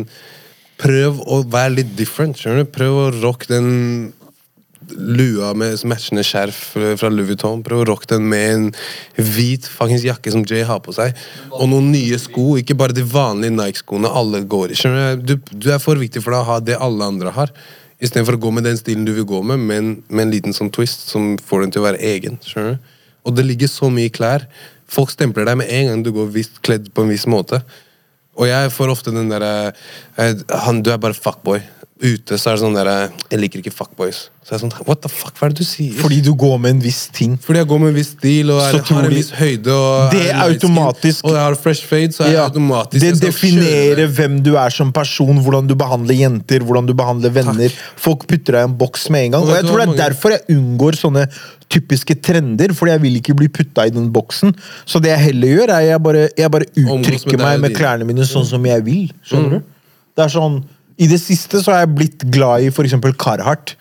prøv 0.79 1.19
å 1.27 1.41
være 1.51 1.81
litt 1.81 1.95
different. 1.99 2.39
skjønner 2.39 2.63
du? 2.63 2.71
Prøv 2.79 3.01
å 3.01 3.09
rocke 3.19 3.51
den 3.51 4.13
lua 4.93 5.53
med 5.57 5.79
matchende 5.87 6.23
skjerf 6.25 6.59
fra 6.99 7.09
Louis 7.11 7.29
Vuitton. 7.31 7.63
Prøv 7.65 7.83
å 7.83 7.87
rocke 7.89 8.09
den 8.11 8.27
med 8.31 8.45
en 8.51 8.67
hvit 9.17 9.67
fuckings 9.69 10.05
jakke 10.05 10.33
som 10.33 10.45
Jay 10.47 10.65
har 10.67 10.81
på 10.85 10.93
seg. 10.95 11.15
Og 11.51 11.69
noen 11.71 11.91
nye 11.93 12.19
sko, 12.21 12.55
ikke 12.61 12.77
bare 12.77 12.95
de 12.95 13.05
vanlige 13.07 13.55
Nike-skoene 13.55 14.11
alle 14.11 14.43
går 14.45 14.75
i. 14.75 14.79
Du 15.21 15.35
Du, 15.51 15.71
er 15.71 15.81
for 15.81 15.97
viktig 15.99 16.23
for 16.23 16.35
deg 16.35 16.43
å 16.43 16.49
ha 16.51 16.59
det 16.59 16.77
alle 16.77 17.05
andre 17.05 17.33
har. 17.35 17.53
Istedenfor 18.03 18.37
å 18.37 18.43
gå 18.45 18.51
med 18.51 18.67
den 18.67 18.77
stilen 18.77 19.05
du 19.07 19.13
vil 19.15 19.27
gå 19.27 19.41
med, 19.41 19.59
men 19.59 20.03
med 20.09 20.27
en 20.27 20.33
liten 20.33 20.53
sånn 20.53 20.71
twist 20.73 21.07
som 21.09 21.37
får 21.37 21.63
den 21.63 21.71
til 21.71 21.81
å 21.81 21.87
være 21.87 22.03
egen. 22.03 22.39
skjønner 22.43 22.75
du? 22.75 22.93
Og 23.25 23.35
det 23.35 23.45
ligger 23.45 23.71
så 23.71 23.89
mye 23.89 24.11
klær. 24.13 24.45
Folk 24.91 25.09
stempler 25.09 25.47
deg 25.47 25.57
med 25.57 25.71
en 25.71 25.87
gang 25.89 26.03
du 26.05 26.11
går 26.13 26.29
visst 26.33 26.61
kledd 26.61 26.91
på 26.93 27.05
en 27.05 27.09
viss 27.09 27.25
måte. 27.25 27.63
Og 28.35 28.49
jeg 28.49 28.71
får 28.75 28.91
ofte 28.91 29.13
den 29.15 29.31
derre 29.31 29.71
eh, 30.19 30.35
Du 30.83 30.91
er 30.91 30.99
bare 31.01 31.15
fuckboy. 31.15 31.61
Ute 31.95 32.35
så 32.35 32.49
er 32.51 32.57
det 32.57 32.59
sånn 32.59 32.73
derre 32.75 32.95
Jeg 33.31 33.39
liker 33.39 33.61
ikke 33.61 33.71
fuckboys. 33.71 34.25
Så 34.43 34.51
jeg 34.51 34.57
er 34.57 34.61
sånn 34.65 34.85
What 34.85 34.99
the 35.05 35.07
fuck, 35.07 35.31
hva 35.39 35.47
er 35.47 35.53
det 35.53 35.61
du 35.63 35.67
sier? 35.67 35.93
Fordi 35.95 36.17
du 36.25 36.33
går 36.35 36.57
med 36.59 36.73
en 36.75 36.81
viss 36.83 37.05
ting. 37.15 37.37
Fordi 37.39 37.61
jeg 37.61 37.69
går 37.69 37.79
med 37.79 37.93
en 37.93 37.95
viss 37.95 38.09
stil 38.17 38.51
og 38.51 38.59
er, 38.65 38.75
har 38.89 39.07
en 39.07 39.13
viss 39.15 39.29
høyde. 39.31 39.71
Og 39.71 40.11
Det 40.11 40.25
er 40.25 40.33
skin, 40.33 40.41
automatisk- 40.43 41.23
Og 41.23 41.31
jeg 41.37 41.39
har 41.45 41.55
fresh 41.55 41.87
fade, 41.87 42.11
så 42.17 42.25
er 42.27 42.33
Ja, 42.33 42.43
automatisk 42.49 42.99
det 42.99 43.13
definerer 43.21 43.95
kjøre. 44.03 44.11
hvem 44.17 44.35
du 44.43 44.51
er 44.59 44.69
som 44.75 44.91
person, 44.91 45.39
hvordan 45.39 45.67
du 45.71 45.73
behandler 45.79 46.19
jenter, 46.19 46.59
hvordan 46.67 46.85
du 46.85 46.93
behandler 46.93 47.31
venner. 47.31 47.71
Folk 47.95 48.27
putter 48.27 48.51
deg 48.59 48.61
i 48.61 48.63
en 48.73 48.77
boks 48.77 49.09
med 49.09 49.25
en 49.25 49.31
gang. 49.31 49.43
Og 49.47 49.55
jeg 49.55 49.63
tror 49.63 49.85
det 49.85 49.87
er 49.99 50.09
derfor 50.11 50.29
jeg 50.35 50.41
unngår 50.57 50.99
sånne 50.99 51.25
typiske 51.71 52.19
trender, 52.21 52.75
fordi 52.75 52.91
jeg 52.91 53.01
vil 53.01 53.15
ikke 53.21 53.35
bli 53.39 53.47
putta 53.47 53.87
i 53.87 53.89
den 53.89 54.11
boksen. 54.11 54.53
Så 54.85 54.99
det 55.01 55.15
jeg 55.15 55.31
heller 55.31 55.47
gjør, 55.47 55.69
er 55.79 55.87
jeg 55.95 56.03
bare, 56.03 56.27
jeg 56.37 56.51
bare 56.51 56.65
uttrykker 56.75 57.39
meg 57.39 57.59
med 57.61 57.71
klærne 57.73 58.05
mine 58.05 58.27
sånn 58.27 58.45
som 58.45 58.63
jeg 58.67 58.83
vil. 58.83 59.07
Skjønner 59.25 59.47
Mm. 59.47 59.49
du? 59.51 59.63
Det 60.15 60.23
er 60.25 60.29
sånn, 60.39 60.63
I 60.97 61.07
det 61.11 61.19
siste 61.19 61.59
så 61.63 61.73
har 61.73 61.83
jeg 61.83 61.95
blitt 61.97 62.25
glad 62.31 62.63
i 62.65 62.71
f.eks. 62.71 62.95
Carhartt. 63.19 63.75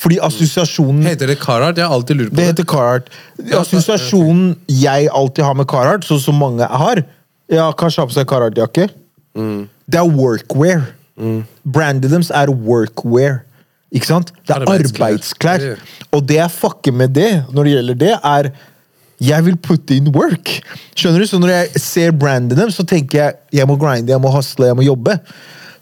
Fordi 0.00 0.16
assosiasjonen 0.24 1.04
Heter 1.04 1.28
det 1.28 1.36
Carhartt? 1.42 1.76
Jeg 1.76 1.84
har 1.84 1.94
alltid 1.94 2.16
lurt 2.16 2.30
på 2.30 2.36
det 2.38 2.44
det. 2.44 2.52
heter 2.52 2.68
Carhartt. 2.70 3.10
Assosiasjonen 3.58 4.54
jeg 4.72 5.10
alltid 5.12 5.44
har 5.44 5.58
med 5.58 5.68
Carhartt, 5.68 6.06
sånn 6.08 6.22
som 6.22 6.38
mange 6.40 6.64
har 6.64 7.02
Ja, 7.50 7.66
kanskje 7.74 8.04
har 8.04 8.08
på 8.08 8.14
seg 8.14 8.28
Carhartt-jakke. 8.30 8.88
Det 9.90 9.98
er 9.98 10.10
workwear. 10.14 10.86
Brandet 11.66 12.12
deres 12.12 12.30
er 12.32 12.52
workwear. 12.54 13.42
Ikke 13.90 14.06
sant? 14.06 14.30
Det 14.46 14.54
er 14.54 14.64
arbeidsklær. 14.70 15.64
Og 16.14 16.22
det 16.28 16.38
jeg 16.38 16.54
fucker 16.54 16.94
med 16.94 17.16
det, 17.16 17.30
når 17.50 17.66
det 17.66 17.72
gjelder 17.74 18.00
det, 18.04 18.12
er 18.22 18.52
jeg 19.20 19.44
vil 19.44 19.56
putte 19.60 19.98
in 19.98 20.08
work. 20.14 20.60
Skjønner 20.96 21.20
du? 21.20 21.28
Så 21.28 21.40
når 21.42 21.52
jeg 21.52 21.82
ser 21.82 22.14
brandet 22.16 22.56
dem, 22.56 22.70
så 22.72 22.86
tenker 22.88 23.18
jeg 23.18 23.60
jeg 23.60 23.68
må 23.68 23.76
grinde, 23.76 24.14
jeg 24.14 24.22
må 24.22 24.30
hustle, 24.32 24.70
jeg 24.70 24.78
må 24.78 24.86
jobbe. 24.86 25.18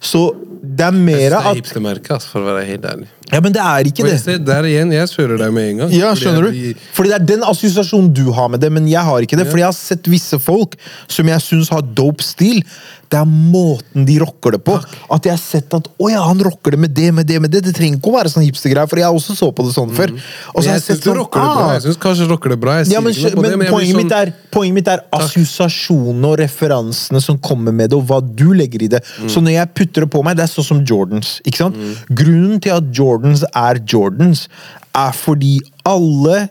Så 0.00 0.24
det 0.62 0.84
er 0.88 0.96
mer 0.96 1.38
at 1.38 1.54
det 1.54 1.76
er 1.76 1.88
at 1.92 2.10
altså, 2.16 2.32
for 2.32 2.42
å 2.42 2.50
være 2.52 2.66
helt 2.68 2.84
ærlig. 2.90 3.08
Ja, 3.28 3.40
men 3.44 3.52
det 3.52 3.60
er 3.60 3.88
ikke 3.90 4.06
det. 4.06 4.16
ser 4.22 4.38
der 4.40 4.64
igjen, 4.64 4.92
jeg 4.94 5.10
kjører 5.12 5.36
deg 5.42 5.50
med 5.52 5.66
en 5.70 5.80
gang. 5.82 5.90
Ja, 5.92 6.14
skjønner 6.16 6.46
fordi 6.48 6.70
du? 6.72 6.84
Fordi 6.96 7.10
det 7.12 7.16
er 7.18 7.26
den 7.34 7.42
assosiasjonen 7.44 8.12
du 8.16 8.30
har 8.32 8.48
med 8.48 8.62
det, 8.64 8.70
men 8.72 8.86
jeg 8.88 9.04
har 9.04 9.24
ikke 9.26 9.36
det. 9.36 9.44
Fordi 9.50 9.66
jeg 9.66 9.68
har 9.68 9.76
sett 9.76 10.08
visse 10.08 10.38
folk 10.40 10.78
som 11.12 11.28
jeg 11.28 11.44
syns 11.44 11.68
har 11.74 11.84
dope 11.84 12.24
stil. 12.24 12.62
Det 13.08 13.16
er 13.16 13.28
måten 13.28 14.04
de 14.04 14.18
rocker 14.20 14.56
det 14.56 14.62
på. 14.64 14.74
At 15.12 15.24
jeg 15.28 15.32
har 15.32 15.40
sett 15.40 15.76
at 15.76 15.86
å 15.96 16.08
ja, 16.12 16.22
han 16.28 16.40
rocker 16.44 16.74
det 16.76 16.80
med 16.80 16.92
det, 16.96 17.10
med 17.16 17.28
det, 17.28 17.38
med 17.40 17.52
det. 17.52 17.62
Det 17.68 17.74
trenger 17.76 18.00
ikke 18.00 18.10
å 18.12 18.16
være 18.16 18.32
sånn 18.32 18.44
hipstergreier, 18.44 18.88
for 18.88 19.00
jeg 19.00 19.20
også 19.20 19.36
så 19.36 19.48
på 19.52 19.64
det 19.64 19.72
sånn 19.76 19.92
før. 19.96 20.12
Og 20.54 20.58
så 20.60 20.66
jeg 20.70 20.76
jeg 20.78 20.84
syns 20.86 21.04
sånn 21.04 21.16
rocker 21.20 21.40
det 21.44 21.52
bra. 21.52 21.68
ah, 21.68 21.78
Jeg 21.84 22.00
kanskje 22.02 22.28
rocker 22.32 22.52
det 22.52 22.58
bra. 22.64 22.74
Ja, 22.88 23.00
men, 23.04 23.12
men, 23.16 23.48
det, 23.48 23.52
men 23.56 23.64
blir 23.64 23.72
poenget, 23.72 23.96
mitt 24.00 24.12
sånn- 24.12 24.28
er, 24.28 24.34
poenget 24.52 24.76
mitt 24.80 24.90
er 24.92 25.04
assosiasjonene 25.20 26.32
og 26.32 26.36
referansene 26.40 27.22
som 27.24 27.40
kommer 27.40 27.76
med 27.76 27.92
det, 27.92 27.96
og 28.00 28.08
hva 28.08 28.20
du 28.24 28.52
legger 28.56 28.84
i 28.84 28.90
det. 28.96 29.00
Mm. 29.22 29.30
Så 29.32 29.44
når 29.44 29.56
jeg 29.56 29.72
putter 29.80 30.04
det 30.04 30.10
på 30.12 30.24
meg, 30.26 30.36
det 30.36 30.44
er 30.44 30.47
sånn 30.48 30.64
som 30.64 30.84
Jordans. 30.84 31.40
ikke 31.44 31.56
sant? 31.64 31.76
Grunnen 32.10 32.60
til 32.60 32.70
at 32.72 32.92
Jordans 32.92 33.44
er 33.54 33.80
Jordans, 33.86 34.48
er 34.94 35.12
fordi 35.12 35.60
alle 35.86 36.48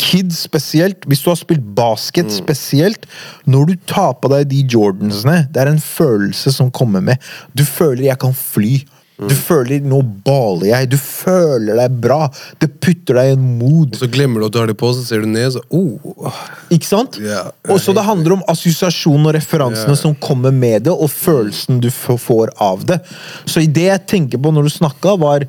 kids 0.00 0.38
spesielt, 0.46 1.04
hvis 1.06 1.20
du 1.22 1.28
har 1.30 1.36
spilt 1.36 1.74
basket 1.76 2.26
Mm. 2.26 2.30
spesielt, 2.30 3.06
når 3.46 3.66
du 3.66 3.74
tar 3.86 4.14
på 4.14 4.30
deg 4.30 4.48
de 4.48 4.62
Jordansene, 4.64 5.48
det 5.52 5.60
er 5.60 5.68
en 5.68 5.78
følelse 5.78 6.52
som 6.52 6.70
kommer 6.70 7.02
med. 7.02 7.18
Du 7.54 7.64
føler 7.64 8.04
'jeg 8.04 8.18
kan 8.18 8.32
fly'. 8.32 8.84
Mm. 9.20 9.28
Du 9.28 9.34
føler 9.36 9.82
'nå 9.84 10.00
baler 10.24 10.66
jeg'. 10.70 10.88
Du 10.88 10.96
føler 10.96 11.76
deg 11.76 12.00
bra. 12.00 12.30
Det 12.58 12.70
putter 12.80 13.18
deg 13.18 13.28
i 13.28 13.34
en 13.36 13.58
mood. 13.58 13.98
Så 14.00 14.08
glemmer 14.08 14.40
du 14.40 14.46
at 14.46 14.52
du 14.54 14.58
har 14.58 14.70
det 14.70 14.78
på, 14.80 14.92
så 14.96 15.04
ser 15.04 15.20
du 15.20 15.28
ned, 15.28 15.52
så 15.52 15.60
oh. 15.68 16.32
Ikke 16.72 16.88
sant? 16.88 17.18
Yeah, 17.20 17.52
og 17.68 17.80
så 17.84 17.92
det 17.92 18.06
handler 18.06 18.38
om 18.38 18.44
assosiasjonen 18.48 19.28
og 19.28 19.36
referansene 19.36 19.92
yeah. 19.92 20.02
som 20.02 20.16
kommer 20.16 20.50
med 20.50 20.88
det, 20.88 20.94
og 20.94 21.12
følelsen 21.12 21.82
du 21.84 21.90
får 21.90 22.54
av 22.56 22.86
det. 22.88 23.00
Så 23.44 23.60
i 23.60 23.68
det 23.68 23.90
jeg 23.90 24.06
tenker 24.06 24.40
på 24.40 24.54
når 24.54 24.70
du 24.70 24.72
snakka, 24.78 25.18
var 25.20 25.44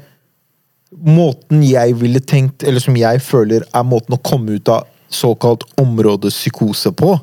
måten 0.91 1.63
jeg 1.63 1.95
ville 1.95 2.19
tenkt, 2.19 2.65
eller 2.67 2.83
som 2.83 2.97
jeg 2.99 3.21
føler 3.23 3.63
er 3.63 3.87
måten 3.87 4.17
å 4.17 4.19
komme 4.19 4.59
ut 4.59 4.67
av 4.67 4.89
såkalt 5.11 5.63
områdepsykose 5.79 6.91
på, 6.99 7.15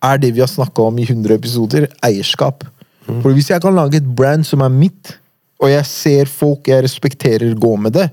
er 0.00 0.20
det 0.20 0.30
vi 0.36 0.42
har 0.44 0.50
snakka 0.50 0.86
om 0.88 0.98
i 0.98 1.06
100 1.08 1.34
episoder 1.34 1.88
eierskap. 2.06 2.62
Mm. 3.08 3.18
For 3.22 3.34
hvis 3.34 3.50
jeg 3.50 3.62
kan 3.62 3.74
lage 3.76 3.98
et 3.98 4.14
brand 4.16 4.46
som 4.46 4.62
er 4.64 4.72
mitt, 4.72 5.16
og 5.60 5.68
jeg 5.70 5.86
ser 5.88 6.30
folk 6.32 6.68
jeg 6.70 6.84
respekterer 6.86 7.54
gå 7.54 7.76
med 7.76 7.96
det 7.98 8.08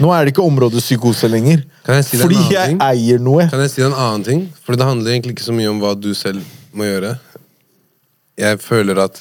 Nå 0.00 0.08
er 0.14 0.24
det 0.24 0.32
ikke 0.32 0.44
områdepsykose 0.48 1.28
lenger. 1.28 1.66
Kan 1.84 1.98
jeg 1.98 2.06
si 2.06 2.20
fordi 2.22 2.38
jeg 2.48 2.70
ting? 2.70 2.78
eier 2.80 3.18
noe. 3.20 3.44
Kan 3.52 3.60
jeg 3.60 3.74
si 3.74 3.82
en 3.84 3.92
annen 3.92 4.22
ting? 4.24 4.46
For 4.64 4.72
det 4.78 4.86
handler 4.88 5.12
egentlig 5.12 5.34
ikke 5.36 5.44
så 5.44 5.52
mye 5.52 5.68
om 5.68 5.82
hva 5.82 5.90
du 5.92 6.14
selv 6.16 6.40
må 6.72 6.86
gjøre. 6.86 7.10
Jeg 8.40 8.60
føler 8.64 9.02
at 9.02 9.20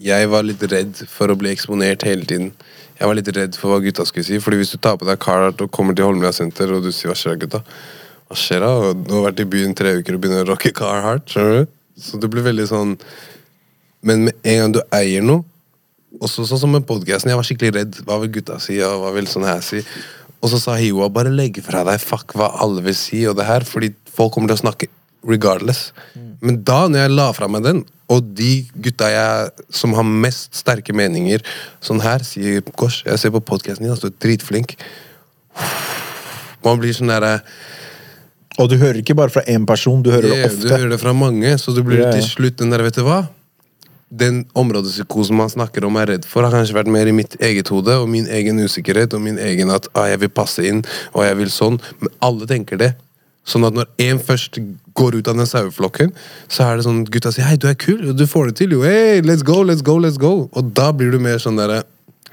jeg 0.00 0.28
var 0.32 0.44
litt 0.44 0.60
redd 0.68 1.00
for 1.08 1.32
å 1.32 1.38
bli 1.40 1.48
eksponert 1.54 2.04
hele 2.04 2.28
tiden. 2.28 2.50
Jeg 3.00 3.08
var 3.08 3.16
litt 3.16 3.30
redd 3.32 3.56
for 3.56 3.72
hva 3.72 3.80
gutta 3.80 4.04
skulle 4.04 4.26
si. 4.28 4.36
Fordi 4.44 4.60
hvis 4.60 4.74
du 4.74 4.78
tar 4.84 5.00
på 5.00 5.08
deg 5.08 5.20
Carhartt 5.24 5.64
og 5.64 5.72
kommer 5.72 5.96
til 5.96 6.10
Holmlia 6.10 6.34
senter 6.36 6.72
og 6.76 6.84
du 6.84 6.92
sier 6.92 7.08
'hva 7.08 7.16
skjer, 7.16 7.40
gutta'? 7.40 7.64
Hva 8.28 8.36
skjer 8.36 8.60
da? 8.60 8.92
Du 8.92 9.14
har 9.16 9.30
vært 9.30 9.40
i 9.40 9.48
byen 9.56 9.74
tre 9.74 9.96
uker 9.96 10.14
og 10.14 10.20
begynner 10.20 10.44
å 10.44 10.52
rocke 10.52 10.74
Carhartt. 10.76 11.32
skjønner 11.32 11.64
du? 11.64 11.72
Så 11.96 12.20
det 12.20 12.28
blir 12.28 12.44
veldig 12.44 12.68
sånn 12.68 12.98
Men 14.02 14.24
med 14.24 14.34
en 14.44 14.58
gang 14.58 14.72
du 14.72 14.80
eier 14.92 15.20
noe 15.22 15.44
også 16.18 16.46
sånn 16.48 16.62
som 16.64 16.72
med 16.74 16.86
podcasten, 16.88 17.30
Jeg 17.30 17.38
var 17.38 17.46
skikkelig 17.46 17.74
redd. 17.76 18.00
Hva 18.06 18.18
vil 18.22 18.32
gutta 18.34 18.58
si? 18.62 18.80
og 18.82 19.04
hva 19.04 19.12
vil 19.14 19.28
sånn 19.30 19.46
her 19.46 19.60
si? 19.62 19.84
Og 20.40 20.50
så 20.50 20.58
sa 20.58 20.74
Hiwa 20.80 21.10
bare 21.12 21.30
legg 21.30 21.60
fra 21.62 21.84
deg 21.84 22.00
fuck 22.00 22.32
hva 22.34 22.48
alle 22.64 22.82
vil 22.82 22.96
si, 22.96 23.26
og 23.28 23.36
det 23.36 23.44
her, 23.44 23.66
fordi 23.68 23.92
folk 24.08 24.32
kommer 24.34 24.48
til 24.48 24.58
å 24.58 24.64
snakke 24.64 24.88
regardless. 25.28 25.90
Men 26.40 26.62
da, 26.64 26.86
når 26.88 27.04
jeg 27.04 27.12
la 27.12 27.26
fra 27.36 27.48
meg 27.52 27.64
den, 27.66 27.82
og 28.10 28.30
de 28.34 28.64
gutta 28.82 29.10
jeg, 29.12 29.66
som 29.76 29.92
har 29.94 30.06
mest 30.08 30.56
sterke 30.56 30.94
meninger, 30.96 31.44
sånn 31.84 32.00
her, 32.02 32.24
sier 32.26 32.64
Gosh, 32.72 33.04
jeg 33.06 33.20
ser 33.20 33.34
på 33.34 33.42
podkasten 33.52 33.84
din, 33.84 33.92
altså, 33.92 34.08
du 34.08 34.16
er 34.16 34.22
dritflink. 34.24 34.74
Man 36.64 36.80
blir 36.80 36.94
sånn 36.96 37.10
derre 37.10 37.40
Og 38.60 38.68
du 38.70 38.76
hører 38.78 39.00
ikke 39.00 39.16
bare 39.18 39.32
fra 39.32 39.42
én 39.48 39.64
person, 39.68 40.02
du 40.04 40.10
hører 40.12 40.28
det 40.30 40.40
det 40.44 40.58
Du 40.62 40.68
hører 40.68 40.92
det 40.92 41.00
fra 41.02 41.12
mange, 41.16 41.52
så 41.58 41.74
du 41.74 41.82
blir 41.84 42.02
til 42.12 42.24
slutt 42.24 42.58
den 42.60 42.72
der, 42.72 42.84
vet 42.86 42.98
du 42.98 43.04
hva? 43.06 43.22
Den 44.10 44.40
områdepsykosen 44.58 45.38
man 45.38 45.52
snakker 45.52 45.84
om 45.86 45.98
er 46.00 46.08
redd 46.10 46.24
for, 46.26 46.42
har 46.42 46.54
kanskje 46.54 46.74
vært 46.74 46.90
mer 46.90 47.06
i 47.06 47.14
mitt 47.14 47.36
eget 47.38 47.70
hode, 47.70 47.94
og 48.02 48.08
min 48.10 48.26
egen 48.26 48.58
usikkerhet, 48.58 49.14
og 49.14 49.22
min 49.22 49.38
egen 49.38 49.70
at 49.70 49.86
ah, 49.94 50.08
jeg 50.10 50.24
vil 50.24 50.32
passe 50.34 50.64
inn, 50.66 50.82
og 51.14 51.22
jeg 51.22 51.38
vil 51.38 51.52
sånn. 51.54 51.78
Men 52.02 52.12
alle 52.26 52.48
tenker 52.50 52.80
det. 52.80 52.90
Sånn 53.46 53.64
at 53.64 53.76
når 53.76 53.86
én 54.02 54.18
først 54.22 54.58
går 54.98 55.20
ut 55.20 55.30
av 55.30 55.38
den 55.38 55.48
saueflokken, 55.48 56.10
så 56.50 56.66
er 56.66 56.76
det 56.76 56.86
sånn 56.88 57.04
gutta 57.06 57.32
sier 57.32 57.46
'hei, 57.46 57.56
du 57.56 57.68
er 57.70 57.78
kul, 57.78 58.12
du 58.16 58.26
får 58.26 58.50
det 58.50 58.56
til', 58.60 58.74
jo. 58.74 58.82
Hey, 58.82 59.22
let's 59.22 59.46
go, 59.46 59.62
let's 59.62 59.82
go, 59.82 59.96
let's 59.98 60.18
go. 60.18 60.50
Og 60.52 60.74
da 60.74 60.90
blir 60.92 61.10
du 61.10 61.18
mer 61.18 61.38
sånn 61.38 61.56
derre 61.56 61.84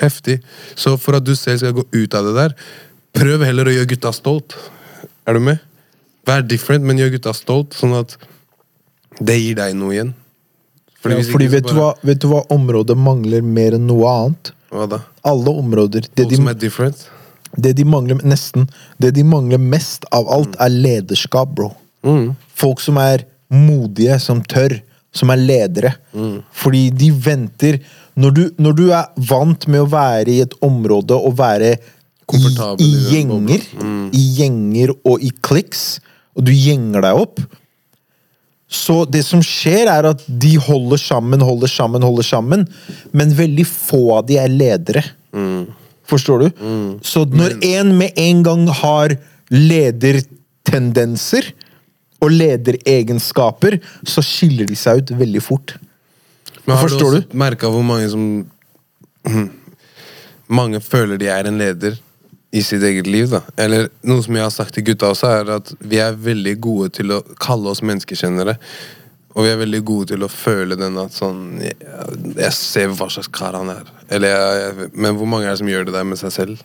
heftig. 0.01 0.41
Så 0.75 0.97
for 0.97 1.17
at 1.17 1.25
du 1.25 1.35
selv 1.35 1.61
skal 1.61 1.73
gå 1.73 1.85
ut 1.93 2.13
av 2.13 2.25
det 2.25 2.35
der, 2.35 2.55
prøv 3.13 3.45
heller 3.45 3.69
å 3.69 3.73
gjøre 3.73 3.93
gutta 3.93 4.13
stolt. 4.13 4.57
Er 5.25 5.33
du 5.33 5.39
med? 5.39 5.59
Vær 6.27 6.41
different, 6.41 6.83
men 6.83 6.97
gjør 6.97 7.17
gutta 7.17 7.33
stolt, 7.33 7.73
sånn 7.73 7.95
at 7.97 8.17
det 9.19 9.39
gir 9.39 9.55
deg 9.55 9.75
noe 9.77 9.93
igjen. 9.95 10.13
Fordi, 11.03 11.19
ja, 11.19 11.27
fordi 11.31 11.47
vet, 11.51 11.67
bare... 11.67 11.73
du 11.73 11.81
hva, 11.81 11.91
vet 12.09 12.21
du 12.23 12.27
hva 12.31 12.41
området 12.53 12.97
mangler 12.97 13.45
mer 13.45 13.77
enn 13.77 13.85
noe 13.89 14.09
annet? 14.11 14.51
Hva 14.73 14.87
da? 14.89 15.01
Alle 15.27 15.53
områder. 15.61 16.07
Det 16.09 16.25
Folk 16.25 16.33
de, 16.33 16.39
som 16.41 16.51
er 16.51 16.59
different? 16.59 17.05
det 17.55 17.73
de 17.77 17.85
mangler 17.87 18.19
nesten 18.27 18.67
Det 19.01 19.13
de 19.15 19.23
mangler 19.23 19.61
mest 19.61 20.07
av 20.11 20.27
alt, 20.31 20.57
er 20.59 20.73
lederskap, 20.73 21.53
bro. 21.55 21.71
Mm. 22.05 22.33
Folk 22.57 22.81
som 22.83 22.99
er 23.01 23.25
modige, 23.53 24.17
som 24.19 24.41
tør, 24.43 24.79
som 25.15 25.31
er 25.31 25.39
ledere. 25.39 25.93
Mm. 26.13 26.41
Fordi 26.51 26.87
de 26.91 27.11
venter 27.11 27.79
når 28.17 28.33
du, 28.33 28.43
når 28.57 28.73
du 28.73 28.83
er 28.89 29.05
vant 29.29 29.67
med 29.69 29.83
å 29.83 29.91
være 29.91 30.33
i 30.33 30.41
et 30.41 30.55
område 30.65 31.13
og 31.13 31.37
være 31.37 31.75
i, 31.77 32.39
i 32.41 32.49
i 32.83 32.87
gjenger, 33.13 33.67
mm. 33.77 34.07
i 34.11 34.23
gjenger 34.39 34.91
og 34.97 35.21
i 35.23 35.29
kliks, 35.45 36.01
og 36.35 36.47
du 36.49 36.51
gjenger 36.51 37.05
deg 37.05 37.21
opp 37.21 37.39
Så 38.67 39.05
det 39.07 39.23
som 39.23 39.39
skjer, 39.43 39.87
er 39.87 40.09
at 40.09 40.23
de 40.27 40.57
holder 40.59 40.99
sammen, 40.99 41.43
holder 41.43 41.71
sammen, 41.71 42.03
holder 42.03 42.25
sammen, 42.27 42.65
men 43.15 43.35
veldig 43.35 43.63
få 43.67 44.01
av 44.17 44.25
de 44.27 44.39
er 44.41 44.51
ledere. 44.51 45.03
Forstår 46.07 46.43
du? 46.43 46.65
Så 47.03 47.23
når 47.31 47.55
en 47.63 47.93
med 47.99 48.19
en 48.19 48.43
gang 48.43 48.67
har 48.81 49.15
ledertendenser 49.51 51.47
og 52.23 52.33
lederegenskaper, 52.33 53.79
så 54.07 54.23
skiller 54.25 54.67
de 54.67 54.75
seg 54.75 55.03
ut 55.03 55.13
veldig 55.19 55.43
fort. 55.43 55.77
Men 56.65 56.75
har 56.75 56.83
Forstår 56.89 57.13
du 57.13 57.19
også 57.21 57.39
merka 57.39 57.71
hvor 57.71 57.85
mange 57.87 58.09
som 58.11 58.27
Mange 60.47 60.79
føler 60.79 61.19
de 61.19 61.27
er 61.27 61.47
en 61.49 61.57
leder 61.59 61.97
i 62.51 62.61
sitt 62.63 62.83
eget 62.83 63.07
liv, 63.07 63.29
da. 63.31 63.41
Eller 63.59 63.89
noe 64.07 64.23
som 64.23 64.37
jeg 64.37 64.45
har 64.45 64.53
sagt 64.53 64.77
til 64.77 64.85
gutta 64.87 65.09
også, 65.11 65.31
er 65.41 65.49
at 65.57 65.73
vi 65.83 65.99
er 65.99 66.15
veldig 66.15 66.53
gode 66.63 66.93
til 66.95 67.11
å 67.17 67.21
kalle 67.43 67.73
oss 67.73 67.83
menneskekjennere. 67.83 68.55
Og 69.37 69.45
vi 69.45 69.51
er 69.51 69.59
veldig 69.59 69.81
gode 69.85 70.13
til 70.13 70.23
å 70.25 70.29
føle 70.31 70.77
den 70.79 70.95
at 70.97 71.13
sånn 71.13 71.59
Jeg, 71.61 71.75
jeg 72.39 72.53
ser 72.57 72.93
hva 72.97 73.05
slags 73.13 73.29
kar 73.29 73.53
han 73.59 73.69
er. 73.69 73.91
Eller 74.09 74.33
jeg, 74.33 74.63
jeg, 74.63 74.87
Men 74.97 75.19
hvor 75.19 75.29
mange 75.29 75.45
er 75.45 75.53
det 75.53 75.61
som 75.61 75.69
gjør 75.69 75.85
det 75.89 75.93
der 75.93 76.07
med 76.09 76.17
seg 76.17 76.33
selv? 76.33 76.63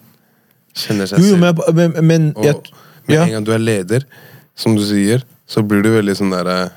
Kjenner 0.79 1.11
seg 1.11 1.21
Jo, 1.21 1.35
selv. 1.35 1.43
men, 1.43 1.75
men, 1.77 2.07
men 2.09 2.31
Og 2.39 2.71
med 3.11 3.19
ja. 3.19 3.27
en 3.27 3.35
gang 3.37 3.45
du 3.45 3.53
er 3.53 3.61
leder, 3.61 4.07
som 4.57 4.77
du 4.79 4.85
sier, 4.87 5.27
så 5.51 5.61
blir 5.67 5.83
du 5.85 5.91
veldig 5.93 6.15
sånn 6.17 6.33
derre 6.33 6.71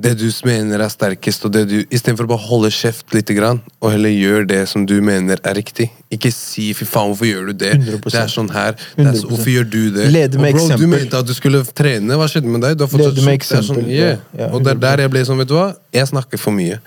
Det 0.00 0.14
du 0.16 0.26
mener 0.48 0.80
er 0.80 0.88
sterkest, 0.88 1.44
og 1.44 1.52
det 1.52 1.62
du 1.68 1.74
Istedenfor 1.92 2.24
å 2.24 2.30
bare 2.30 2.44
holde 2.46 2.70
kjeft 2.72 3.12
lite 3.12 3.34
grann, 3.36 3.60
og 3.82 3.92
heller 3.92 4.12
gjør 4.14 4.46
det 4.48 4.60
som 4.70 4.86
du 4.88 4.94
mener 5.04 5.40
er 5.44 5.56
riktig. 5.58 5.90
Ikke 6.12 6.32
si 6.32 6.70
'fy 6.72 6.86
faen, 6.88 7.10
hvorfor 7.12 7.28
gjør 7.28 7.50
du 7.50 7.64
det'? 7.64 7.76
100%. 7.76 8.10
Det 8.10 8.22
er 8.22 8.32
sånn 8.32 8.50
her. 8.54 8.72
Det 8.96 9.06
er 9.06 9.18
så, 9.20 9.28
hvorfor 9.28 9.50
gjør 9.52 9.70
du 9.70 9.82
det? 9.96 10.08
Lede 10.12 10.40
med 10.40 10.56
bro, 10.56 10.68
du 10.76 10.86
mente 10.86 11.18
at 11.18 11.26
du 11.26 11.34
skulle 11.36 11.62
trene. 11.64 12.16
Hva 12.16 12.28
skjedde 12.32 12.48
med 12.48 12.64
deg? 12.64 12.78
Du 12.78 12.84
har 12.84 12.92
fått 12.92 13.04
Lede 13.04 13.24
med 13.26 13.34
er 13.34 13.40
eksempel, 13.42 13.66
Sånn, 13.70 13.90
yeah. 13.90 14.16
ja. 14.32 14.46
Ja, 14.46 14.52
og 14.54 14.64
det 14.64 14.72
er 14.76 14.80
der 14.86 15.04
jeg 15.04 15.10
ble 15.10 15.24
sånn, 15.28 15.38
vet 15.42 15.48
du 15.48 15.54
hva? 15.58 15.74
Jeg 15.92 16.08
snakker 16.08 16.40
for 16.40 16.56
mye. 16.56 16.80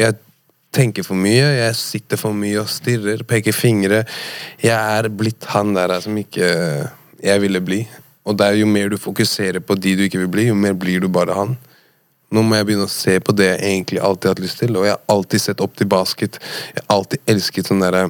Jeg 0.00 0.16
tenker 0.74 1.06
for 1.06 1.14
mye, 1.14 1.44
jeg 1.60 1.76
sitter 1.78 2.16
for 2.18 2.32
mye 2.32 2.62
og 2.62 2.70
stirrer, 2.72 3.22
peker 3.28 3.52
fingre. 3.52 4.04
Jeg 4.62 4.74
er 4.74 5.10
blitt 5.12 5.44
han 5.52 5.74
der 5.76 6.00
som 6.00 6.16
ikke 6.18 6.48
jeg 7.22 7.40
ville 7.44 7.60
bli. 7.60 7.84
Og 8.24 8.38
det 8.38 8.46
er 8.46 8.58
jo 8.62 8.66
mer 8.66 8.88
du 8.88 8.96
fokuserer 8.96 9.60
på 9.60 9.76
de 9.76 9.94
du 9.98 10.04
ikke 10.06 10.22
vil 10.22 10.32
bli, 10.32 10.48
jo 10.48 10.56
mer 10.56 10.72
blir 10.72 11.04
du 11.04 11.10
bare 11.12 11.36
han. 11.36 11.56
Nå 12.34 12.42
må 12.42 12.58
jeg 12.58 12.66
begynne 12.66 12.88
å 12.88 12.90
se 12.90 13.16
på 13.22 13.34
det 13.36 13.46
jeg 13.52 13.62
egentlig 13.62 14.02
alltid 14.02 14.28
har 14.28 14.36
hatt 14.36 14.42
lyst 14.42 14.60
til, 14.62 14.74
og 14.74 14.88
jeg 14.88 14.96
har 14.96 15.14
alltid 15.14 15.42
sett 15.44 15.62
opp 15.62 15.76
til 15.78 15.88
basket. 15.90 16.40
Jeg 16.74 16.82
har 16.82 16.96
alltid 16.98 17.34
elsket 17.34 17.70
sånn 17.70 17.84
derre 17.84 18.08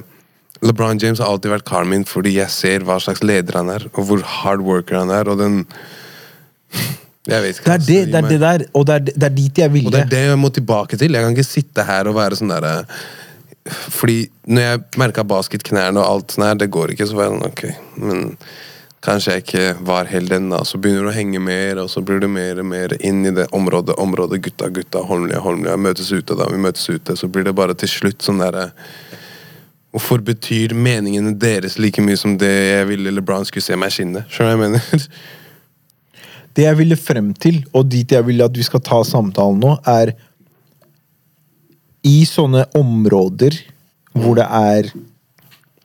LeBron 0.65 0.99
James 1.01 1.19
har 1.19 1.29
alltid 1.29 1.51
vært 1.51 1.67
karen 1.67 1.91
min 1.91 2.05
fordi 2.07 2.37
jeg 2.37 2.51
ser 2.53 2.85
hva 2.87 2.97
slags 3.03 3.23
leder 3.25 3.59
han 3.59 3.71
er, 3.73 3.87
og 3.93 4.07
hvor 4.07 4.23
hard 4.39 4.63
worker 4.65 4.97
han 5.01 5.11
er, 5.13 5.29
og 5.29 5.41
den 5.41 5.63
Jeg 7.25 7.41
vet 7.41 7.59
ikke. 7.59 7.65
Det 7.65 7.73
er 7.73 7.75
ass, 7.75 7.85
det, 7.87 7.99
det 8.13 8.19
er 8.19 8.29
det 8.29 8.39
der, 8.41 8.65
og 8.73 8.87
det 8.87 8.95
er, 8.95 9.05
det 9.07 9.27
er 9.27 9.35
dit 9.35 9.61
jeg 9.61 9.85
og 9.85 9.93
det 9.93 10.01
er 10.03 10.11
det 10.11 10.23
jeg 10.27 10.39
må 10.39 10.51
tilbake 10.53 10.97
til. 11.01 11.13
Jeg 11.13 11.25
kan 11.25 11.33
ikke 11.33 11.47
sitte 11.47 11.85
her 11.87 12.09
og 12.09 12.17
være 12.19 12.37
sånn 12.37 12.53
derre 12.53 12.75
Fordi 13.65 14.19
når 14.45 14.67
jeg 14.67 14.83
merka 15.01 15.25
basketknærne 15.25 16.01
og 16.01 16.05
alt 16.05 16.35
sånn 16.35 16.47
her, 16.47 16.59
det 16.61 16.69
går 16.73 16.93
ikke, 16.93 17.07
så 17.09 17.17
var 17.17 17.27
jeg 17.27 17.35
sånn 17.35 17.49
ok, 17.49 17.63
men 18.03 18.25
kanskje 19.05 19.35
jeg 19.35 19.43
ikke 19.43 19.65
var 19.85 20.09
helt 20.09 20.31
den, 20.33 20.49
da. 20.51 20.63
Så 20.67 20.79
begynner 20.81 21.05
du 21.05 21.11
å 21.11 21.15
henge 21.15 21.41
mer, 21.43 21.79
og 21.83 21.91
så 21.93 22.01
blir 22.05 22.19
du 22.23 22.27
mer 22.31 22.59
og 22.61 22.67
mer 22.67 22.95
inn 22.99 23.21
i 23.25 23.33
det 23.35 23.47
området. 23.55 23.97
Området 24.01 24.41
gutta, 24.47 24.69
gutta, 24.73 25.03
Holmlia, 25.05 25.39
Holmlia. 25.45 25.77
Møtes 25.77 26.11
ute, 26.11 26.37
da. 26.37 26.49
Vi 26.51 26.59
møtes 26.61 26.89
ute. 26.89 27.15
Så 27.17 27.29
blir 27.31 27.47
det 27.47 27.55
bare 27.57 27.77
til 27.77 27.91
slutt 27.91 28.25
sånn 28.25 28.43
derre 28.43 28.71
Hvorfor 29.95 30.19
betyr 30.27 30.73
meningene 30.75 31.31
deres 31.39 31.77
like 31.79 32.03
mye 32.03 32.19
som 32.19 32.33
det 32.35 32.51
jeg 32.51 32.87
ville 32.89 33.13
LeBron 33.15 33.45
skulle 33.47 33.63
se 33.63 33.77
meg 33.79 33.93
skinne? 33.95 34.25
Skjønner 34.27 34.57
du 34.57 34.59
hva 34.59 34.65
jeg 34.67 34.73
mener? 34.73 35.05
Det 36.55 36.63
jeg 36.63 36.77
ville 36.79 36.95
frem 36.95 37.33
til, 37.35 37.57
og 37.75 37.89
dit 37.91 38.11
jeg 38.15 38.23
vil 38.23 38.43
at 38.45 38.55
vi 38.55 38.63
skal 38.63 38.83
ta 38.83 39.01
samtalen 39.03 39.57
nå, 39.59 39.73
er 39.91 40.13
I 42.07 42.21
sånne 42.27 42.63
områder 42.79 43.57
hvor 44.15 44.37
det 44.39 44.45
er 44.47 44.87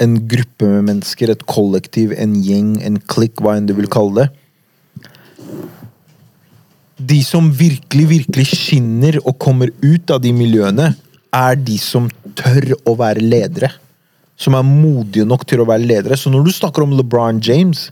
en 0.01 0.17
gruppe 0.29 0.69
med 0.69 0.87
mennesker, 0.89 1.33
et 1.33 1.47
kollektiv, 1.49 2.15
en 2.17 2.35
gjeng, 2.45 2.79
en 2.87 2.99
klikk, 3.13 3.41
hva 3.41 3.57
enn 3.59 3.69
du 3.69 3.75
vil 3.77 3.91
kalle 3.93 4.25
det 4.25 4.29
De 7.11 7.21
som 7.25 7.47
virkelig, 7.53 8.07
virkelig 8.11 8.47
skinner 8.51 9.21
og 9.25 9.39
kommer 9.41 9.73
ut 9.81 10.11
av 10.13 10.21
de 10.25 10.33
miljøene, 10.37 10.91
er 11.33 11.57
de 11.57 11.79
som 11.81 12.11
tør 12.37 12.75
å 12.85 12.93
være 12.99 13.23
ledere. 13.25 13.71
Som 14.37 14.57
er 14.59 14.67
modige 14.67 15.25
nok 15.29 15.47
til 15.49 15.63
å 15.63 15.69
være 15.69 15.87
ledere. 15.87 16.19
Så 16.21 16.33
når 16.33 16.45
du 16.45 16.53
snakker 16.53 16.85
om 16.85 16.93
LeBron 16.99 17.41
James, 17.41 17.87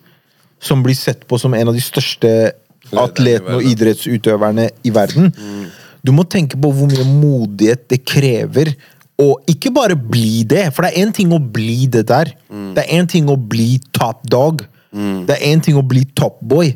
som 0.61 0.83
blir 0.85 0.97
sett 0.99 1.25
på 1.29 1.39
som 1.41 1.55
en 1.55 1.71
av 1.71 1.77
de 1.77 1.83
største 1.83 2.33
atletene 2.97 3.59
og 3.59 3.67
idrettsutøverne 3.69 4.69
i 4.87 4.93
verden. 4.95 5.33
Du 6.05 6.13
må 6.15 6.25
tenke 6.31 6.59
på 6.61 6.71
hvor 6.73 6.91
mye 6.91 7.07
modighet 7.09 7.89
det 7.91 8.03
krever. 8.07 8.73
Og 9.19 9.51
ikke 9.51 9.73
bare 9.75 9.97
bli 9.99 10.45
det, 10.47 10.69
for 10.75 10.87
det 10.87 10.93
er 10.93 11.03
én 11.03 11.13
ting 11.15 11.33
å 11.35 11.41
bli 11.43 11.89
det 11.91 12.05
der. 12.11 12.31
Det 12.49 12.85
er 12.85 13.01
én 13.01 13.09
ting 13.11 13.27
å 13.31 13.35
bli 13.37 13.81
top 13.97 14.23
dog. 14.31 14.63
Det 14.93 15.35
er 15.35 15.45
én 15.51 15.63
ting 15.65 15.77
å 15.77 15.85
bli 15.85 16.05
top 16.17 16.39
boy. 16.41 16.71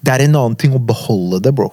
Det 0.00 0.14
er 0.14 0.28
en 0.28 0.36
annen 0.38 0.58
ting 0.58 0.76
å 0.76 0.82
beholde 0.82 1.42
det, 1.44 1.52
bro. 1.58 1.72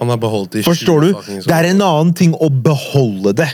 Han 0.00 0.10
har 0.10 0.18
beholdt 0.18 0.56
det 0.56 0.64
i 0.64 0.66
Forstår 0.66 1.04
du? 1.04 1.10
Det 1.46 1.54
er 1.54 1.68
en 1.70 1.84
annen 1.86 2.10
ting 2.18 2.34
å 2.34 2.48
beholde 2.50 3.34
det. 3.38 3.50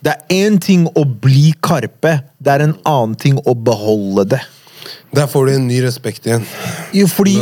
Det 0.00 0.14
er 0.14 0.32
én 0.32 0.56
ting 0.62 0.86
å 0.96 1.04
bli 1.04 1.50
Karpe, 1.60 2.16
det 2.40 2.54
er 2.54 2.64
en 2.64 2.78
annen 2.88 3.18
ting 3.20 3.36
å 3.44 3.54
beholde 3.54 4.24
det. 4.36 4.40
Der 5.12 5.26
får 5.28 5.46
du 5.46 5.52
en 5.58 5.66
ny 5.68 5.80
respekt 5.84 6.26
igjen. 6.26 6.46
Jo, 6.96 7.04
fordi? 7.10 7.36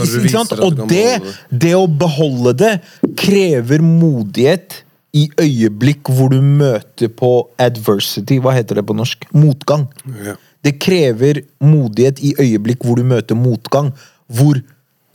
Og 0.64 0.82
det. 0.88 1.20
det 1.52 1.74
å 1.76 1.86
beholde 1.86 2.54
det 2.58 2.72
krever 3.20 3.84
modighet 3.84 4.82
i 5.18 5.26
øyeblikk 5.40 6.10
hvor 6.14 6.32
du 6.32 6.40
møter 6.42 7.10
på 7.12 7.32
adversity. 7.60 8.38
Hva 8.42 8.54
heter 8.56 8.80
det 8.80 8.86
på 8.88 8.96
norsk? 8.96 9.28
Motgang. 9.36 9.88
Ja. 10.24 10.36
Det 10.64 10.78
krever 10.82 11.44
modighet 11.62 12.20
i 12.24 12.34
øyeblikk 12.40 12.84
hvor 12.86 12.98
du 12.98 13.06
møter 13.06 13.38
motgang. 13.38 13.92
Hvor, 14.28 14.58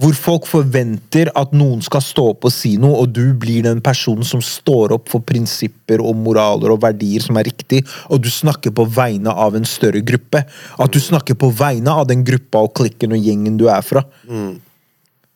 hvor 0.02 0.16
folk 0.18 0.48
forventer 0.50 1.30
at 1.38 1.54
noen 1.54 1.84
skal 1.86 2.02
stå 2.04 2.30
opp 2.32 2.48
og 2.48 2.54
si 2.56 2.74
noe, 2.82 3.04
og 3.04 3.14
du 3.14 3.36
blir 3.38 3.66
den 3.68 3.84
personen 3.84 4.26
som 4.28 4.42
står 4.44 4.96
opp 4.96 5.12
for 5.14 5.26
prinsipper 5.28 6.02
og 6.02 6.18
moraler 6.24 6.74
og 6.74 6.82
verdier 6.86 7.24
som 7.24 7.38
er 7.40 7.48
riktig, 7.52 7.84
og 8.10 8.24
du 8.24 8.32
snakker 8.34 8.74
på 8.76 8.88
vegne 8.98 9.36
av 9.46 9.60
en 9.60 9.68
større 9.68 10.02
gruppe. 10.06 10.46
At 10.80 10.96
du 10.96 11.02
snakker 11.04 11.38
på 11.40 11.52
vegne 11.54 11.94
av 11.94 12.08
den 12.10 12.26
gruppa 12.28 12.66
og 12.66 12.76
klikken 12.82 13.16
og 13.16 13.26
gjengen 13.30 13.60
du 13.60 13.68
er 13.72 13.84
fra. 13.86 14.08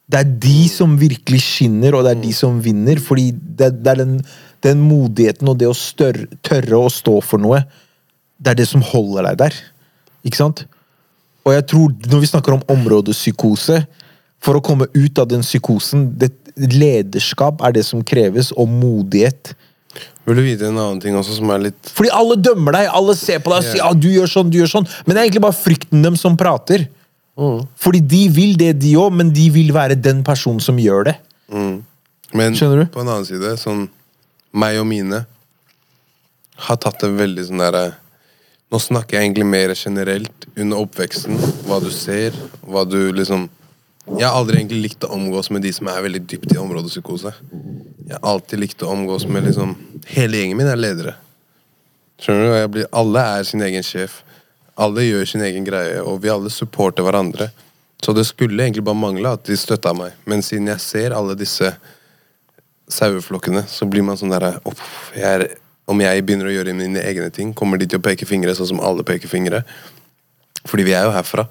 Det 0.08 0.20
er 0.24 0.28
de 0.40 0.60
som 0.72 0.94
virkelig 0.96 1.42
skinner, 1.44 1.96
og 1.98 2.06
det 2.08 2.14
er 2.16 2.22
de 2.24 2.30
som 2.36 2.62
vinner. 2.64 3.00
Fordi 3.04 3.32
det, 3.36 3.74
det 3.84 3.92
er 3.92 4.06
den, 4.06 4.14
den 4.66 4.82
modigheten 4.82 5.50
og 5.50 5.60
det 5.62 5.70
å 5.70 5.76
større, 5.78 6.28
tørre 6.46 6.80
å 6.80 6.90
stå 6.92 7.20
for 7.26 7.42
noe, 7.42 7.64
det 8.38 8.54
er 8.54 8.60
det 8.60 8.68
som 8.70 8.84
holder 8.86 9.30
deg 9.30 9.40
der. 9.46 9.62
Ikke 10.28 10.40
sant? 10.40 10.66
Og 11.48 11.54
jeg 11.56 11.66
tror, 11.72 11.94
når 12.12 12.24
vi 12.24 12.30
snakker 12.32 12.58
om 12.58 12.66
områdepsykose, 12.74 13.82
for 14.44 14.60
å 14.60 14.64
komme 14.64 14.86
ut 14.94 15.20
av 15.22 15.30
den 15.32 15.42
psykosen, 15.46 16.12
det, 16.20 16.30
lederskap 16.58 17.64
er 17.66 17.74
det 17.78 17.86
som 17.88 18.04
kreves, 18.06 18.52
og 18.54 18.70
modighet. 18.70 19.54
Vil 20.28 20.38
du 20.38 20.44
vite 20.44 20.68
en 20.68 20.78
annen 20.78 21.00
ting 21.02 21.16
også 21.18 21.38
som 21.40 21.50
er 21.56 21.62
litt 21.70 21.90
Fordi 21.96 22.12
alle 22.14 22.36
dømmer 22.38 22.76
deg, 22.76 22.90
alle 23.00 23.16
ser 23.18 23.40
på 23.42 23.50
deg 23.50 23.64
og 23.64 23.66
sier 23.66 23.80
ja, 23.80 23.92
du 23.96 24.10
gjør 24.12 24.30
sånn, 24.30 24.52
du 24.52 24.60
gjør 24.60 24.74
sånn. 24.76 24.90
Men 25.06 25.16
det 25.16 25.22
er 25.22 25.30
egentlig 25.30 25.46
bare 25.48 25.58
frykten 25.58 26.04
dem 26.06 26.20
som 26.20 26.36
prater. 26.38 26.86
Fordi 27.82 28.02
de 28.02 28.24
vil 28.34 28.58
det, 28.60 28.74
de 28.82 28.96
òg, 29.00 29.14
men 29.14 29.32
de 29.34 29.46
vil 29.54 29.72
være 29.74 29.98
den 29.98 30.24
personen 30.28 30.62
som 30.64 30.78
gjør 30.82 31.10
det. 31.12 31.16
Men 32.36 32.58
Skjønner 32.58 32.84
du? 32.84 32.90
på 32.92 33.02
en 33.02 33.10
annen 33.14 33.28
side, 33.28 33.54
sånn 33.62 33.86
meg 34.58 34.80
og 34.82 34.88
mine 34.90 35.24
har 36.68 36.80
tatt 36.82 37.00
det 37.04 37.14
veldig 37.14 37.48
sånn 37.50 37.64
derre 37.64 37.88
Nå 38.68 38.82
snakker 38.84 39.16
jeg 39.16 39.30
egentlig 39.30 39.46
mer 39.48 39.72
generelt 39.80 40.46
under 40.60 40.82
oppveksten. 40.84 41.38
Hva 41.70 41.78
du 41.80 41.88
ser, 41.94 42.36
hva 42.68 42.82
du 42.84 43.14
liksom 43.16 43.46
Jeg 44.10 44.26
har 44.26 44.36
aldri 44.36 44.58
egentlig 44.60 44.82
likt 44.90 45.06
å 45.08 45.14
omgås 45.16 45.48
med 45.56 45.64
de 45.64 45.72
som 45.72 45.88
er 45.88 46.04
veldig 46.04 46.22
dypt 46.28 46.52
i 46.52 46.60
områdepsykose. 46.60 47.32
Jeg 48.08 48.16
har 48.18 48.28
alltid 48.28 48.60
likt 48.60 48.84
å 48.84 48.92
omgås 48.92 49.24
med 49.32 49.48
liksom 49.48 49.72
Hele 50.12 50.42
gjengen 50.42 50.60
min 50.60 50.68
er 50.68 50.80
ledere. 50.80 51.16
Skjønner 52.20 52.66
du? 52.66 52.74
Blir, 52.74 52.90
alle 52.92 53.24
er 53.38 53.48
sin 53.48 53.64
egen 53.64 53.88
sjef. 53.88 54.22
Alle 54.76 55.04
gjør 55.06 55.26
sin 55.32 55.44
egen 55.48 55.66
greie, 55.68 56.02
og 56.04 56.22
vi 56.24 56.32
alle 56.32 56.52
supporter 56.54 57.08
hverandre. 57.08 57.50
Så 58.04 58.14
det 58.14 58.28
skulle 58.30 58.64
egentlig 58.64 58.86
bare 58.86 59.00
mangle 59.00 59.32
at 59.36 59.48
de 59.48 59.58
støtta 59.58 59.94
meg. 59.98 60.16
Men 60.28 60.44
siden 60.46 60.70
jeg 60.72 60.84
ser 60.84 61.16
alle 61.18 61.36
disse 61.40 61.72
saueflokkene, 62.90 63.66
så 63.68 63.88
blir 63.90 64.04
man 64.04 64.18
sånn 64.20 64.32
derre 64.34 64.58
«Uff, 64.66 65.12
jeg 65.16 65.24
er- 65.24 65.56
Om 65.88 66.02
jeg 66.02 66.26
begynner 66.26 66.50
å 66.50 66.52
gjøre 66.52 66.74
mine 66.76 67.00
egne 67.00 67.32
ting, 67.32 67.54
kommer 67.54 67.78
de 67.80 67.86
til 67.88 67.98
å 67.98 68.04
peke 68.04 68.26
fingre 68.28 68.52
sånn 68.52 68.68
som 68.68 68.80
alle 68.84 69.04
peker 69.08 69.30
fingre. 69.32 69.64
Fordi 70.68 70.84
vi 70.84 70.92
er 70.92 71.06
jo 71.06 71.14
herfra. 71.16 71.48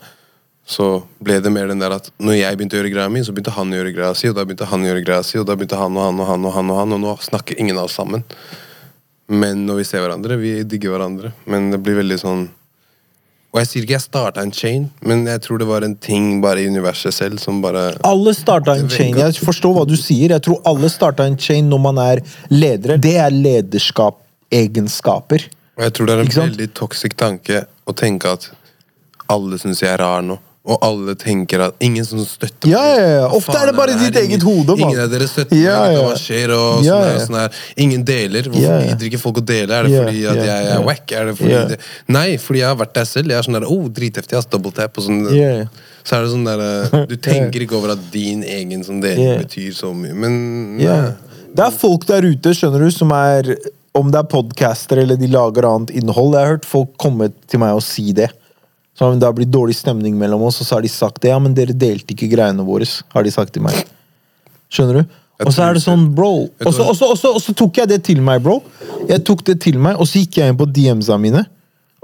Så 0.66 1.07
ble 1.22 1.41
det 1.41 1.51
mer 1.51 1.68
den 1.68 1.78
der 1.78 1.95
at 1.95 2.11
når 2.20 2.37
jeg 2.43 2.59
begynte 2.59 2.76
å 2.76 2.82
gjøre 2.82 2.93
greia 2.93 3.09
mi, 3.11 3.22
så 3.24 3.32
begynte 3.32 3.55
han 3.57 3.72
å 3.72 3.78
gjøre 3.78 3.95
greia 3.95 4.14
si, 4.14 4.28
og 4.28 4.34
da 4.37 4.45
begynte 4.45 4.66
han 4.68 4.82
å 4.84 4.91
gjøre 4.91 5.05
greia 5.07 5.24
si, 5.24 5.39
og 5.39 5.47
da 5.47 5.57
begynte 5.57 5.78
han 5.80 5.97
og 5.97 6.05
han 6.05 6.20
og 6.20 6.26
han 6.28 6.45
og 6.45 6.53
han, 6.53 6.70
og 6.70 6.76
han, 6.82 6.93
og 6.93 7.01
nå 7.01 7.16
snakker 7.22 7.59
ingen 7.59 7.78
av 7.78 7.84
oss 7.89 7.97
sammen. 7.97 8.24
Men 9.28 9.64
når 9.64 9.80
vi 9.80 9.84
ser 9.89 10.05
hverandre, 10.05 10.37
vi 10.39 10.53
digger 10.68 10.93
hverandre. 10.93 11.32
Men 11.47 11.70
det 11.70 11.80
blir 11.80 11.97
veldig 11.97 12.18
sånn 12.20 12.51
Og 13.55 13.61
jeg 13.63 13.69
sier 13.71 13.83
ikke 13.87 13.95
jeg 13.95 14.03
starta 14.05 14.43
en 14.45 14.51
chain, 14.53 14.83
men 15.07 15.23
jeg 15.31 15.41
tror 15.47 15.59
det 15.63 15.69
var 15.69 15.85
en 15.87 15.95
ting 15.97 16.43
bare 16.45 16.61
i 16.61 16.67
universet 16.69 17.15
selv 17.15 17.39
som 17.41 17.63
bare 17.65 17.95
Alle 18.05 18.35
starta 18.37 18.75
en 18.77 18.89
chain. 18.91 19.17
jeg. 19.17 19.35
Forstår 19.41 19.73
hva 19.79 19.87
du 19.89 19.97
sier. 19.97 20.31
Jeg 20.35 20.43
tror 20.45 20.61
alle 20.69 20.89
starta 20.93 21.25
en 21.25 21.39
chain 21.41 21.69
når 21.71 21.79
man 21.81 21.97
er 22.03 22.21
ledere. 22.53 22.99
Det 23.01 23.15
er 23.17 23.31
lederskap-egenskaper. 23.33 25.47
Og 25.77 25.83
jeg 25.85 25.93
tror 25.97 26.07
det 26.07 26.15
er 26.17 26.21
en 26.25 26.31
veldig 26.51 26.69
toxic 26.77 27.17
tanke 27.17 27.65
å 27.87 27.93
tenke 27.97 28.29
at 28.37 28.51
alle 29.33 29.59
syns 29.61 29.83
jeg 29.83 29.91
er 29.93 29.99
rar 30.05 30.23
nå. 30.25 30.37
Og 30.67 30.81
alle 30.83 31.14
tenker 31.14 31.61
at 31.62 31.77
Ingen 31.87 32.03
som 32.05 32.19
støtter 32.27 32.67
Ja, 32.73 32.81
ja, 32.99 33.03
ja. 33.21 33.27
Ofte 33.37 33.55
er 33.55 33.69
det 33.71 33.75
bare 33.77 33.93
her? 33.95 34.01
ditt 34.11 34.17
eget 34.19 34.43
hode. 34.43 34.75
Ingen 34.83 34.99
av 35.05 35.11
dere 35.12 35.29
støtter 35.31 35.55
Ja, 35.61 35.77
ja. 35.95 36.01
Hva 36.03 36.17
skjer? 36.19 36.51
Og 36.57 36.83
Ja, 36.85 36.97
sånn 36.97 37.07
ja. 37.07 37.21
og 37.21 37.27
sånn. 37.29 37.61
Ingen 37.85 38.03
deler. 38.09 38.49
Hvorfor 38.51 38.64
Ja, 38.67 38.81
gidder 38.89 39.07
ikke 39.11 39.21
folk 39.23 39.39
å 39.39 39.45
dele? 39.47 39.71
Er 39.79 39.87
det 39.87 40.01
fordi 40.01 40.25
at 40.33 40.41
jeg 40.49 40.71
er 40.75 40.83
wack? 40.89 41.12
Er 41.14 41.31
det 41.31 41.37
fordi 41.39 41.61
det... 41.71 41.79
Nei, 42.09 42.27
fordi 42.43 42.62
jeg 42.64 42.69
har 42.73 42.81
vært 42.81 42.95
der 42.99 43.07
selv. 43.12 43.31
Jeg 43.31 43.39
er 43.39 43.47
sånn 43.47 43.59
der, 43.61 43.69
oh, 43.71 43.85
dritheftig, 44.01 44.37
ass, 44.41 44.49
double 44.51 44.73
tap 44.75 44.99
og 44.99 45.07
sånn. 45.07 45.23
Så 46.07 46.17
er 46.19 46.27
det 46.27 46.33
sånn 46.35 46.45
der 46.51 46.64
eh, 46.67 47.07
Du 47.11 47.17
tenker 47.17 47.62
ikke 47.62 47.79
over 47.79 47.95
at 47.95 48.03
din 48.14 48.43
egen 48.43 48.83
som 48.87 48.99
deling 49.03 49.31
Ja. 49.37 49.39
betyr 49.45 49.71
så 49.75 49.93
mye. 49.95 50.14
Men 50.14 50.81
Ja. 50.83 50.99
Det 51.57 51.64
er 51.64 51.71
folk 51.73 52.05
der 52.11 52.27
ute, 52.27 52.51
skjønner 52.53 52.83
du, 52.85 52.91
som 52.93 53.12
er 53.17 53.55
Om 53.97 54.11
det 54.12 54.19
er 54.19 54.27
podcaster 54.29 54.99
eller 55.01 55.17
de 55.17 55.31
lager 55.33 55.64
annet 55.64 55.95
innhold. 55.97 56.35
Jeg 56.35 56.43
har 56.43 56.51
hørt 56.59 56.67
folk 56.69 56.91
komme 57.01 57.31
til 57.49 57.62
meg 57.62 57.79
og 57.79 57.83
si 57.87 58.11
det. 58.12 58.29
Så 58.97 59.11
Det 59.15 59.27
har 59.27 59.37
blitt 59.37 59.53
dårlig 59.53 59.77
stemning 59.77 60.17
mellom 60.19 60.43
oss, 60.49 60.61
og 60.61 60.67
så 60.67 60.79
har 60.79 60.83
de 60.83 60.89
sagt 60.89 61.21
det. 61.23 61.29
Ja, 61.29 61.39
men 61.39 61.55
dere 61.55 61.77
delte 61.77 62.15
ikke 62.15 62.31
greiene 62.33 62.65
våre, 62.65 62.89
har 63.13 63.23
de 63.27 63.31
sagt 63.31 63.53
til 63.53 63.63
meg. 63.67 63.77
Skjønner 64.73 65.03
du? 65.03 65.17
Og 65.45 65.53
så 65.53 65.67
er 65.67 65.77
det 65.77 65.83
sånn, 65.85 66.07
bro 66.17 66.47
Og 66.65 66.73
så 67.43 67.53
tok 67.53 67.83
jeg 67.83 67.91
det 67.91 67.99
til 68.09 68.23
meg, 68.25 68.41
bro. 68.41 68.63
Jeg 69.05 69.21
tok 69.29 69.45
det 69.45 69.59
til 69.61 69.77
meg, 69.79 69.99
og 70.01 70.09
så 70.09 70.23
gikk 70.23 70.39
jeg 70.41 70.53
inn 70.53 70.57
på 70.57 70.69
DMs-a 70.73 71.19
mine. 71.21 71.45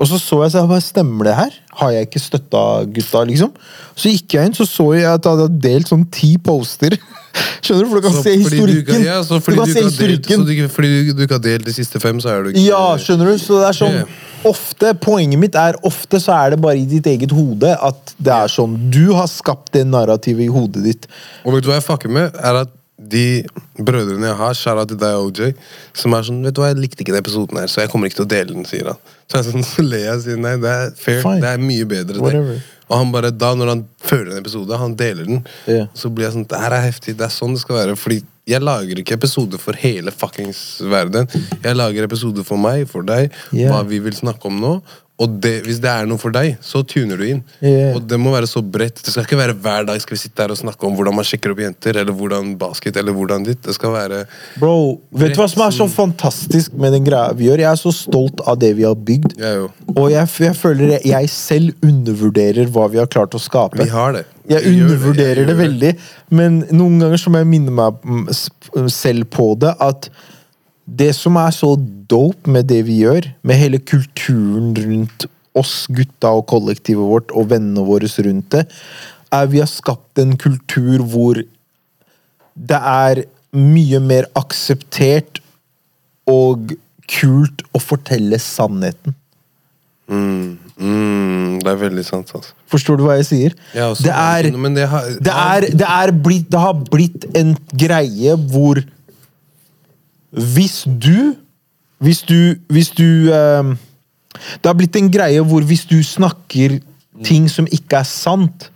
Og 0.01 0.09
så 0.09 0.19
så 0.19 0.39
jeg 0.43 0.53
så 0.55 0.63
jeg 0.63 0.71
bare, 0.73 0.83
Stemmer 0.85 1.29
det 1.29 1.35
her? 1.37 1.57
Har 1.79 1.91
jeg 1.95 2.07
ikke 2.09 2.23
støtta 2.23 2.63
gutta, 2.97 3.25
liksom? 3.29 3.53
Så 3.95 4.13
gikk 4.13 4.35
jeg 4.39 4.49
inn, 4.51 4.55
så 4.57 4.67
så 4.67 4.87
jeg 4.97 5.07
at 5.09 5.25
jeg 5.29 5.37
hadde 5.37 5.61
delt 5.63 5.91
sånn 5.93 6.07
ti 6.11 6.33
poster. 6.43 6.97
Skjønner 7.65 7.87
du? 7.87 7.91
For 7.93 8.01
du 8.01 8.07
kan 8.07 8.17
Så 8.17 8.23
se 8.25 8.33
du 8.35 8.43
historikken. 8.43 9.05
Ja, 9.07 9.21
så 9.25 9.39
fordi 9.41 9.57
du 9.57 9.63
du 9.63 9.73
se 9.73 9.79
ikke 9.79 9.85
har 9.85 10.09
delt- 10.09 10.27
så 10.33 10.45
du 10.49 10.75
fordi 10.75 10.91
du 11.13 11.23
ikke 11.25 11.39
har 11.39 11.45
delt 11.45 11.69
de 11.69 11.75
siste 11.77 12.01
fem, 12.03 12.19
så 12.21 12.33
er 12.33 12.43
du 12.43 12.51
ikke 12.53 12.65
Ja, 12.67 12.83
skjønner 13.01 13.31
du? 13.33 13.39
Så 13.41 13.61
det 13.61 13.69
er 13.71 13.79
sånn 13.79 13.97
yeah. 14.03 14.21
Ofte, 14.49 14.91
Poenget 14.99 15.39
mitt 15.39 15.55
er 15.55 15.77
ofte 15.87 16.19
så 16.19 16.35
er 16.35 16.57
det 16.57 16.61
bare 16.65 16.81
i 16.81 16.87
ditt 16.91 17.07
eget 17.07 17.31
hode 17.31 17.71
at 17.79 18.15
det 18.19 18.33
er 18.35 18.51
sånn 18.51 18.75
Du 18.91 19.13
har 19.15 19.29
skapt 19.31 19.71
det 19.77 19.85
narrativet 19.87 20.49
i 20.49 20.51
hodet 20.51 20.83
ditt. 20.89 21.07
Og 21.47 21.55
vet 21.55 21.63
du 21.63 21.71
hva 21.71 21.79
jeg 21.79 21.87
fucker 21.87 22.11
med? 22.11 22.35
Er 22.43 22.65
at 22.65 22.73
de 23.11 23.43
brødrene 23.79 24.29
jeg 24.29 24.39
har, 24.39 24.59
shout 24.59 24.79
out 24.79 24.91
til 24.91 25.01
deg, 25.01 25.17
OJ, 25.19 25.53
som 25.97 26.15
er 26.17 26.27
sånn 26.29 26.43
Vet 26.47 26.57
du 26.57 26.63
hva, 26.63 26.71
jeg 26.73 26.81
likte 26.83 27.05
ikke 27.05 27.15
den 27.15 27.25
episoden 27.25 27.61
her, 27.61 27.71
så 27.71 27.83
jeg 27.85 27.93
kommer 27.93 28.11
ikke 28.11 28.21
til 28.21 28.27
å 28.27 28.33
dele 28.33 28.57
den, 28.57 28.69
sier 28.69 28.93
han. 28.93 29.01
Så 29.27 29.41
jeg 29.41 29.49
sånn, 29.51 29.67
så 29.73 29.87
ler 29.87 30.07
jeg 30.07 30.21
og 30.21 30.25
sier 30.27 30.45
nei, 30.45 30.55
det 30.63 30.77
er 30.77 30.95
fair. 30.99 31.23
Fine. 31.25 31.41
Det 31.45 31.51
er 31.53 31.65
mye 31.71 31.89
bedre. 31.95 32.33
Det. 32.37 32.59
Og 32.93 32.99
han 32.99 33.13
bare, 33.15 33.31
da 33.33 33.53
når 33.57 33.73
han 33.73 33.87
føler 34.05 34.35
en 34.35 34.43
episode, 34.43 34.77
han 34.79 34.97
deler 34.99 35.29
den, 35.29 35.41
yeah. 35.71 35.89
så 35.97 36.11
blir 36.13 36.29
jeg 36.29 36.37
sånn 36.37 36.49
Det 36.51 36.61
her 36.61 36.77
er 36.77 36.85
heftig. 36.85 37.17
Det 37.17 37.25
er 37.25 37.33
sånn 37.33 37.57
det 37.57 37.63
skal 37.63 37.79
være. 37.79 37.95
Fordi 37.97 38.19
jeg 38.51 38.65
lager 38.65 38.99
ikke 39.01 39.17
episoder 39.17 39.61
for 39.63 39.79
hele 39.79 40.13
fuckings 40.13 40.61
verden. 40.91 41.31
Jeg 41.63 41.79
lager 41.79 42.09
episoder 42.09 42.45
for 42.45 42.61
meg, 42.61 42.85
for 42.91 43.07
deg, 43.07 43.33
yeah. 43.55 43.71
hva 43.73 43.81
vi 43.89 44.03
vil 44.05 44.17
snakke 44.19 44.51
om 44.51 44.61
nå. 44.61 44.75
Og 45.23 45.37
det, 45.43 45.53
hvis 45.67 45.79
det 45.83 45.91
er 45.91 46.09
noe 46.11 46.21
for 46.21 46.35
deg, 46.35 46.57
så 46.65 46.83
tuner 46.89 47.21
du 47.21 47.25
inn. 47.29 47.43
Yeah. 47.61 47.95
Og 47.97 48.07
det 48.11 48.19
må 48.21 48.33
være 48.35 48.49
så 48.51 48.63
bredt. 48.65 49.03
Det 49.05 49.15
skal 49.15 49.27
ikke 49.27 49.39
være 49.39 49.57
hver 49.63 49.87
dag 49.89 50.01
skal 50.03 50.17
vi 50.17 50.23
sitte 50.25 50.43
her 50.43 50.55
og 50.55 50.59
snakke 50.59 50.89
om 50.89 50.97
hvordan 50.99 51.17
man 51.19 51.27
sjekker 51.29 51.55
opp 51.55 51.63
jenter, 51.63 52.01
eller 52.03 52.17
hvordan 52.17 52.55
basket, 52.61 52.99
eller 52.99 53.15
hvordan 53.17 53.47
ditt. 53.47 53.63
Det 53.63 53.77
skal 53.77 53.95
være 53.95 54.25
Bro, 54.59 54.75
vet 55.23 55.37
du 55.37 55.43
hva 55.43 55.49
som 55.51 55.65
er 55.67 55.77
så 55.77 55.87
fantastisk 55.93 56.75
med 56.75 56.97
den 56.97 57.07
greia 57.07 57.31
vi 57.39 57.49
gjør? 57.49 57.63
Jeg 57.65 57.71
er 57.71 57.81
så 57.81 57.95
stolt 57.95 58.43
av 58.49 58.59
det 58.63 58.73
vi 58.79 58.87
har 58.89 58.99
bygd. 58.99 59.37
Jeg 59.41 59.61
jo. 59.61 59.71
Og 59.95 60.11
jeg, 60.13 60.29
jeg 60.49 60.59
føler 60.59 60.97
jeg, 60.97 61.05
jeg 61.13 61.33
selv 61.33 61.87
undervurderer 61.87 62.71
hva 62.73 62.89
vi 62.93 63.01
har 63.03 63.11
klart 63.13 63.37
å 63.39 63.43
skape. 63.43 63.81
Vi 63.83 63.93
har 63.93 64.17
det. 64.19 64.27
Jeg 64.51 64.73
undervurderer 64.73 65.45
Jeg 65.45 65.49
det 65.53 65.55
veldig, 65.59 65.91
men 66.35 66.63
noen 66.75 66.99
ganger 66.99 67.21
så 67.21 67.31
må 67.31 67.43
jeg 67.43 67.51
minne 67.53 67.73
meg 67.79 68.91
selv 68.91 69.29
på 69.31 69.53
det 69.63 69.71
at 69.83 70.11
det 70.99 71.13
som 71.17 71.39
er 71.41 71.55
så 71.55 71.75
dope 72.11 72.51
med 72.51 72.69
det 72.71 72.83
vi 72.89 73.01
gjør, 73.03 73.29
med 73.47 73.61
hele 73.61 73.81
kulturen 73.81 74.73
rundt 74.77 75.27
oss 75.59 75.87
gutta 75.93 76.33
og 76.39 76.47
kollektivet 76.51 77.09
vårt 77.09 77.33
og 77.37 77.51
vennene 77.53 77.85
våre 77.87 78.09
rundt 78.27 78.51
det, 78.55 78.67
er 79.33 79.49
vi 79.49 79.63
har 79.63 79.71
skapt 79.71 80.21
en 80.21 80.37
kultur 80.41 81.05
hvor 81.09 81.41
det 82.53 82.79
er 82.79 83.25
mye 83.57 84.01
mer 84.01 84.29
akseptert 84.37 85.41
og 86.29 86.75
kult 87.13 87.65
å 87.73 87.81
fortelle 87.83 88.39
sannheten. 88.41 89.17
Mm, 90.13 90.59
mm, 90.77 91.61
det 91.63 91.71
er 91.71 91.79
veldig 91.81 92.05
sant, 92.05 92.33
altså. 92.37 92.53
Forstår 92.73 92.99
du 92.99 93.05
hva 93.07 93.17
jeg 93.21 93.29
sier? 93.29 93.55
Ja, 93.77 93.91
det 93.97 94.13
er 94.13 94.49
det 94.53 94.89
har, 94.89 95.09
det, 95.09 95.33
er, 95.33 95.67
det, 95.73 95.89
er 95.89 96.13
blitt, 96.25 96.49
det 96.53 96.61
har 96.61 96.83
blitt 96.93 97.27
en 97.39 97.55
greie 97.81 98.37
hvor 98.53 98.81
Hvis 100.33 100.83
du 100.87 101.35
Hvis 102.03 102.23
du 102.27 102.57
Hvis 102.73 102.91
du 102.97 103.31
ehm, 103.33 103.77
Det 104.33 104.67
har 104.67 104.75
blitt 104.79 104.97
en 104.97 105.11
greie 105.13 105.41
hvor 105.45 105.63
hvis 105.63 105.85
du 105.85 105.99
snakker 106.03 106.81
ting 107.23 107.51
som 107.53 107.67
ikke 107.71 108.01
er 108.01 108.09
sant, 108.09 108.71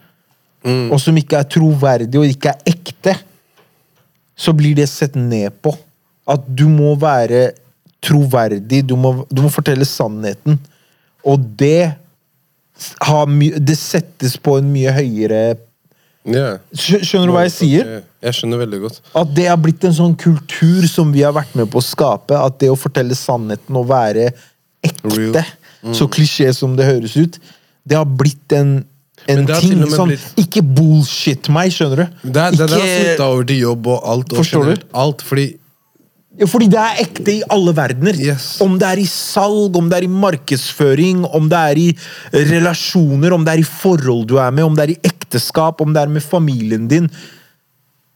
Mm. 0.67 0.91
og 0.91 0.99
som 0.99 1.17
ikke 1.19 1.39
er 1.39 1.47
troverdig 1.47 2.19
og 2.19 2.27
ikke 2.27 2.51
er 2.51 2.73
ekte, 2.73 3.13
så 4.37 4.51
blir 4.57 4.75
det 4.75 4.89
sett 4.91 5.15
ned 5.15 5.55
på. 5.63 5.71
At 6.27 6.43
du 6.59 6.67
må 6.69 6.97
være 6.99 7.53
troverdig, 8.03 8.83
du 8.89 8.97
må, 8.99 9.13
du 9.31 9.45
må 9.45 9.51
fortelle 9.53 9.87
sannheten. 9.87 10.59
Og 11.23 11.39
det 11.59 11.95
har 13.01 13.27
Det 13.59 13.79
settes 13.79 14.37
på 14.37 14.59
en 14.59 14.67
mye 14.69 14.93
høyere 14.93 15.57
Skjø- 16.27 17.03
Skjønner 17.07 17.27
du 17.31 17.33
hva 17.37 17.43
jeg 17.47 17.53
sier? 17.55 17.91
Jeg 18.27 18.35
skjønner 18.35 18.59
veldig 18.65 18.81
godt. 18.83 19.01
At 19.15 19.35
det 19.37 19.47
har 19.47 19.57
blitt 19.63 19.85
en 19.87 19.95
sånn 19.95 20.17
kultur 20.19 20.87
som 20.91 21.13
vi 21.15 21.23
har 21.23 21.33
vært 21.37 21.55
med 21.55 21.71
på 21.71 21.79
å 21.79 21.85
skape. 21.87 22.35
At 22.35 22.59
det 22.59 22.69
å 22.73 22.77
fortelle 22.79 23.15
sannheten 23.15 23.77
og 23.79 23.87
være 23.93 24.33
ekte, 24.85 25.45
Mm. 25.85 25.93
så 25.95 26.09
klisjé 26.11 26.53
som 26.55 26.75
det 26.75 26.85
høres 26.89 27.15
ut, 27.17 27.39
det 27.87 27.95
har 27.97 28.05
blitt 28.07 28.51
en, 28.57 28.85
en 29.29 29.47
ting 29.47 29.85
sånn 29.87 30.09
blitt- 30.11 30.35
Ikke 30.43 30.63
bullshit 30.63 31.49
meg, 31.49 31.71
skjønner 31.71 31.97
du? 31.97 32.31
Det, 32.33 32.37
er- 32.43 32.51
det, 32.51 32.67
det 32.67 32.71
har 32.81 32.89
smitta 32.89 33.29
over 33.31 33.45
til 33.45 33.61
jobb 33.61 33.87
og 33.87 34.03
alt. 34.05 34.33
Og 34.33 34.45
du? 34.67 34.83
Alt, 34.95 35.23
fordi 35.23 35.47
fordi 36.47 36.67
det 36.69 36.77
er 36.77 36.99
ekte 37.01 37.33
i 37.33 37.43
alle 37.49 37.73
verdener. 37.73 38.13
Yes. 38.21 38.59
Om 38.61 38.75
det 38.79 38.87
er 38.87 38.99
i 39.01 39.07
salg, 39.09 39.75
om 39.79 39.87
det 39.89 39.97
er 40.03 40.05
i 40.05 40.11
markedsføring, 40.13 41.23
om 41.33 41.47
det 41.49 41.57
er 41.57 41.79
i 41.81 41.87
relasjoner, 42.51 43.33
om 43.33 43.45
det 43.47 43.55
er 43.55 43.63
i 43.63 43.65
forhold 43.65 44.27
du 44.29 44.37
er 44.37 44.51
med, 44.53 44.65
om 44.67 44.75
det 44.77 44.85
er 44.85 44.93
i 44.93 44.99
ekteskap, 45.27 45.83
om 45.83 45.93
det 45.93 46.03
er 46.07 46.13
med 46.13 46.25
familien 46.25 46.89
din. 46.89 47.11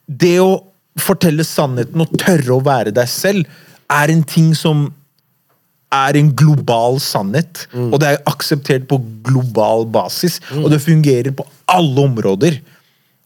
Det 0.06 0.38
å 0.42 0.62
fortelle 0.98 1.44
sannheten 1.46 2.00
og 2.02 2.16
tørre 2.18 2.56
å 2.56 2.64
være 2.64 2.94
deg 2.94 3.08
selv, 3.10 3.46
er 3.90 4.10
en 4.12 4.22
ting 4.22 4.54
som 4.54 4.88
er 5.90 6.14
en 6.14 6.30
global 6.38 7.00
sannhet. 7.02 7.66
Og 7.90 7.98
det 8.00 8.12
er 8.12 8.20
akseptert 8.30 8.86
på 8.90 9.00
global 9.26 9.86
basis. 9.90 10.38
Og 10.54 10.70
det 10.70 10.82
fungerer 10.84 11.34
på 11.34 11.46
alle 11.66 12.04
områder. 12.06 12.60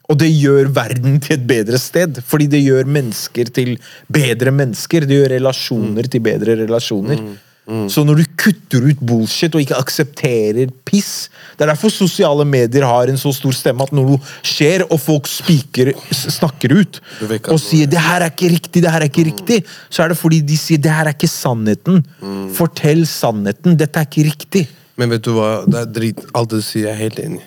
Og 0.08 0.18
det 0.20 0.28
gjør 0.28 0.68
verden 0.76 1.20
til 1.24 1.38
et 1.38 1.46
bedre 1.48 1.78
sted, 1.80 2.20
fordi 2.28 2.46
det 2.52 2.60
gjør 2.60 2.88
mennesker 2.92 3.48
til 3.56 3.76
bedre 4.12 4.52
mennesker. 4.52 5.06
Det 5.08 5.16
gjør 5.16 5.32
relasjoner 5.36 6.08
til 6.12 6.24
bedre 6.24 6.56
relasjoner. 6.60 7.20
Så 7.64 8.02
når 8.04 8.18
du 8.20 8.24
kutter 8.36 8.84
ut 8.90 8.98
bullshit 9.00 9.54
og 9.56 9.62
ikke 9.62 9.78
aksepterer 9.80 10.68
piss 10.84 11.30
Det 11.56 11.64
er 11.64 11.70
derfor 11.70 11.88
sosiale 11.88 12.44
medier 12.44 12.84
har 12.84 13.08
en 13.08 13.16
så 13.16 13.32
stor 13.32 13.56
stemme 13.56 13.86
at 13.86 13.94
når 13.96 14.10
noe 14.10 14.20
skjer, 14.44 14.84
og 14.90 15.00
folk 15.00 15.30
spiker, 15.30 15.94
snakker 16.12 16.74
ut 16.76 17.00
og 17.48 17.56
sier 17.62 17.88
'det 17.88 18.02
her 18.04 18.20
er 18.20 18.30
ikke 18.34 18.52
riktig', 18.52 18.82
det 18.82 18.90
her 18.92 19.00
er 19.00 19.08
ikke 19.08 19.24
riktig, 19.30 19.64
så 19.88 20.04
er 20.04 20.08
det 20.12 20.18
fordi 20.18 20.40
de 20.40 20.56
sier 20.60 20.78
'det 20.78 20.92
her 20.92 21.08
er 21.08 21.16
ikke 21.16 21.30
sannheten'. 21.30 22.04
Fortell 22.52 23.06
sannheten. 23.06 23.78
Dette 23.78 23.98
er 23.98 24.04
ikke 24.04 24.28
riktig. 24.28 24.68
Men 24.96 25.10
vet 25.10 25.24
du 25.24 25.32
hva, 25.32 25.64
det 25.66 25.80
er 25.80 25.90
drit 25.90 26.20
Alt 26.34 26.50
det 26.50 26.60
du 26.60 26.62
sier, 26.62 26.88
jeg 26.88 26.92
er 26.92 27.02
helt 27.02 27.18
enig. 27.18 27.42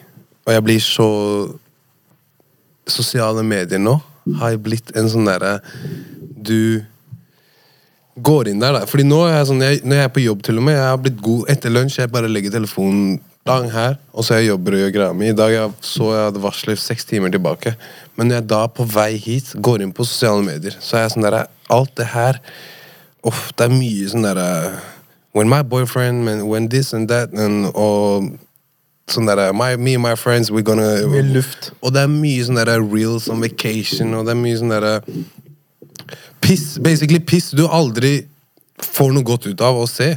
Og 0.47 0.53
jeg 0.53 0.63
blir 0.63 0.79
så 0.79 1.09
Sosiale 2.87 3.43
medier 3.43 3.79
nå 3.79 4.01
har 4.39 4.57
blitt 4.57 4.93
en 4.95 5.09
sånn 5.11 5.27
derre 5.27 5.59
Du 6.17 6.83
går 8.23 8.51
inn 8.51 8.61
der, 8.61 8.79
da. 8.79 8.85
Fordi 8.89 9.05
nå 9.07 9.21
er 9.27 9.35
jeg 9.35 9.47
sånn 9.51 9.63
jeg, 9.63 9.81
Når 9.85 9.99
jeg 9.99 10.09
er 10.09 10.13
på 10.13 10.23
jobb, 10.23 10.43
til 10.45 10.59
og 10.61 10.67
med, 10.67 10.77
jeg 10.77 10.89
har 10.89 11.01
blitt 11.01 11.19
god 11.23 11.51
etter 11.53 11.73
lunsj. 11.73 11.99
Jeg 12.01 12.13
bare 12.13 12.31
legger 12.31 12.55
telefonen 12.57 13.17
lang 13.47 13.69
her, 13.71 13.95
og 14.11 14.25
så 14.25 14.39
jeg 14.39 14.49
jobber 14.49 14.75
og 14.75 14.81
gjør 14.81 14.93
greia 14.95 15.13
mi. 15.15 15.29
I 15.31 15.37
dag 15.37 15.53
jeg 15.53 15.75
så 15.85 16.09
jeg 16.11 16.25
hadde 16.25 16.43
varsler 16.43 16.79
seks 16.81 17.07
timer 17.07 17.31
tilbake. 17.33 17.75
Men 18.17 18.29
når 18.29 18.41
jeg 18.41 18.47
da 18.51 18.63
på 18.67 18.87
vei 18.91 19.11
hit 19.21 19.53
går 19.63 19.85
inn 19.85 19.93
på 19.95 20.07
sosiale 20.07 20.43
medier, 20.45 20.75
så 20.83 20.97
er 20.97 21.05
jeg 21.05 21.15
sånn 21.15 21.27
der 21.27 21.45
Alt 21.73 21.97
det 21.99 22.11
her 22.13 22.39
Uff, 23.27 23.49
det 23.59 23.65
er 23.67 23.73
mye 23.75 24.07
sånn 24.07 24.23
derre 24.27 24.49
When 25.35 25.49
my 25.51 25.61
boyfriend, 25.61 26.25
when, 26.25 26.45
when 26.47 26.69
this 26.69 26.93
and 26.93 27.09
that, 27.11 27.33
and, 27.33 27.69
og 27.75 28.31
sånn 29.11 29.27
derre 29.29 29.51
Me 29.53 29.93
and 29.93 30.03
my 30.03 30.15
friends, 30.15 30.51
we're 30.51 30.65
gonna 30.65 31.07
Mye 31.07 31.25
luft. 31.33 31.71
Og 31.81 31.93
det 31.93 32.05
er 32.05 32.11
mye 32.11 32.45
sånn 32.47 32.59
derre 32.59 32.79
reels 32.81 33.29
on 33.31 33.43
vacation, 33.43 34.15
og 34.17 34.27
det 34.27 34.35
er 34.35 34.41
mye 34.41 34.59
sånn 34.59 34.73
derre 34.73 34.95
Piss. 36.47 36.77
Basically 36.79 37.19
piss 37.19 37.51
du 37.51 37.65
aldri 37.67 38.21
får 38.83 39.11
noe 39.11 39.25
godt 39.27 39.49
ut 39.49 39.61
av 39.65 39.81
å 39.81 39.87
se. 39.89 40.13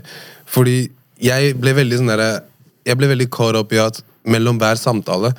Fordi 0.51 0.85
jeg 1.21 1.57
ble 1.61 1.75
veldig 1.77 2.01
sånn 2.01 2.13
derre 2.13 2.31
Jeg 2.87 2.97
ble 2.97 3.11
veldig 3.11 3.27
caught 3.35 3.59
up 3.59 3.75
i 3.75 3.81
at 3.83 4.01
mellom 4.25 4.57
hver 4.61 4.79
samtale 4.81 5.35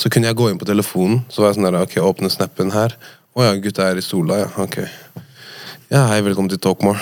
så 0.00 0.10
kunne 0.12 0.28
jeg 0.28 0.36
gå 0.36 0.48
inn 0.50 0.58
på 0.60 0.68
telefonen, 0.68 1.22
så 1.32 1.42
var 1.42 1.50
jeg 1.50 1.58
sånn 1.58 1.66
der, 1.68 1.76
ok, 1.80 1.94
åpne 2.04 2.28
snappen 2.32 2.72
her. 2.74 2.92
Å 3.36 3.44
ja, 3.46 3.52
gutta 3.60 3.84
er 3.88 4.00
i 4.00 4.04
sola, 4.04 4.42
ja. 4.42 4.48
Ok. 4.60 4.78
Ja, 5.92 6.02
hei, 6.10 6.18
velkommen 6.24 6.50
til 6.52 6.60
Talkmore. 6.60 7.00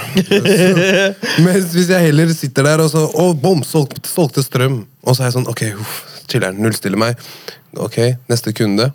Mens 1.46 1.72
hvis 1.74 1.90
jeg 1.90 2.08
heller 2.10 2.30
sitter 2.36 2.68
der 2.68 2.82
og 2.84 2.90
så 2.92 3.06
Å, 3.06 3.26
bom, 3.38 3.62
solgte, 3.66 4.02
solgte 4.10 4.44
strøm. 4.46 4.82
Og 5.02 5.14
så 5.16 5.24
er 5.24 5.30
jeg 5.30 5.36
sånn, 5.38 5.48
ok, 5.50 5.64
uff, 5.82 5.96
chiller'n, 6.30 6.58
nullstiller 6.62 7.00
meg. 7.00 7.22
Ok, 7.82 7.98
neste 8.30 8.54
kunde. 8.54 8.90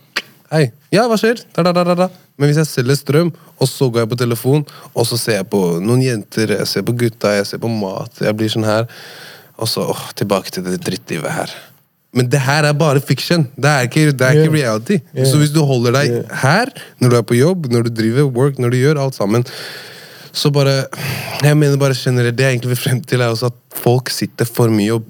Hei. 0.49 0.71
Ja, 0.89 1.03
hva 1.05 1.13
skjer? 1.19 1.43
Da, 1.53 1.61
da, 1.61 1.83
da. 1.93 2.07
Men 2.39 2.49
hvis 2.49 2.57
jeg 2.57 2.69
selger 2.71 2.97
strøm, 2.97 3.27
og 3.61 3.67
så 3.69 3.85
går 3.93 4.01
jeg 4.01 4.09
på 4.09 4.17
telefon, 4.17 4.63
og 4.97 5.05
så 5.05 5.17
ser 5.21 5.35
jeg 5.43 5.49
på 5.51 5.59
noen 5.83 6.01
jenter, 6.01 6.55
jeg 6.57 6.69
ser 6.71 6.85
på 6.87 6.95
gutta, 6.97 7.35
jeg 7.37 7.45
ser 7.45 7.61
på 7.61 7.69
mat, 7.69 8.17
jeg 8.25 8.33
blir 8.37 8.49
sånn 8.49 8.65
her. 8.65 8.87
Og 9.61 9.69
så 9.69 9.83
åh, 9.91 10.07
tilbake 10.17 10.55
til 10.55 10.65
det 10.65 10.79
drittlivet 10.81 11.35
her. 11.35 11.53
Men 12.17 12.31
det 12.33 12.41
her 12.41 12.65
er 12.65 12.73
bare 12.73 13.03
fiction. 13.05 13.45
Det 13.53 13.69
er 13.69 13.85
ikke, 13.85 14.07
det 14.09 14.25
er 14.25 14.39
ikke 14.39 14.55
reality. 14.55 14.97
Yeah. 15.13 15.29
Så 15.29 15.37
hvis 15.37 15.53
du 15.53 15.61
holder 15.69 15.99
deg 15.99 16.33
her, 16.41 16.73
når 16.97 17.13
du 17.13 17.19
er 17.19 17.29
på 17.29 17.37
jobb, 17.37 17.69
når 17.69 17.85
du 17.85 17.93
driver 18.01 18.33
work, 18.33 18.57
når 18.57 18.73
du 18.73 18.79
gjør 18.79 19.03
alt 19.03 19.19
sammen, 19.19 19.45
så 20.33 20.49
bare 20.53 20.83
Jeg 21.41 21.57
mener 21.57 21.77
bare 21.77 21.95
generelt, 21.97 22.37
det 22.37 22.43
jeg 22.43 22.57
egentlig 22.57 22.73
vil 22.73 22.83
frem 22.83 22.99
til, 23.01 23.21
er 23.21 23.29
også 23.29 23.49
at 23.49 23.57
folk 23.73 24.09
sitter 24.09 24.45
for 24.49 24.73
mye 24.73 24.97
og 24.97 25.05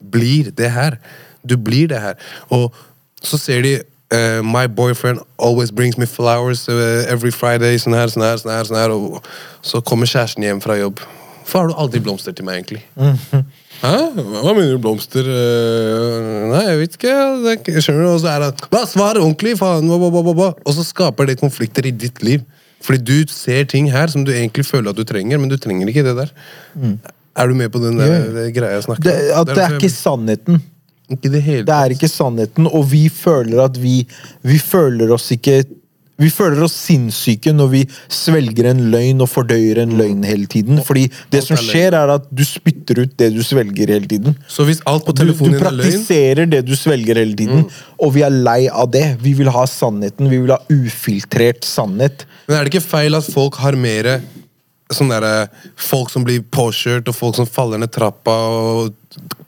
blir 0.00 0.52
det 0.52 0.70
her. 0.70 1.00
Du 1.40 1.56
blir 1.56 1.88
det 1.88 2.00
her. 2.00 2.20
Og 2.52 2.74
så 3.22 3.40
ser 3.40 3.64
de 3.64 3.78
eh, 4.10 4.40
My 4.42 4.66
boyfriend 4.66 5.20
always 5.38 5.70
brings 5.70 5.96
me 5.98 6.06
flowers 6.06 6.68
uh, 6.68 7.04
every 7.08 7.30
Friday. 7.30 7.78
Sånn 7.78 7.94
her, 7.94 8.08
sånn 8.12 8.22
her, 8.26 8.36
sånn 8.42 8.52
her, 8.54 8.64
sånn 8.68 8.78
her. 8.80 8.94
Og 8.94 9.22
så 9.66 9.80
kommer 9.84 10.06
kjæresten 10.10 10.44
hjem 10.46 10.60
fra 10.64 10.76
jobb. 10.78 11.00
Hvorfor 11.46 11.60
har 11.62 11.68
du 11.70 11.76
aldri 11.78 12.00
blomster 12.02 12.34
til 12.34 12.44
meg, 12.48 12.58
egentlig? 12.64 12.82
Hæ? 13.84 13.92
Hva 14.16 14.52
mener 14.56 14.72
du 14.74 14.80
blomster? 14.82 15.26
Uh, 15.30 16.46
nei, 16.50 16.62
jeg 16.72 16.78
vet 16.82 16.96
ikke. 16.98 17.14
Er 17.76 17.84
skjønner 17.84 18.06
du? 18.06 18.10
Og 18.16 18.22
så 18.24 18.32
er 18.32 18.46
han 18.48 18.62
Hva, 18.72 18.82
svar 18.90 19.20
ordentlig, 19.20 19.54
faen! 19.60 19.90
Og 19.92 20.72
så 20.74 20.84
skaper 20.86 21.28
det 21.30 21.38
konflikter 21.42 21.86
i 21.86 21.94
ditt 21.94 22.22
liv. 22.26 22.42
Fordi 22.86 22.98
du 23.02 23.32
ser 23.32 23.64
ting 23.70 23.88
her 23.90 24.10
som 24.12 24.24
du 24.26 24.32
egentlig 24.34 24.66
føler 24.68 24.92
at 24.92 24.98
du 24.98 25.04
trenger, 25.08 25.38
men 25.40 25.50
du 25.50 25.56
trenger 25.58 25.88
ikke 25.90 26.04
det 26.06 26.16
der. 26.18 26.32
Er 27.36 27.48
du 27.50 27.54
med 27.58 27.68
på 27.72 27.80
den 27.82 27.98
der, 28.00 28.06
Yeah. 28.16 28.50
greia 28.54 28.74
jeg 28.78 28.84
snakker 28.86 29.02
Det, 29.02 29.14
om? 29.32 29.40
at 29.40 29.46
det 29.54 29.64
er 29.64 29.74
ikke 29.78 29.90
sannheten. 29.92 30.62
Ikke 31.12 31.30
det 31.30 31.42
hele 31.44 31.66
Det 31.66 31.74
er 31.74 31.94
ikke 31.94 32.10
sannheten, 32.10 32.66
og 32.66 32.86
vi 32.90 33.06
føler 33.12 33.64
at 33.66 33.76
vi 33.78 34.00
Vi 34.46 34.58
føler 34.58 35.12
oss 35.14 35.28
ikke 35.34 35.60
Vi 36.18 36.30
føler 36.32 36.62
oss 36.64 36.74
sinnssyke 36.86 37.52
når 37.52 37.68
vi 37.74 37.82
svelger 38.08 38.70
en 38.70 38.86
løgn 38.92 39.20
og 39.20 39.28
fordøyer 39.28 39.82
en 39.82 39.92
løgn 39.98 40.22
hele 40.24 40.48
tiden. 40.48 40.80
Fordi 40.80 41.02
det 41.32 41.42
som 41.44 41.58
er 41.58 41.60
skjer, 41.60 41.96
er 41.98 42.12
at 42.14 42.30
du 42.32 42.40
spytter 42.48 43.02
ut 43.02 43.12
det 43.20 43.28
du 43.34 43.42
svelger 43.44 43.92
hele 43.92 44.08
tiden. 44.08 44.38
Så 44.48 44.64
hvis 44.64 44.80
alt 44.88 45.04
på 45.04 45.12
Du, 45.12 45.20
du 45.20 45.22
telefonen 45.26 45.58
er 45.58 45.66
løgn 45.68 45.82
praktiserer 45.84 46.48
det 46.48 46.62
du 46.64 46.72
svelger 46.72 47.20
hele 47.20 47.36
tiden, 47.36 47.66
og 48.00 48.14
vi 48.16 48.24
er 48.24 48.32
lei 48.32 48.62
av 48.64 48.88
det. 48.96 49.04
Vi 49.20 49.34
vil 49.36 49.52
ha 49.52 49.66
sannheten. 49.68 50.32
Vi 50.32 50.40
vil 50.40 50.54
ha 50.56 50.58
ufiltrert 50.72 51.68
sannhet. 51.68 52.24
Men 52.48 52.56
er 52.56 52.64
det 52.64 52.72
ikke 52.72 52.86
feil 52.88 53.20
at 53.20 53.28
folk 53.36 53.60
har 53.60 53.76
mer 53.76 54.14
sånn 54.94 55.10
derre 55.10 55.50
Folk 55.76 56.10
som 56.12 56.24
blir 56.24 56.40
påkjørt, 56.40 57.10
og 57.10 57.16
folk 57.16 57.36
som 57.36 57.48
faller 57.50 57.82
ned 57.82 57.92
trappa, 57.92 58.32
og 58.32 58.94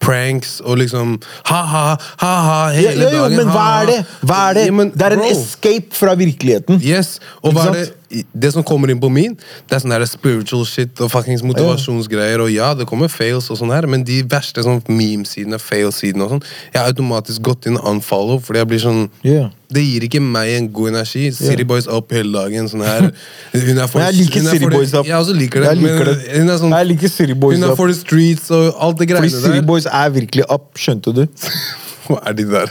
pranks, 0.01 0.59
og 0.65 0.79
liksom 0.81 1.17
ha-ha, 1.51 1.85
ha-ha 2.23 2.59
hele 2.73 3.05
ja, 3.05 3.11
ja, 3.11 3.23
dagen. 3.25 3.37
men 3.37 3.53
hva 3.53 3.67
er 3.83 3.91
det? 3.91 3.99
Hva 4.23 4.41
er 4.49 4.59
det? 4.59 4.67
Ja, 4.69 4.77
men, 4.81 4.93
det 4.95 5.07
er 5.09 5.17
en 5.17 5.25
bro, 5.25 5.31
escape 5.35 5.99
fra 5.99 6.15
virkeligheten. 6.19 6.81
Yes, 6.85 7.19
og 7.43 7.57
hva 7.57 7.69
er 7.73 7.81
det, 7.81 7.89
det 8.33 8.53
som 8.55 8.65
kommer 8.65 8.89
inn 8.93 9.01
på 9.03 9.11
min, 9.13 9.37
det 9.69 9.77
er 9.77 9.83
sånn 9.85 9.93
her 9.93 10.05
spiritual 10.09 10.65
shit 10.69 11.03
og 11.05 11.13
fuckings 11.13 11.45
motivasjonsgreier. 11.45 12.41
Og 12.45 12.53
ja, 12.55 12.73
det 12.79 12.89
kommer 12.89 13.13
fails, 13.13 13.51
og 13.53 13.61
sånn 13.61 13.75
her 13.75 13.89
men 13.91 14.07
de 14.09 14.23
verste 14.29 14.65
sånn 14.65 14.81
meme-sidene, 14.89 15.61
fail-sidene 15.61 16.25
og 16.25 16.37
sånn, 16.37 16.45
jeg 16.73 16.81
har 16.81 16.89
automatisk 16.93 17.45
gått 17.51 17.69
inn 17.69 17.81
og 17.81 17.93
unfollow, 17.97 18.41
fordi 18.45 18.63
jeg 18.63 18.73
blir 18.73 18.85
sånn 18.89 19.07
yeah. 19.27 19.53
Det 19.69 19.83
gir 19.85 20.05
ikke 20.07 20.21
meg 20.25 20.49
en 20.57 20.67
god 20.73 20.95
energi. 20.95 21.27
City 21.37 21.65
Boys 21.69 21.85
up 21.93 22.13
hele 22.17 22.33
dagen. 22.33 22.71
sånn 22.73 22.81
her 22.87 23.11
Hun 23.53 23.77
er 23.83 23.91
for, 23.91 24.01
jeg 24.01 24.17
liker 24.17 24.41
er 24.41 24.55
City 24.55 24.71
Boys 24.73 24.95
Up. 24.97 25.05
Jeg 25.05 25.17
også 25.19 25.35
liker 25.37 25.61
det. 25.61 25.69
Jeg 25.69 25.81
liker 25.83 26.09
men. 26.09 26.23
Hun 26.39 26.53
er 26.55 26.61
sånn, 26.63 26.73
Jeg 26.73 26.89
liker 26.89 27.13
City 27.13 27.37
Boys 27.37 27.59
Hun 27.59 27.67
er 27.69 27.75
for 27.77 27.93
the 27.93 27.97
streets 27.99 28.49
og 28.55 28.71
alt 28.87 29.03
det 29.03 29.11
greiene 29.11 29.29
greiene 29.29 29.58
City. 29.59 29.67
Boys 29.67 29.87
er 29.87 30.09
virkelig 30.15 30.45
up, 30.51 30.71
skjønte 30.79 31.15
du? 31.15 31.27
Hva 32.09 32.23
er 32.27 32.33
de 32.39 32.45
der? 32.49 32.71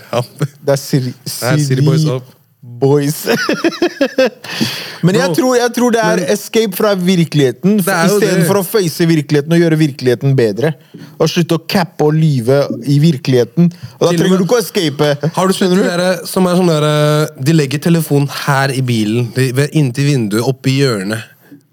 Det 0.65 0.73
er 0.73 0.81
Siri, 0.81 1.13
City 1.27 1.83
Boys 1.85 2.05
up. 2.09 2.33
Boys. 2.61 3.23
Men 5.05 5.15
jeg 5.15 5.27
Bro, 5.29 5.35
tror, 5.37 5.53
jeg 5.59 5.71
tror 5.75 5.91
det 5.93 5.99
er 6.03 6.15
men- 6.19 6.31
escape 6.33 6.75
fra 6.75 6.93
virkeligheten, 6.97 7.77
Det 7.77 7.87
er 7.93 8.07
jo 8.09 8.17
det. 8.19 8.27
istedenfor 8.27 8.59
å 8.59 8.63
face 8.65 9.05
virkeligheten 9.07 9.53
og 9.53 9.59
gjøre 9.61 9.77
virkeligheten 9.79 10.33
bedre. 10.37 10.73
Og 11.19 11.29
slutte 11.29 11.55
å 11.57 11.61
cappe 11.69 12.05
og 12.07 12.13
lyve 12.17 12.57
i 12.89 12.97
virkeligheten. 12.99 13.69
Og 13.99 14.01
da 14.01 14.09
Til 14.09 14.17
og 14.17 14.19
trenger 14.19 14.29
med- 14.29 14.39
du 14.39 14.45
ikke 14.45 14.57
å 14.57 14.63
escape. 14.65 15.31
Har 15.37 15.47
du 15.47 15.53
sett 15.53 15.69
de 15.69 15.83
der, 15.83 16.25
som 16.25 16.45
er 16.47 16.55
sånn 16.55 16.67
der, 16.73 17.29
De 17.41 17.53
legger 17.53 17.79
telefonen 17.79 18.27
her 18.29 18.69
i 18.73 18.81
bilen, 18.81 19.31
de- 19.35 19.51
ved- 19.53 19.69
inntil 19.73 20.05
vinduet, 20.05 20.43
oppi 20.43 20.79
hjørnet. 20.81 21.23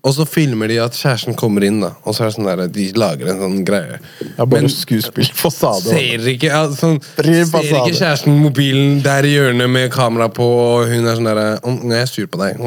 Og 0.05 0.13
så 0.13 0.27
filmer 0.29 0.69
de 0.69 0.77
at 0.85 0.97
kjæresten 0.99 1.37
kommer 1.39 1.65
inn, 1.65 1.79
da. 1.81 1.95
Og 2.05 2.13
så 2.13 2.27
er 2.27 2.29
det 2.29 2.37
sånn 2.37 2.49
der, 2.51 2.63
de 2.69 2.89
lager 3.01 3.31
en 3.33 3.39
sånn 3.41 3.63
greie. 3.65 4.01
Ja, 4.35 4.45
bare 4.45 4.67
Men 4.67 4.73
skuespill. 4.73 5.31
Fasade. 5.33 5.89
ser 5.89 6.27
ikke, 6.29 6.51
ja, 6.53 6.67
sånn, 6.77 6.99
ser 7.17 7.31
ikke 7.31 7.95
kjæresten 7.97 8.37
mobilen 8.43 8.99
der 9.05 9.25
i 9.25 9.33
hjørnet 9.39 9.73
med 9.73 9.89
kamera 9.95 10.29
på, 10.29 10.45
og 10.45 10.93
hun 10.93 11.09
er 11.09 11.17
sånn 11.17 11.31
derre 11.31 11.49
Jeg 11.57 12.03
er 12.03 12.11
sur 12.11 12.29
på 12.29 12.43
deg. 12.43 12.61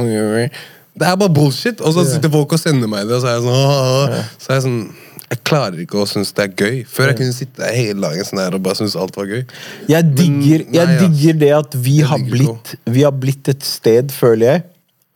Det 0.98 1.06
er 1.06 1.20
bare 1.22 1.34
bullshit. 1.34 1.82
Og 1.86 1.94
så 1.94 2.08
sitter 2.10 2.34
folk 2.34 2.58
og 2.58 2.62
sender 2.62 2.90
meg 2.90 3.06
det, 3.06 3.20
og 3.20 3.22
så 3.22 3.30
er 3.30 3.38
jeg 3.38 3.46
sånn 3.46 3.62
«Åh». 3.62 4.24
Så 4.42 4.50
er 4.50 4.58
jeg 4.58 4.66
sånn 4.66 4.82
Jeg 5.28 5.42
klarer 5.44 5.82
ikke 5.84 6.02
å 6.02 6.06
synes 6.10 6.30
det 6.34 6.46
er 6.46 6.54
gøy. 6.56 6.78
Før 6.90 7.12
jeg 7.12 7.20
kunne 7.20 7.36
sitte 7.36 7.62
der 7.62 7.76
hele 7.76 8.00
dagen 8.08 8.26
sånn 8.26 8.40
her 8.42 8.56
og 8.56 8.64
bare 8.66 8.80
synes 8.80 8.96
alt 8.98 9.18
var 9.20 9.28
gøy. 9.30 9.44
Jeg 9.92 10.14
digger, 10.16 10.64
Men, 10.64 10.72
nei, 10.72 10.80
jeg 10.80 11.02
digger 11.04 11.42
det 11.44 11.50
at 11.58 11.76
vi 11.86 11.98
har, 12.00 12.24
blitt, 12.32 12.78
vi 12.88 13.04
har 13.06 13.14
blitt 13.14 13.52
et 13.52 13.68
sted, 13.68 14.10
føler 14.16 14.48
jeg, 14.56 14.64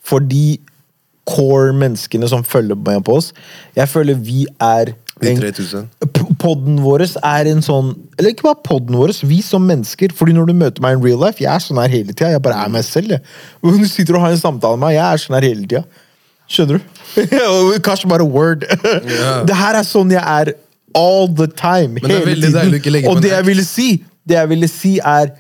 for 0.03 0.22
de 0.22 0.59
core 1.30 1.72
menneskene 1.78 2.28
som 2.30 2.43
følger 2.43 2.76
med 2.76 3.03
på 3.05 3.17
oss. 3.19 3.32
Jeg 3.78 3.88
føler 3.91 4.17
vi 4.17 4.45
er 4.59 4.93
De 5.22 5.30
en- 5.30 5.38
3000. 5.38 5.88
Podden 6.41 6.80
vår 6.82 7.03
er 7.24 7.45
en 7.51 7.61
sånn 7.61 7.91
Eller 8.17 8.32
ikke 8.32 8.47
bare 8.47 8.63
podden 8.65 8.95
vår, 8.97 9.13
vi 9.28 9.41
som 9.41 9.61
mennesker. 9.67 10.11
Fordi 10.17 10.34
når 10.34 10.47
du 10.47 10.53
møter 10.53 10.82
meg 10.82 10.97
in 10.97 11.03
real 11.03 11.19
life, 11.19 11.38
jeg 11.39 11.53
er 11.53 11.59
sånn 11.59 11.78
her 11.82 11.89
hele 11.93 12.13
tida. 12.13 12.32
Jeg 12.32 12.41
bare 12.41 12.57
er 12.65 12.69
meg 12.69 12.84
selv. 12.84 13.09
Jeg. 13.09 13.22
Når 13.63 13.78
du 13.80 13.86
sitter 13.86 14.15
og 14.15 14.22
har 14.22 14.32
en 14.32 14.38
samtale 14.41 14.78
med 14.78 14.88
meg, 14.88 14.95
jeg 14.97 15.13
er 15.13 15.17
sånn 15.17 15.36
her 15.38 15.47
hele 15.49 15.67
tida. 15.67 15.84
Skjønner 16.49 16.80
du? 16.80 17.80
Kanskje 17.86 18.09
bare 18.09 18.26
word. 18.26 18.65
Yeah. 18.84 19.43
Det 19.47 19.55
her 19.55 19.76
er 19.80 19.84
sånn 19.88 20.11
jeg 20.11 20.24
er 20.26 20.53
all 20.97 21.28
the 21.28 21.47
time. 21.47 21.93
Men 22.01 22.09
det 22.09 22.11
er 22.17 22.26
hele 22.26 22.32
veldig 22.34 22.53
deilig 22.57 22.74
å 22.74 22.82
ikke 22.82 22.84
tiden. 22.89 22.93
legge 22.97 23.09
Og 23.13 23.22
det 23.22 23.32
jeg 23.32 23.45
ville 23.45 23.63
si, 23.63 23.89
det 24.28 24.36
jeg 24.36 24.49
ville 24.49 24.67
si 24.67 24.97
er 24.99 25.32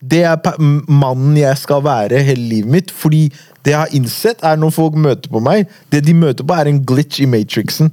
det 0.00 0.22
er 0.28 0.56
mannen 0.60 1.36
jeg 1.38 1.56
skal 1.58 1.84
være 1.84 2.22
hele 2.26 2.48
livet 2.50 2.72
mitt. 2.72 2.94
Fordi 2.94 3.26
det 3.64 3.72
jeg 3.74 3.80
har 3.80 3.94
innsett, 3.96 4.42
er 4.44 4.58
når 4.60 4.74
folk 4.76 4.94
møter 4.94 5.32
på 5.32 5.40
meg 5.42 5.64
Det 5.90 6.04
de 6.06 6.14
møter 6.14 6.46
på, 6.46 6.54
er 6.54 6.70
en 6.70 6.82
glitch 6.86 7.20
i 7.24 7.26
matrixen. 7.30 7.90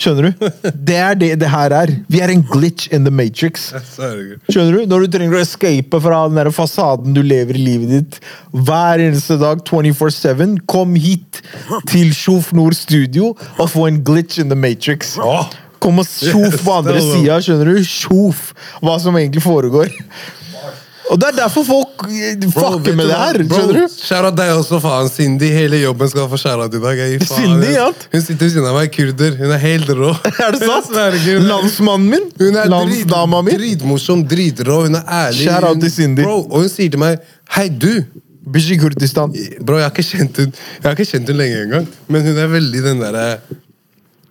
Skjønner 0.00 0.30
du? 0.30 0.44
Det 0.72 0.96
er 0.96 1.16
det 1.18 1.30
det 1.42 1.48
her 1.52 1.74
er. 1.76 1.90
Vi 2.08 2.22
er 2.24 2.32
en 2.32 2.44
glitch 2.46 2.88
in 2.94 3.04
the 3.04 3.12
matrix. 3.12 3.68
Er. 4.00 4.38
Skjønner 4.48 4.78
du? 4.78 4.86
Når 4.88 5.04
du 5.04 5.12
trenger 5.12 5.36
å 5.36 5.42
escape 5.42 6.00
fra 6.00 6.22
den 6.28 6.40
der 6.40 6.48
fasaden 6.56 7.16
du 7.16 7.20
lever 7.20 7.58
i 7.58 7.64
livet 7.66 7.92
ditt 7.92 8.16
hver 8.54 9.02
eneste 9.04 9.36
dag 9.40 9.60
24-7, 9.68 10.56
kom 10.70 10.96
hit 10.96 11.42
til 11.90 12.14
Sjof 12.16 12.54
Nord 12.56 12.78
Studio 12.78 13.34
og 13.58 13.66
få 13.74 13.90
en 13.90 14.00
glitch 14.06 14.40
in 14.40 14.48
the 14.48 14.56
matrix. 14.56 15.18
Kom 15.84 16.00
og 16.00 16.08
sjof 16.30 16.62
på 16.64 16.78
andre 16.80 17.00
sida, 17.04 17.36
skjønner 17.44 17.74
du? 17.74 17.84
Sjof 17.84 18.54
hva 18.80 18.96
som 19.02 19.20
egentlig 19.20 19.44
foregår. 19.44 19.92
Og 21.10 21.18
det 21.18 21.26
er 21.32 21.36
derfor 21.40 21.64
folk 21.66 22.04
eh, 22.06 22.44
fucker 22.54 22.94
med 22.94 23.08
det 23.10 23.16
her. 23.18 23.38
Skjønner 23.50 23.78
du? 23.80 23.94
Shout-out 23.98 24.36
deg 24.38 24.52
også, 24.54 24.78
faen. 24.84 25.08
Cindy, 25.10 25.48
hele 25.50 25.80
jobben 25.82 26.10
skal 26.12 26.28
få 26.30 26.38
shout-out 26.38 26.76
i 26.78 26.82
dag. 26.84 27.00
Jeg 27.02 27.20
faen. 27.24 27.40
Cindy, 27.40 27.72
ja. 27.74 27.88
Hun 28.12 28.22
sitter 28.22 28.46
ved 28.46 28.52
siden 28.54 28.68
av 28.70 28.78
meg, 28.78 28.92
kurder. 28.94 29.34
Hun 29.40 29.54
er 29.56 29.62
helt 29.64 29.90
rå. 29.98 30.12
Er 30.46 30.54
det 30.54 30.62
sant? 30.62 30.92
Herregud. 30.94 31.46
Landsmannen 31.50 32.08
min? 32.14 32.28
Hun 32.38 32.60
er 32.62 32.70
Landsdama 32.70 33.42
mi? 33.46 33.56
dritmorsom, 33.58 34.22
dritrå. 34.30 34.84
Hun 34.86 35.00
er 35.00 35.14
ærlig. 35.24 35.48
Hun- 35.66 35.82
til 35.82 35.94
Cindy. 35.96 36.22
Bro, 36.22 36.36
og 36.46 36.62
hun 36.64 36.70
sier 36.70 36.92
til 36.94 37.02
meg 37.02 37.18
Hei, 37.56 37.66
du! 37.68 38.04
Bishi 38.50 38.78
Kurdistan. 38.80 39.34
Bro, 39.66 39.76
jeg 39.78 39.86
har 39.88 39.92
ikke 39.94 40.06
kjent 40.06 40.38
hun 40.40 40.54
Jeg 40.54 40.86
har 40.86 40.94
ikke 40.96 41.10
kjent 41.10 41.28
hun 41.30 41.38
lenge 41.38 41.58
engang. 41.66 41.90
Men 42.08 42.24
hun 42.26 42.38
er 42.38 42.48
veldig 42.54 42.84
den 42.86 43.02
derre 43.02 43.26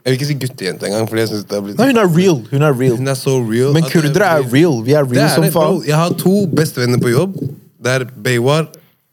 Jeg 0.05 0.13
vil 0.13 0.17
ikke 0.19 0.27
si 0.29 0.35
guttejente 0.41 0.85
engang, 0.87 1.07
fordi 1.09 1.21
jeg 1.21 1.29
synes 1.29 1.43
det 1.49 1.55
har 1.57 1.61
blitt 1.65 1.77
Nei, 1.77 1.87
hun 1.91 1.97
er 2.01 2.07
real. 2.17 2.37
Hun 2.51 2.61
er 2.63 2.73
real. 2.79 2.95
Hun 2.97 3.07
er 3.11 3.17
så 3.19 3.33
real. 3.43 3.73
Men 3.75 3.83
at 3.83 3.91
det 3.91 4.01
kurdere 4.01 4.29
er 4.39 4.43
blir- 4.43 4.53
real. 4.53 4.77
Vi 4.83 4.93
er 4.95 5.03
Det 5.03 5.17
real 5.17 5.25
er 5.25 5.33
som 5.35 5.43
det, 5.43 5.51
bro. 5.53 5.61
faen. 5.65 5.81
Jeg 5.87 5.95
har 5.95 6.09
to 6.23 6.35
bestevenner 6.47 7.01
på 7.03 7.11
jobb. 7.11 7.35
Det 7.83 7.91
er 7.95 8.05
Beywar 8.27 8.67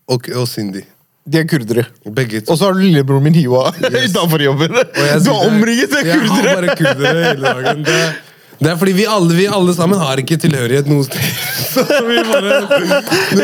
og, 0.08 0.28
og 0.36 0.46
Cindy. 0.48 0.84
De 1.28 1.38
er 1.40 1.44
kurdere. 1.50 1.86
Begge 2.14 2.40
to. 2.40 2.52
Og 2.52 2.58
så 2.58 2.64
har 2.68 2.72
du 2.72 2.78
lillebroren 2.84 3.22
min 3.26 3.34
Hiwa 3.34 3.72
utenfor 3.82 4.38
jobben. 4.48 4.70
Og 4.78 5.02
jeg 5.02 5.24
Du 5.24 5.30
er 5.30 5.40
det- 5.40 5.48
omringet 5.50 5.92
av 5.98 6.06
Jeg 6.06 6.20
har 6.20 6.28
kurdere! 6.28 6.54
bare 6.54 6.76
kurdere 6.76 7.24
hele 7.24 7.42
dagen. 7.42 7.82
Det, 7.84 7.98
det 8.62 8.70
er 8.70 8.76
fordi 8.76 8.92
vi 8.92 9.04
alle, 9.10 9.34
vi 9.34 9.46
alle 9.46 9.74
sammen 9.74 9.98
har 9.98 10.16
ikke 10.22 10.38
tilhørighet 10.38 10.86
noe 10.86 11.02
sted. 11.04 11.18
Så 11.76 12.00
vi 12.08 12.18
bare 12.26 12.56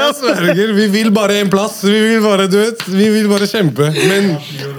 Jeg 0.00 0.14
sverger, 0.18 0.72
vi 0.76 0.86
vil 0.92 1.10
bare 1.14 1.40
en 1.42 1.50
plass. 1.52 1.80
Vi 1.84 1.92
vil 1.94 2.22
bare, 2.24 2.46
du 2.50 2.56
vet, 2.60 2.84
vi 2.88 3.08
vil 3.16 3.28
bare 3.30 3.48
kjempe. 3.50 3.90
Men 3.96 4.30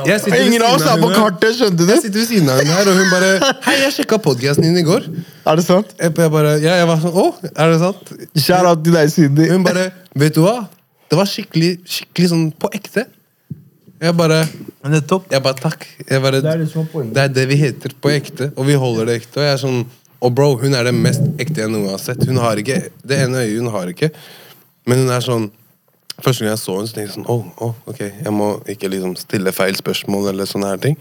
jeg 0.08 0.20
sitter 0.24 0.38
ved 0.38 0.46
Ingen 0.48 0.66
av 0.66 0.76
oss 0.78 0.86
siden 0.86 0.96
er 0.96 1.02
på 1.04 1.10
henne. 1.12 1.22
kartet, 1.22 1.58
skjønte 1.60 1.86
du? 1.86 1.92
Jeg 1.92 2.04
sitter 2.06 2.20
ved 2.24 2.30
siden 2.32 2.52
av 2.54 2.62
henne 2.62 2.78
her, 2.80 2.92
og 2.92 3.00
hun 3.00 3.14
bare 3.14 3.54
Hei, 3.68 3.78
jeg 3.86 3.96
sjekka 4.00 4.22
podkasten 4.24 4.68
din 4.68 4.82
i 4.82 4.86
går. 4.88 5.08
Er 5.46 5.60
det 5.60 5.66
sant? 5.68 5.96
Jeg 6.00 6.14
jeg 6.22 6.32
bare, 6.38 6.58
ja, 6.64 6.76
jeg 6.82 6.90
var 6.90 7.02
sånn, 7.02 7.16
å, 7.18 7.28
er 7.52 7.74
det 7.74 7.80
sant? 7.82 8.14
Shout 8.38 8.68
out 8.70 8.84
til 8.86 8.96
deg, 8.96 9.10
Cindy. 9.14 9.50
Hun 9.52 9.66
bare, 9.66 9.90
vet 10.22 10.38
du 10.38 10.44
hva? 10.46 10.60
Det 11.12 11.18
var 11.20 11.28
skikkelig, 11.28 11.74
skikkelig 11.92 12.30
sånn 12.32 12.46
på 12.62 12.70
ekte. 12.78 13.08
Jeg 14.02 14.16
bare, 14.18 14.40
Nettopp. 14.90 15.28
jeg 15.30 15.44
bare 15.46 15.60
takk. 15.62 15.84
Jeg 16.10 16.22
bare, 16.24 16.40
Det 16.42 16.50
er 16.50 16.62
det 16.64 16.70
som 16.72 16.88
er 16.88 17.10
det 17.14 17.22
er 17.22 17.34
det 17.36 17.44
vi 17.52 17.58
heter 17.60 17.92
på 18.02 18.10
ekte, 18.10 18.48
og 18.56 18.66
vi 18.66 18.78
holder 18.80 19.12
det 19.12 19.18
ekte. 19.20 19.38
Og 19.38 19.46
jeg 19.46 19.54
er 19.54 19.60
sånn, 19.62 19.82
og 20.22 20.36
bro, 20.38 20.52
hun 20.62 20.76
er 20.78 20.86
det 20.86 20.94
mest 20.94 21.24
ekte 21.42 21.64
jeg 21.64 21.72
noen 21.72 21.88
gang 21.88 21.96
har 21.96 22.04
sett. 22.04 22.22
Hun 22.30 22.38
har 22.42 22.60
ikke, 22.62 22.78
det 23.08 23.18
ene 23.26 23.42
øyet 23.42 23.58
hun 23.58 23.72
har 23.74 23.90
ikke, 23.90 24.12
men 24.90 25.04
hun 25.04 25.14
er 25.14 25.24
sånn, 25.26 25.48
første 26.22 26.46
gang 26.46 26.52
jeg 26.54 26.62
så 26.62 26.76
henne, 26.78 26.90
så 26.90 26.98
tenkte 26.98 27.08
jeg 27.08 27.16
sånn, 27.16 27.30
åh, 27.32 27.48
åh, 27.66 27.80
ok, 27.90 28.02
jeg 28.06 28.34
må 28.36 28.52
ikke 28.70 28.92
liksom 28.94 29.16
stille 29.20 29.54
feil 29.56 29.78
spørsmål 29.80 30.30
eller 30.34 30.50
sånne 30.50 30.70
her 30.70 30.84
ting. 30.84 31.00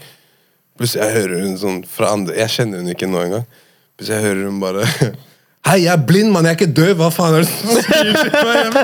Plutselig 0.79 1.03
jeg 1.05 1.17
hører 1.19 1.45
hun 1.45 1.59
sånn 1.61 1.83
fra 1.85 2.13
andre, 2.15 2.37
jeg 2.39 2.55
kjenner 2.55 2.81
hun 2.81 2.93
ikke 2.95 3.09
nå 3.11 3.21
engang. 3.27 3.45
Plutselig 3.97 4.17
jeg 4.17 4.27
hører 4.29 4.49
hun 4.49 4.61
bare, 4.63 4.87
Hei, 5.61 5.83
jeg 5.83 5.91
er 5.93 5.99
blind, 6.09 6.31
mann, 6.33 6.47
jeg 6.49 6.55
er 6.55 6.57
ikke 6.57 6.73
død! 6.73 6.95
hva 6.97 7.07
faen 7.13 7.35
er 7.37 7.43
det 7.43 7.49
som 7.51 7.69
sier 7.85 8.15
til 8.17 8.31
meg? 8.47 8.77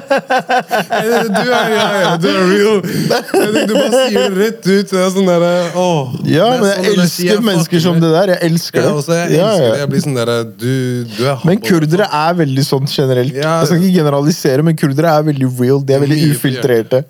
Du 1.34 1.50
er, 1.58 1.72
ja, 1.74 1.86
ja, 2.04 2.12
du 2.22 2.28
er 2.30 2.44
real. 2.52 2.84
Du 2.86 3.74
bare 3.74 4.04
sier 4.04 4.28
det 4.28 4.38
rett 4.38 4.68
ut. 4.70 4.92
Det 4.92 5.00
er 5.02 5.10
sånn 5.16 5.26
der, 5.32 5.46
åh. 5.74 6.14
Ja, 6.30 6.52
men 6.54 6.68
sånn 6.68 6.86
jeg 6.86 6.94
elsker 6.94 7.42
mennesker 7.50 7.84
som 7.88 7.98
det 8.04 8.12
der. 8.14 8.34
Jeg 8.36 8.52
elsker 8.52 8.78
Ja, 8.84 8.86
det. 8.86 8.94
også, 9.02 9.18
jeg 9.18 9.34
elsker 9.40 9.66
ja. 9.66 9.72
det. 9.74 9.82
Jeg 9.82 9.92
blir 9.96 10.06
sånn 10.06 10.20
der, 10.22 10.32
du, 10.54 10.70
du 11.18 11.22
er 11.34 11.44
Men 11.50 11.66
kurdere 11.66 12.08
er 12.22 12.38
veldig 12.46 12.68
sånn 12.70 12.88
generelt. 12.94 13.34
Jeg 13.42 13.72
skal 13.72 13.82
ikke 13.82 13.96
generalisere, 13.98 14.68
men 14.70 14.78
kurdere 14.78 15.18
er 15.18 15.28
veldig 15.34 15.52
real. 15.58 15.82
De 15.82 15.98
er 15.98 16.06
veldig 16.06 16.22
ufiltrerte. 16.36 17.04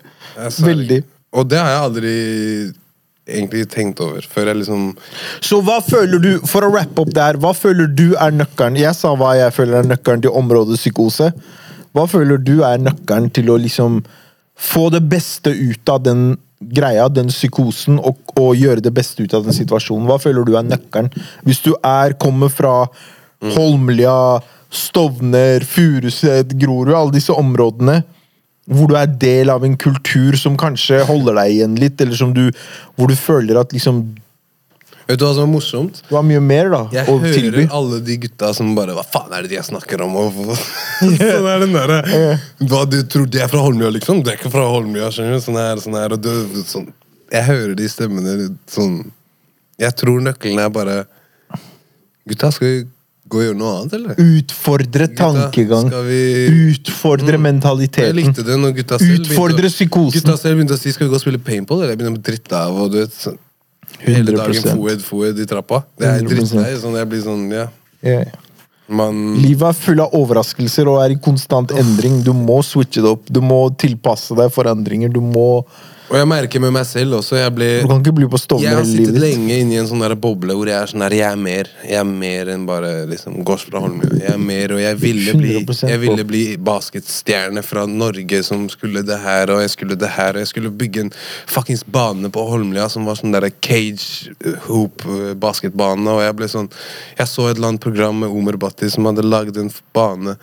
Veldig. 0.64 1.02
Og 1.36 1.44
det 1.52 1.60
har 1.60 1.74
jeg 1.74 1.84
aldri 1.90 2.16
egentlig 3.28 3.68
tenkt 3.72 4.00
over 4.04 4.24
før 4.26 4.50
jeg 4.50 4.60
liksom 4.62 4.88
Så 5.44 5.60
hva 5.64 5.78
føler 5.84 6.22
du, 6.22 6.30
for 6.48 6.66
å 6.66 6.72
rappe 6.72 7.04
opp 7.04 7.12
der, 7.14 7.38
hva 7.40 7.54
føler 7.56 7.90
du 7.90 8.12
er 8.16 8.34
nøkkelen? 8.34 8.80
Jeg 8.80 8.96
sa 8.96 9.14
hva 9.18 9.34
jeg 9.38 9.54
føler 9.56 9.82
er 9.82 9.92
nøkkelen 9.92 10.24
til 10.24 10.36
området 10.38 10.80
psykose. 10.80 11.30
Hva 11.96 12.04
føler 12.10 12.40
du 12.42 12.58
er 12.66 12.80
nøkkelen 12.82 13.30
til 13.34 13.52
å 13.52 13.58
liksom 13.60 14.02
få 14.58 14.88
det 14.94 15.04
beste 15.08 15.52
ut 15.54 15.92
av 15.92 16.02
den 16.06 16.28
greia, 16.58 17.06
den 17.08 17.30
psykosen, 17.30 18.00
og, 18.02 18.18
og 18.38 18.56
gjøre 18.58 18.82
det 18.82 18.92
beste 18.94 19.22
ut 19.22 19.34
av 19.36 19.46
den 19.46 19.56
situasjonen? 19.56 20.08
Hva 20.10 20.18
føler 20.22 20.46
du 20.46 20.56
er 20.58 20.66
nøkkelen? 20.66 21.12
Hvis 21.46 21.62
du 21.64 21.72
er, 21.78 22.16
kommer 22.18 22.52
fra 22.52 22.76
Holmlia, 23.54 24.40
Stovner, 24.68 25.64
Furuset, 25.64 26.52
Grorud, 26.60 26.92
alle 26.92 27.14
disse 27.14 27.32
områdene 27.32 28.02
hvor 28.68 28.90
du 28.90 28.96
er 29.00 29.08
del 29.20 29.48
av 29.52 29.64
en 29.64 29.76
kultur 29.80 30.36
som 30.36 30.56
kanskje 30.60 31.00
holder 31.08 31.38
deg 31.40 31.54
igjen 31.56 31.76
litt, 31.80 32.00
eller 32.04 32.16
som 32.20 32.34
du, 32.36 32.50
hvor 32.98 33.08
du 33.08 33.16
føler 33.16 33.60
at 33.60 33.72
liksom 33.76 34.02
Vet 35.08 35.16
du 35.16 35.24
hva 35.24 35.30
som 35.32 35.46
er 35.46 35.52
morsomt? 35.54 36.02
du 36.04 36.10
har 36.18 36.24
mye 36.28 36.40
mer 36.44 36.68
da, 36.68 36.82
Jeg 36.92 37.08
å 37.08 37.14
hører 37.22 37.32
tilby. 37.38 37.62
alle 37.72 38.00
de 38.04 38.16
gutta 38.26 38.50
som 38.52 38.74
bare 38.76 38.92
Hva 38.92 39.04
faen 39.08 39.32
er 39.32 39.46
det 39.46 39.54
de 39.54 39.56
jeg 39.56 39.64
snakker 39.70 40.02
om? 40.04 40.18
Sånn 41.00 41.48
er 41.48 41.62
den 41.64 41.72
der, 41.72 41.94
Hva 42.68 42.82
du 42.84 42.98
tror 43.08 43.24
de 43.32 43.40
er 43.40 43.48
fra 43.48 43.62
Holmlia, 43.64 43.88
liksom? 43.94 44.20
Du 44.20 44.28
er 44.28 44.36
ikke 44.36 44.52
fra 44.52 44.66
Holmlia, 44.68 45.08
skjønner 45.08 45.38
du? 45.38 45.44
Sånn 45.46 45.56
her, 45.56 45.80
sånn 45.80 45.96
her, 45.96 46.12
og 46.12 46.20
du, 46.20 46.60
sånn. 46.68 46.90
Jeg 47.32 47.44
hører 47.48 47.72
de 47.80 47.88
stemmene 47.88 48.50
sånn 48.68 48.98
Jeg 49.80 49.96
tror 49.96 50.20
nøkkelen 50.28 50.60
er 50.66 50.76
bare 50.76 50.98
Gutta, 52.28 52.52
skal 52.52 52.68
vi 52.68 52.84
gå 53.28 53.40
og 53.40 53.44
gjøre 53.46 53.58
noe 53.58 53.72
annet, 53.78 53.96
eller? 53.98 54.20
Utfordre 54.22 55.08
Gutta, 55.08 55.24
tankegang. 55.24 55.90
skal 55.90 56.04
vi- 56.04 56.72
Utfordre 56.72 57.36
mm. 57.38 57.42
mentaliteten. 57.48 58.16
likte 58.16 58.44
det 58.46 58.56
når 58.58 58.74
gutta 58.78 58.98
selv 58.98 59.20
Utfordre 59.20 59.68
psykosen. 59.68 60.20
Gutta 60.20 60.36
selv 60.36 60.56
begynte 60.58 60.74
å 60.74 60.80
si 60.80 60.92
'skal 60.92 61.06
vi 61.06 61.12
gå 61.12 61.14
og 61.14 61.20
spille 61.20 61.38
paintball', 61.38 61.82
eller 61.82 61.94
jeg 61.94 61.98
begynte 61.98 62.20
å 62.20 62.28
dritte 62.30 62.56
av. 62.56 62.74
og 62.74 62.92
du 62.92 62.98
vet, 62.98 63.10
sånn, 63.12 63.38
Hele 64.00 64.32
dagen 64.32 64.62
foed, 64.62 65.00
foed 65.02 65.38
i 65.38 65.44
trappa. 65.44 65.84
Det 65.98 66.06
er 66.06 66.20
100%. 66.22 66.28
drittlei. 66.28 66.76
Sånn, 66.78 66.94
jeg 66.94 67.08
blir 67.08 67.22
sånn, 67.22 67.50
ja. 67.50 67.68
Ja, 68.02 68.20
ja. 68.20 68.36
Man 68.88 69.36
Livet 69.42 69.68
er 69.68 69.72
full 69.76 70.00
av 70.00 70.14
overraskelser 70.16 70.88
og 70.88 71.02
er 71.02 71.12
i 71.12 71.18
konstant 71.20 71.70
endring. 71.76 72.22
Du 72.24 72.32
må 72.32 72.62
switche 72.64 73.02
det 73.02 73.10
opp. 73.10 73.26
Du 73.30 73.40
må 73.44 73.68
tilpasse 73.76 74.34
deg 74.34 74.50
forandringer. 74.50 75.12
Du 75.12 75.20
må 75.20 75.64
Og 76.08 76.16
jeg 76.16 76.28
merker 76.28 76.62
med 76.62 76.72
meg 76.72 76.86
selv 76.88 77.18
også. 77.18 77.36
Jeg 77.36 77.52
ble 77.52 77.66
Du 77.82 77.88
kan 77.90 78.00
ikke 78.00 78.14
bli 78.16 78.28
på 78.32 78.38
jeg 78.62 78.72
har 78.72 78.86
sittet 78.88 79.10
livet. 79.12 79.20
lenge 79.20 79.56
inni 79.60 79.76
en 79.76 79.88
sånn 79.90 80.00
der 80.00 80.14
boble 80.16 80.54
hvor 80.56 80.68
jeg 80.70 80.76
er 80.80 80.88
sånn 80.88 81.04
der, 81.04 81.16
jeg 81.18 81.26
er 81.28 81.40
mer 81.40 81.68
Jeg 81.84 81.98
er 82.00 82.06
mer 82.08 82.50
enn 82.54 82.64
bare 82.68 82.92
liksom 83.10 83.42
Gårds 83.44 83.66
fra 83.68 83.82
Holmlia. 83.84 84.16
Jeg 84.22 84.32
er 84.32 84.40
mer, 84.40 84.72
og 84.72 84.80
jeg 84.80 84.98
ville 85.02 85.34
bli 85.36 85.52
Jeg 85.60 86.00
ville 86.00 86.24
bli 86.28 86.42
basketstjerne 86.70 87.62
fra 87.66 87.84
Norge 87.90 88.40
som 88.46 88.64
skulle 88.72 89.04
det 89.04 89.18
her, 89.20 89.52
og 89.52 89.60
jeg 89.64 89.74
skulle 89.74 89.98
det 90.00 90.12
her, 90.16 90.36
og 90.36 90.44
jeg 90.44 90.52
skulle 90.52 90.72
bygge 90.72 91.04
en 91.06 91.12
fuckings 91.46 91.84
bane 91.84 92.32
på 92.32 92.46
Holmlia 92.48 92.88
som 92.88 93.04
var 93.08 93.20
sånn 93.20 93.36
derre 93.36 93.52
cage 93.60 94.32
uh, 94.46 94.56
hoop 94.70 95.04
uh, 95.04 95.34
basketbane, 95.36 96.08
og 96.08 96.24
jeg 96.24 96.38
ble 96.40 96.48
sånn 96.48 96.72
Jeg 97.18 97.28
så 97.28 97.50
et 97.50 97.58
eller 97.58 97.74
annet 97.74 97.84
program 97.84 98.24
med 98.24 98.32
Omer 98.32 98.56
Bhatti 98.56 98.88
som 98.92 99.06
hadde 99.10 99.26
lagd 99.26 99.60
en 99.60 99.70
bane 99.92 100.38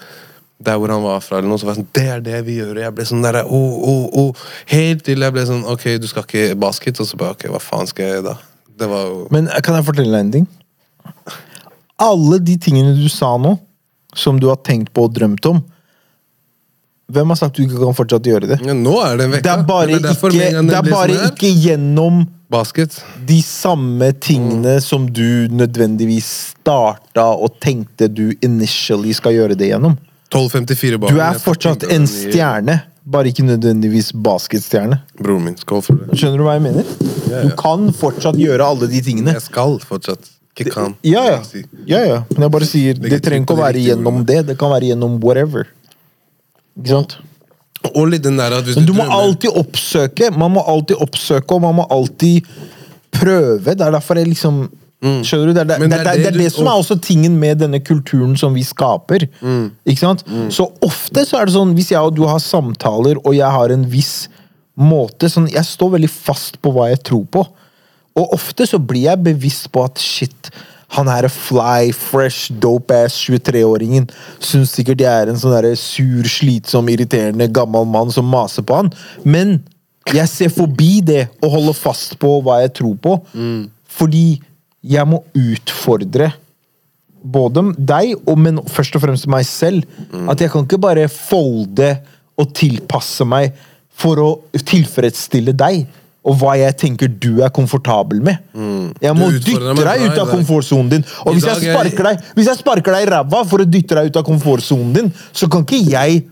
der 0.58 0.80
hvor 0.80 0.92
han 0.92 1.04
var 1.04 1.20
fra, 1.20 1.40
eller 1.40 1.52
noe, 1.52 1.60
så 1.60 1.68
var 1.68 1.76
jeg 1.76 1.84
sånn, 1.84 1.94
det 1.98 2.06
er 2.14 2.22
det 2.24 2.42
vi 2.48 2.58
gjør. 2.62 2.74
Og 2.78 2.84
jeg 2.86 2.96
ble 2.96 3.06
sånn 3.10 3.26
der, 3.26 3.42
oh, 3.44 3.76
oh, 3.92 4.06
oh. 4.22 4.44
Helt 4.72 5.04
til 5.08 5.26
jeg 5.26 5.36
ble 5.36 5.46
sånn, 5.48 5.66
ok, 5.68 5.88
du 6.02 6.08
skal 6.10 6.26
ikke 6.28 6.60
basket, 6.60 7.02
og 7.04 7.10
så 7.10 7.20
bare, 7.20 7.36
ok, 7.36 7.48
hva 7.52 7.62
faen 7.64 7.90
skal 7.92 8.14
jeg 8.14 8.26
da? 8.26 8.38
Det 8.76 8.90
var 8.92 9.06
jo... 9.10 9.22
Men 9.36 9.50
kan 9.64 9.78
jeg 9.78 9.88
fortelle 9.88 10.12
deg 10.16 10.26
en 10.26 10.34
ting? 10.40 10.48
Alle 12.02 12.40
de 12.44 12.58
tingene 12.60 12.96
du 12.98 13.08
sa 13.12 13.36
nå, 13.40 13.56
som 14.16 14.40
du 14.40 14.48
har 14.52 14.60
tenkt 14.64 14.94
på 14.96 15.08
og 15.08 15.16
drømt 15.16 15.48
om 15.52 15.64
Hvem 17.12 17.30
har 17.30 17.38
sagt 17.38 17.58
du 17.60 17.66
ikke 17.66 17.78
kan 17.78 17.94
fortsatt 17.94 18.26
gjøre 18.26 18.48
det? 18.50 18.56
Ja, 18.66 18.74
nå 18.74 18.96
er 19.04 19.20
det 19.20 19.26
en 19.28 19.34
vekka. 19.36 19.44
Det 19.46 19.52
er 19.52 19.66
bare, 19.68 19.90
det 19.92 20.10
er 20.10 20.16
ikke, 20.16 20.64
det 20.66 20.78
er 20.80 20.88
bare 20.88 21.18
sånn 21.20 21.28
ikke 21.36 21.52
gjennom 21.52 22.24
Basket. 22.50 22.96
de 23.30 23.38
samme 23.46 24.08
tingene 24.22 24.80
som 24.82 25.06
du 25.14 25.46
nødvendigvis 25.54 26.32
starta 26.56 27.28
og 27.36 27.60
tenkte 27.62 28.10
du 28.10 28.32
initially 28.46 29.14
skal 29.14 29.38
gjøre 29.38 29.58
det 29.60 29.70
gjennom. 29.70 30.00
12.54 30.36 31.00
Du 31.10 31.20
er 31.24 31.40
fortsatt 31.42 31.86
en 31.96 32.06
stjerne, 32.10 32.80
bare 33.06 33.30
ikke 33.32 33.46
nødvendigvis 33.48 34.12
basketstjerne. 34.26 35.00
Broren 35.22 35.46
min, 35.48 35.58
skål 35.62 35.84
for 35.86 36.00
det. 36.02 36.18
Skjønner 36.20 36.42
du 36.42 36.46
hva 36.48 36.56
jeg 36.58 36.66
mener? 36.66 36.96
Du 37.46 37.52
kan 37.60 37.88
fortsatt 37.96 38.40
gjøre 38.40 38.66
alle 38.66 38.90
de 38.92 39.02
tingene. 39.06 39.36
Jeg 39.38 39.46
skal 39.48 39.78
fortsatt. 39.86 40.32
Ikke 40.56 40.72
kan. 40.72 40.94
Ja, 41.04 41.22
ja. 41.28 41.40
ja, 41.86 42.00
ja. 42.08 42.20
Men 42.32 42.46
jeg 42.48 42.52
bare 42.54 42.68
sier, 42.70 42.96
det 42.96 43.18
trenger 43.26 43.44
ikke 43.44 43.58
å 43.58 43.60
være 43.60 43.82
gjennom 43.84 44.22
det. 44.28 44.38
Det 44.48 44.56
kan 44.60 44.72
være 44.72 44.88
gjennom 44.94 45.18
whatever. 45.24 45.68
Ikke 46.80 46.94
sant? 46.94 47.18
Og 47.92 48.08
litt 48.10 48.24
den 48.26 48.40
der 48.40 48.56
at 48.56 48.66
hvis 48.66 48.78
Men 48.80 48.88
du 48.88 48.94
må 48.96 49.04
drømmer- 49.04 49.20
alltid 49.28 49.58
oppsøke. 49.62 50.30
Man 50.36 50.56
må 50.56 50.64
alltid 50.66 50.98
oppsøke, 51.04 51.58
og 51.58 51.62
man 51.68 51.76
må 51.82 51.86
alltid 51.92 52.48
prøve. 53.14 53.76
Det 53.76 53.84
er 53.84 53.92
derfor 53.94 54.18
jeg 54.20 54.32
liksom 54.32 54.64
Skjønner 55.26 55.50
du? 55.50 55.54
Det 55.54 55.62
er 55.64 55.70
det, 55.70 55.80
Mm. 55.80 55.90
Det, 55.90 56.00
er, 56.00 56.04
det, 56.18 56.28
er 56.32 56.38
det 56.40 56.52
som 56.54 56.68
er 56.68 56.80
også 56.80 56.98
tingen 57.04 57.38
med 57.40 57.60
denne 57.62 57.80
kulturen 57.80 58.36
som 58.38 58.56
vi 58.58 58.64
skaper. 58.66 59.28
Mm. 59.42 59.72
Ikke 59.86 60.02
sant? 60.02 60.24
Så 60.50 60.70
ofte 60.86 61.26
så 61.28 61.40
er 61.40 61.46
det 61.46 61.56
sånn, 61.56 61.76
hvis 61.78 61.92
jeg 61.94 62.02
og 62.02 62.16
du 62.18 62.24
har 62.30 62.42
samtaler, 62.42 63.20
og 63.24 63.36
jeg 63.36 63.52
har 63.58 63.74
en 63.76 63.86
viss 63.92 64.28
måte 64.76 65.30
sånn, 65.32 65.48
Jeg 65.52 65.64
står 65.64 65.94
veldig 65.96 66.10
fast 66.12 66.60
på 66.62 66.72
hva 66.76 66.90
jeg 66.92 67.04
tror 67.08 67.26
på. 67.32 67.46
Og 68.16 68.34
ofte 68.36 68.66
så 68.68 68.80
blir 68.80 69.10
jeg 69.10 69.24
bevisst 69.24 69.70
på 69.72 69.84
at 69.84 70.00
shit, 70.00 70.50
han 70.96 71.08
her 71.08 71.28
er 71.28 71.34
fly, 71.34 71.92
fresh, 71.92 72.52
dope 72.62 72.94
ass 72.94 73.18
23-åringen 73.28 74.06
syns 74.40 74.76
sikkert 74.78 75.02
jeg 75.04 75.24
er 75.24 75.32
en 75.32 75.40
sånn 75.40 75.56
sur, 75.80 76.28
slitsom, 76.30 76.92
irriterende 76.94 77.50
gammel 77.52 77.88
mann 77.90 78.14
som 78.14 78.28
maser 78.30 78.64
på 78.64 78.78
han. 78.80 78.92
Men 79.24 79.58
jeg 80.14 80.30
ser 80.30 80.54
forbi 80.54 81.02
det 81.04 81.26
og 81.42 81.56
holder 81.58 81.78
fast 81.78 82.16
på 82.22 82.38
hva 82.46 82.62
jeg 82.64 82.76
tror 82.78 82.96
på. 83.02 83.16
Fordi 83.98 84.26
jeg 84.86 85.08
må 85.10 85.24
utfordre 85.36 86.32
både 87.26 87.64
deg, 87.82 88.12
og, 88.30 88.36
men 88.38 88.60
først 88.70 88.96
og 89.00 89.02
fremst 89.02 89.26
meg 89.32 89.46
selv. 89.50 89.86
At 90.30 90.42
jeg 90.44 90.52
kan 90.54 90.66
ikke 90.68 90.78
bare 90.84 91.08
folde 91.10 91.96
og 92.38 92.52
tilpasse 92.54 93.26
meg 93.26 93.56
for 93.96 94.20
å 94.22 94.28
tilfredsstille 94.62 95.56
deg. 95.58 95.86
Og 96.26 96.38
hva 96.42 96.56
jeg 96.58 96.74
tenker 96.82 97.10
du 97.22 97.40
er 97.46 97.52
komfortabel 97.54 98.22
med. 98.26 98.40
Jeg 99.02 99.14
må 99.18 99.28
dytte 99.46 99.60
deg, 99.78 99.82
deg 99.86 100.06
ut 100.08 100.22
av 100.24 100.32
komfortsonen 100.34 100.88
din. 100.96 101.04
Og 101.26 101.36
hvis 101.36 101.46
jeg, 101.46 101.54
er- 101.70 101.76
sparker 101.78 102.08
deg, 102.10 102.24
hvis 102.38 102.48
jeg 102.50 102.60
sparker 102.62 102.96
deg 102.98 103.06
i 103.06 103.12
ræva 103.14 103.44
for 103.50 103.62
å 103.62 103.68
dytte 103.70 103.98
deg 104.00 104.10
ut 104.10 104.18
av 104.22 104.26
komfortsonen 104.26 104.94
din, 104.98 105.12
så 105.38 105.50
kan 105.54 105.62
ikke 105.66 105.82
jeg 105.94 106.24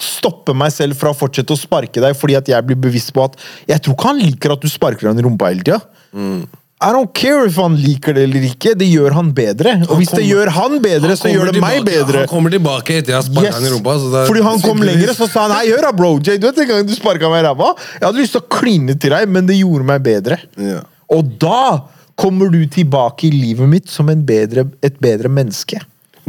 stoppe 0.00 0.54
meg 0.56 0.70
selv 0.72 0.96
fra 0.96 1.10
å 1.12 1.16
fortsette 1.18 1.52
å 1.52 1.58
sparke 1.58 2.00
deg 2.00 2.14
fordi 2.16 2.36
at 2.38 2.48
jeg 2.52 2.64
blir 2.68 2.78
bevisst 2.78 3.10
på 3.16 3.24
at 3.26 3.34
jeg 3.66 3.80
tror 3.82 3.96
ikke 3.96 4.08
han 4.12 4.20
liker 4.22 4.52
at 4.54 4.62
du 4.62 4.68
sparker 4.70 5.08
han 5.10 5.18
i 5.18 5.24
rumpa 5.26 5.48
hele 5.50 5.64
tida. 5.66 5.80
I 6.78 6.92
don't 6.94 7.10
care 7.12 7.44
if 7.48 7.56
han 7.58 7.74
liker 7.74 8.14
det 8.14 8.22
eller 8.28 8.44
ikke, 8.52 8.72
det 8.78 8.86
gjør 8.86 9.16
han 9.16 9.32
bedre. 9.34 9.72
Og 9.88 9.98
hvis 9.98 10.12
det 10.14 10.22
gjør 10.28 10.50
han 10.54 10.76
bedre, 10.84 11.16
så 11.18 11.32
gjør 11.32 11.50
det 11.50 11.62
meg 11.62 11.80
bedre. 11.86 12.20
Han 12.22 12.30
kommer 12.30 12.54
tilbake 12.54 13.00
etter 13.00 13.16
jeg 13.16 13.26
sparka 13.26 13.48
Yes. 13.48 13.56
han 13.56 13.66
i 13.66 13.72
rumpa. 13.72 13.96
Fordi 14.28 14.44
han 14.46 14.62
kom 14.62 14.84
lenger, 14.86 15.10
så 15.18 15.26
sa 15.26 15.48
han 15.48 15.56
hei, 15.56 15.72
hør 15.72 15.88
da, 15.88 15.92
bro. 15.98 16.12
Jay, 16.22 16.38
du 16.38 16.46
vet 16.46 16.60
den 16.62 16.68
gangen 16.70 16.86
du 16.86 16.94
sparka 16.94 17.32
meg 17.32 17.42
i 17.42 17.48
ræva? 17.48 17.72
Jeg 17.98 18.06
hadde 18.06 18.22
lyst 18.22 18.36
til 18.36 18.44
å 18.44 18.48
kline 18.60 18.94
til 18.94 19.10
deg, 19.16 19.26
men 19.34 19.50
det 19.50 19.58
gjorde 19.58 19.88
meg 19.90 20.06
bedre. 20.06 20.38
Ja. 20.54 20.84
Og 21.10 21.34
da 21.42 21.60
kommer 22.18 22.50
du 22.54 22.60
tilbake 22.70 23.26
i 23.26 23.34
livet 23.34 23.68
mitt 23.70 23.90
som 23.90 24.08
en 24.14 24.22
bedre, 24.26 24.68
et 24.82 25.00
bedre 25.02 25.28
menneske. 25.30 25.82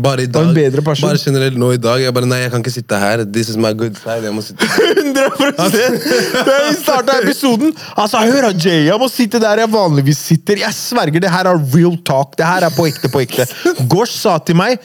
Bare 0.04 0.24
i 0.26 0.30
dag. 0.32 0.54
Bare 0.86 1.20
generelt 1.20 1.58
nå 1.60 1.72
i 1.76 1.80
dag. 1.82 2.02
Jeg 2.04 2.14
bare, 2.16 2.30
nei, 2.30 2.42
jeg 2.44 2.54
kan 2.54 2.64
ikke 2.64 2.74
sitte 2.74 3.00
her. 3.02 3.24
This 3.26 3.52
is 3.54 3.60
my 3.60 3.74
good 3.78 3.98
side. 4.00 4.24
Jeg 4.28 4.36
må 4.36 4.44
sitte 4.46 4.66
100 4.66 5.52
Da 5.58 6.58
vi 6.68 6.74
starta 6.78 7.18
episoden 7.22 7.74
Altså, 7.96 8.22
hør 8.24 8.50
da, 8.50 8.52
Jay, 8.56 8.86
jeg 8.88 9.00
må 9.02 9.10
sitte 9.12 9.42
der 9.42 9.64
jeg 9.64 9.72
vanligvis 9.74 10.24
sitter. 10.32 10.64
Jeg 10.64 10.76
sverger, 10.78 11.24
det 11.24 11.32
her 11.34 11.52
er 11.52 11.62
real 11.76 11.98
talk. 12.08 12.36
Det 12.40 12.48
her 12.48 12.68
er 12.68 12.76
på 12.76 12.88
ekte, 12.90 13.12
på 13.12 13.24
ekte. 13.26 13.48
Gosh 13.92 14.16
sa 14.20 14.38
til 14.44 14.58
meg 14.60 14.80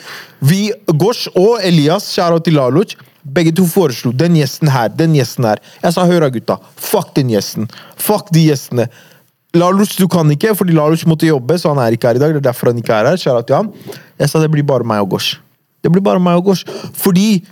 vi, 0.45 0.69
Gosh 1.01 1.31
og 1.39 1.62
Elias, 1.65 2.11
kjære 2.12 2.43
til 2.45 2.59
Laluc, 2.59 2.93
begge 3.25 3.55
to 3.57 3.65
foreslo 3.71 4.12
den 4.12 4.37
gjesten 4.37 4.69
her, 4.69 4.91
den 4.93 5.15
gjesten 5.17 5.47
her. 5.49 5.62
Jeg 5.81 5.97
sa 5.97 6.05
hør 6.09 6.27
da, 6.27 6.31
gutta. 6.35 6.59
Fuck 6.77 7.15
den 7.17 7.33
gjesten. 7.33 7.71
Fuck 7.97 8.29
de 8.35 8.43
gjestene. 8.51 8.89
Laluc, 9.55 9.97
du 9.99 10.07
kan 10.11 10.31
ikke, 10.35 10.55
fordi 10.59 10.75
Laluc 10.77 11.05
måtte 11.07 11.29
jobbe, 11.29 11.59
så 11.61 11.73
han 11.75 11.83
er 11.85 11.95
ikke 11.95 12.11
her 12.11 12.19
i 12.19 12.23
dag. 12.23 12.35
Det 12.35 12.43
er 12.43 12.49
derfor 12.51 12.73
han 12.73 12.81
ikke 12.81 12.95
er 12.95 13.13
her. 13.13 13.21
Kjære 13.21 13.47
til 13.47 13.61
han. 13.61 13.73
Jeg 14.19 14.31
sa 14.31 14.43
det 14.43 14.51
blir 14.53 14.67
bare 14.67 14.87
meg 14.87 15.05
og 15.05 15.15
Gosh. 15.15 15.41
Det 15.85 15.93
blir 15.93 16.05
bare 16.05 16.23
meg 16.23 16.41
og 16.41 16.51
Gosh. 16.51 16.67
Fordi 16.99 17.45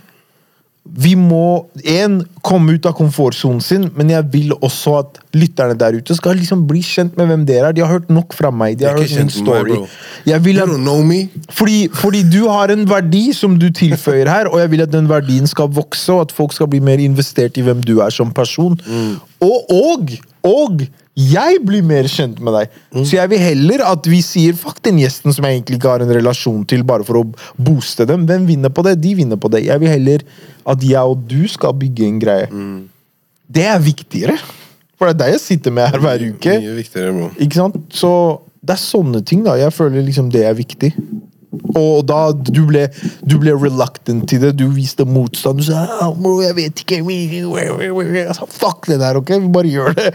vi 0.83 1.13
må 1.15 1.69
en, 1.87 2.17
komme 2.43 2.75
ut 2.75 2.85
av 2.89 2.91
komfortsonen 2.97 3.61
sin, 3.63 3.85
men 3.95 4.09
jeg 4.11 4.25
vil 4.33 4.51
også 4.57 4.95
at 4.99 5.19
lytterne 5.31 5.77
der 5.79 5.95
ute 5.95 6.15
skal 6.17 6.35
liksom 6.35 6.65
bli 6.67 6.81
kjent 6.83 7.15
med 7.15 7.29
hvem 7.29 7.45
dere 7.47 7.69
er. 7.69 7.77
De 7.77 7.85
har 7.85 7.93
hørt 7.93 8.11
nok 8.11 8.35
fra 8.35 8.51
meg. 8.51 8.75
De 8.81 8.89
har 8.89 8.99
hørt 8.99 9.07
min 9.07 9.31
kjent 9.31 9.31
meg, 9.31 9.37
story. 9.37 9.77
Jeg 10.27 10.43
at, 10.43 11.47
fordi, 11.55 11.77
fordi 11.87 12.25
du 12.27 12.41
har 12.51 12.75
en 12.75 12.83
verdi 12.89 13.23
som 13.37 13.55
du 13.59 13.69
tilføyer 13.71 14.27
her, 14.27 14.51
og 14.51 14.59
jeg 14.59 14.73
vil 14.75 14.83
at 14.83 14.91
den 14.91 15.07
verdien 15.09 15.47
skal 15.47 15.71
vokse, 15.71 16.11
og 16.11 16.27
at 16.27 16.35
folk 16.35 16.53
skal 16.53 16.67
bli 16.67 16.83
mer 16.83 16.99
investert 16.99 17.57
i 17.57 17.63
hvem 17.63 17.79
du 17.79 18.01
er 18.03 18.11
som 18.11 18.35
person. 18.35 18.75
Og, 19.39 19.71
og, 19.71 20.17
og 20.43 20.83
jeg 21.13 21.59
blir 21.61 21.83
mer 21.85 22.07
kjent 22.09 22.39
med 22.43 22.55
deg. 22.57 22.77
Så 23.05 23.15
jeg 23.19 23.29
vil 23.31 23.41
heller 23.41 23.83
at 23.85 24.07
vi 24.09 24.17
sier 24.25 24.55
fuck 24.57 24.79
den 24.83 24.97
gjesten 24.99 25.35
som 25.35 25.45
jeg 25.45 25.59
egentlig 25.59 25.77
ikke 25.77 25.91
har 25.91 26.03
en 26.03 26.13
relasjon 26.17 26.63
til, 26.69 26.81
bare 26.87 27.05
for 27.07 27.21
å 27.21 27.23
booste 27.55 28.07
dem. 28.09 28.25
Hvem 28.29 28.47
vinner 28.49 28.73
på 28.73 28.83
det? 28.87 28.95
De 29.03 29.13
vinner 29.19 29.39
på 29.39 29.51
det. 29.53 29.61
Jeg 29.67 29.79
vil 29.83 29.93
heller 29.93 30.25
at 30.73 30.83
jeg 30.83 31.13
og 31.13 31.21
du 31.29 31.43
skal 31.51 31.75
bygge 31.77 32.07
en 32.07 32.17
greie. 32.23 32.49
Det 33.53 33.67
er 33.69 33.79
viktigere. 33.83 34.39
For 34.97 35.09
det 35.09 35.13
er 35.13 35.21
deg 35.21 35.35
jeg 35.35 35.43
sitter 35.43 35.75
med 35.75 35.93
her 35.93 36.01
hver 36.01 36.25
uke. 36.33 36.57
Mye 36.63 36.75
viktigere, 36.79 37.13
bro. 37.13 37.29
Ikke 37.45 37.61
sant? 37.61 37.77
Så 37.93 38.11
det 38.63 38.75
er 38.75 38.81
sånne 38.81 39.21
ting, 39.27 39.45
da. 39.45 39.55
Jeg 39.59 39.75
føler 39.75 40.05
liksom 40.07 40.31
det 40.33 40.43
er 40.49 40.57
viktig. 40.57 40.93
Og 41.77 42.03
da 42.09 42.19
du 42.33 42.63
ble, 42.69 42.87
du 43.29 43.35
ble 43.41 43.53
reluctant 43.53 44.25
til 44.29 44.41
det, 44.41 44.53
du 44.57 44.65
viste 44.73 45.05
motstand. 45.05 45.59
Du 45.61 45.67
sa 45.67 45.83
«Ah, 46.01 46.09
bro, 46.15 46.39
jeg 46.41 46.55
vet 46.57 46.81
ikke 46.83 47.01
sa, 48.33 48.47
Fuck 48.49 48.87
det 48.89 48.99
der, 49.01 49.19
ok? 49.21 49.29
Vi 49.43 49.51
bare 49.53 49.69
gjør 49.69 49.93
det. 49.97 50.07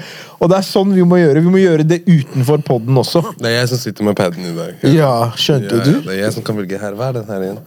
Og 0.42 0.50
det 0.50 0.58
er 0.58 0.66
sånn 0.66 0.94
vi 0.96 1.04
må 1.06 1.20
gjøre. 1.20 1.42
Vi 1.44 1.52
må 1.54 1.60
gjøre 1.62 1.86
det 1.86 2.00
utenfor 2.08 2.62
poden 2.66 2.98
også. 2.98 3.22
Det 3.38 3.50
er 3.52 3.56
jeg 3.60 3.70
som 3.72 3.82
sitter 3.82 4.08
med 4.08 4.18
paden 4.18 4.50
i 4.50 4.54
dag. 4.56 4.82
Ja, 4.94 5.12
skjønte 5.38 5.78
Ja, 5.78 5.84
du? 5.86 5.92
ja, 5.98 6.02
det 6.08 6.16
er 6.16 6.20
jeg 6.24 6.34
som 6.38 6.46
kan 6.46 6.58
velge 6.58 6.80
her. 6.82 6.98
Hva 6.98 7.10
er 7.12 7.20
den 7.20 7.30
her 7.30 7.46
igjen? 7.46 7.62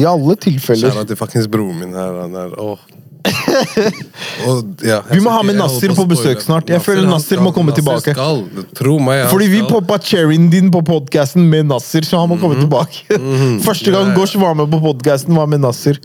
I 0.00 0.06
alle 0.08 0.36
tilfeller. 0.40 0.90
Kjære 0.96 1.06
til 1.12 1.20
fuckings 1.20 1.48
broren 1.52 1.78
min 1.84 1.94
her. 1.96 2.20
Han 2.24 2.36
er, 2.46 2.56
åh. 2.60 2.78
Og, 4.48 4.70
ja, 4.86 5.00
Vi 5.10 5.20
må 5.22 5.32
ha 5.34 5.42
med 5.46 5.58
Nasser 5.58 5.92
på 5.96 6.06
besøk 6.08 6.40
snart. 6.44 6.70
Jeg 6.70 6.80
føler 6.84 7.06
skal- 7.20 7.42
må 7.44 7.52
komme 7.54 7.74
tilbake. 7.76 8.14
Skal. 8.14 8.44
Tro 8.76 8.98
meg, 8.98 9.26
Fordi 9.30 9.48
vi 9.52 9.60
poppa 9.68 9.98
cherryen 9.98 10.48
din 10.50 10.70
på 10.70 10.82
podkasten 10.86 11.48
med 11.50 11.66
Nasser, 11.70 12.00
så 12.06 12.20
han 12.22 12.28
må 12.32 12.38
komme 12.40 12.58
tilbake. 12.60 13.04
Første 13.66 13.92
gang. 13.92 14.14
Gosh 14.16 14.36
var 14.40 14.54
med 14.54 14.70
på 14.72 14.80
podkasten, 14.80 15.34
var 15.36 15.46
med 15.50 15.60
Nasser. 15.60 15.98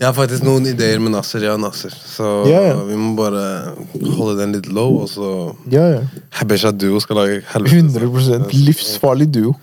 Jeg 0.00 0.06
har 0.08 0.14
faktisk 0.16 0.42
noen 0.46 0.66
ideer 0.66 0.98
med 1.02 1.12
Nasser. 1.12 1.44
Ja, 1.44 1.56
Nasser. 1.60 1.92
Så 1.92 2.44
vi 2.88 2.96
må 2.96 3.14
bare 3.18 3.74
holde 4.16 4.38
den 4.40 4.54
litt 4.56 4.70
low, 4.72 5.02
og 5.04 5.08
så 5.12 5.54
Ja, 5.70 5.86
ja. 5.98 6.00
Habesha 6.40 6.72
Duo 6.72 7.00
skal 7.04 7.16
lage 7.20 7.42
helvete. 7.52 8.00
100 8.00 8.48
Livsfarlig 8.54 9.28
duo. 9.30 9.54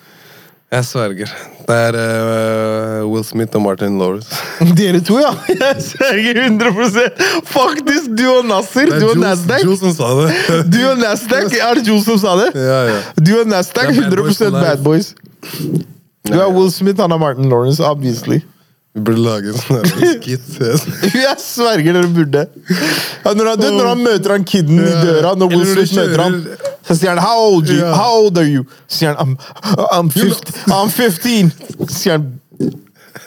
Jeg 0.68 0.84
sverger. 0.84 1.30
Det 1.68 1.76
er 1.76 1.96
uh, 1.96 3.12
Will 3.12 3.24
Smith 3.24 3.56
og 3.56 3.62
Martin 3.64 3.94
Lawrence. 4.00 4.36
Dere 4.78 5.00
to, 5.00 5.16
ja! 5.22 5.30
Jeg 5.62 5.84
sverger 5.86 6.42
100 6.44 7.06
Faktisk, 7.48 8.10
du 8.20 8.26
og 8.34 8.46
Nasser. 8.50 8.92
Er 8.92 9.00
Du 9.00 9.08
og 9.14 9.22
Nasdaq. 9.22 9.64
Jules 9.64 9.80
som 9.80 9.94
sa 9.96 10.10
det. 10.20 10.34
Du 10.74 10.80
og 10.90 11.00
Nasdaq. 11.00 11.56
Er 11.56 11.80
det 11.80 11.88
Jules 11.88 12.04
som 12.04 12.20
sa 12.20 12.36
det? 12.42 12.50
ja, 12.60 12.82
ja. 12.92 13.00
Du 13.16 13.32
og 13.40 13.48
Nasdaq, 13.48 13.94
Det 13.94 14.04
er 14.04 14.12
100 14.12 14.36
for 14.36 14.60
bad 14.60 14.84
boys. 14.84 15.14
Du 16.28 16.36
er. 16.36 16.52
Will 16.52 16.72
Smith, 16.72 17.00
han 17.00 17.16
er 17.16 17.18
Martin 17.18 17.48
Lawrence, 17.50 17.80
obviously. 17.84 18.42
Vi 18.98 19.04
burde 19.06 19.22
lage 19.22 19.52
en 19.54 19.60
sånn 19.62 19.84
skit. 19.92 20.46
Jeg 21.28 21.38
sverger 21.38 22.00
dere 22.00 22.08
burde. 22.10 22.48
Ja, 22.66 23.34
når, 23.38 23.52
han, 23.52 23.60
du, 23.62 23.68
når 23.76 23.90
han 23.92 24.00
møter 24.02 24.34
han 24.34 24.48
kiden 24.50 24.80
i 24.82 24.96
døra, 25.04 25.36
når 25.38 25.52
Will 25.54 25.68
Smith 25.70 26.00
møter 26.00 26.24
han, 26.24 26.40
så 26.82 26.98
sier 26.98 27.14
han 27.14 27.22
'How 27.22 27.44
old, 27.44 27.70
you? 27.70 27.84
How 27.94 28.24
old 28.24 28.42
are 28.42 28.48
you?' 28.50 28.66
Så 28.88 29.04
sier 29.04 29.14
han 29.14 29.36
'I'm, 29.38 29.86
I'm, 30.00 30.10
50, 30.10 30.50
I'm 30.74 30.90
15'. 30.90 31.54
Så 31.86 32.00
sier 32.00 32.18
han 32.18 32.26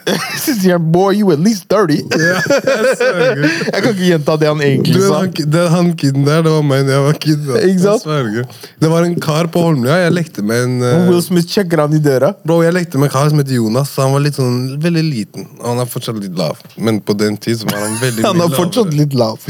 Så 0.45 0.53
you're 0.53 0.79
han 0.79 0.93
'Boy, 0.93 1.21
you 1.21 1.33
at 1.33 1.39
least 1.39 1.69
30'. 1.69 2.09
Yeah, 2.19 2.41
jeg. 3.73 3.83
Kan 3.83 3.91
ikke 3.93 4.07
gjenta 4.07 4.37
det 4.41 4.49
han 4.49 4.63
egentlig 4.65 5.03
sa. 5.03 5.21
han, 5.21 5.33
det, 5.55 5.65
han 5.75 5.91
kiden 5.97 6.27
der, 6.27 6.43
det 6.47 6.53
var 6.55 6.65
meg 6.67 6.87
da 6.89 6.97
jeg 6.97 7.05
var 7.07 7.19
kid. 7.25 7.51
Det 8.81 8.89
var 8.89 9.05
en 9.05 9.15
kar 9.21 9.49
på 9.53 9.63
Holmlia. 9.63 9.99
Jeg 10.05 10.13
lekte 10.15 10.43
med 10.47 10.65
en 10.65 10.77
uh, 10.83 11.09
Will 11.11 11.23
Smith 11.23 11.51
sjekker 11.53 11.83
han 11.83 11.95
i 11.95 12.01
døra. 12.03 12.33
Bro, 12.45 12.61
jeg 12.65 12.75
lekte 12.75 13.01
med 13.01 13.11
en 13.11 13.15
kar 13.15 13.29
som 13.31 13.41
heter 13.43 13.59
Jonas. 13.59 13.93
Han 14.01 14.15
var 14.15 14.25
litt 14.25 14.39
sånn, 14.39 14.59
veldig 14.81 15.05
liten. 15.05 15.49
Han 15.65 15.83
er 15.83 15.91
fortsatt 15.91 16.19
litt 16.23 16.37
lav. 16.39 16.61
Men 16.77 17.01
på 17.05 17.17
den 17.19 17.37
tid 17.41 17.61
så 17.61 17.71
var 17.71 17.85
han 17.85 17.97
veldig 18.01 18.25
Han 18.27 18.41
mye 18.41 18.49
er 18.49 18.57
fortsatt 18.57 18.95
litt 18.97 19.17
lav. 19.19 19.45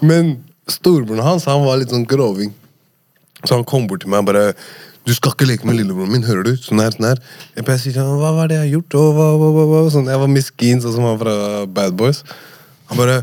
Men 0.00 0.38
storebroren 0.68 1.24
hans 1.24 1.48
han 1.48 1.64
var 1.66 1.80
litt 1.80 1.92
sånn 1.94 2.06
groving. 2.08 2.54
Så 3.44 3.58
han 3.58 3.66
kom 3.68 3.86
bort 3.90 4.02
til 4.02 4.12
meg 4.12 4.24
og 4.24 4.32
bare 4.32 4.46
Du 5.06 5.14
skal 5.16 5.32
ikke 5.32 5.48
leke 5.48 5.68
med 5.68 5.78
lillebroren 5.78 6.12
min, 6.12 6.26
hører 6.26 6.44
du? 6.50 6.52
Sånn 6.60 6.82
her, 6.82 6.92
sånn 6.94 7.08
her. 7.10 7.22
Jeg 7.56 7.64
bare 7.68 7.80
sier 7.80 7.96
sånn, 7.96 8.18
hva 8.20 8.34
var 8.36 8.50
det 8.50 8.58
jeg 8.58 8.66
har 8.66 8.74
gjort? 8.76 8.98
Og 9.00 9.08
hva, 9.16 9.26
hva, 9.40 9.64
hva? 9.70 9.80
Sånn, 9.94 10.10
jeg 10.10 10.20
var 10.20 10.30
miskin, 10.32 10.82
sånn 10.84 10.96
som 10.98 11.08
han 11.08 11.18
fra 11.20 11.34
Bad 11.78 11.98
Boys. 11.98 12.24
Han 12.92 13.00
bare 13.00 13.22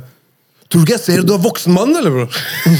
Tror 0.65 0.81
du 0.81 0.87
ikke 0.87 0.95
jeg 0.95 1.03
ser 1.03 1.19
at 1.21 1.27
du 1.29 1.33
er 1.35 1.43
voksen 1.43 1.75
mann, 1.75 1.91
eller, 1.93 2.09
bror? 2.09 2.37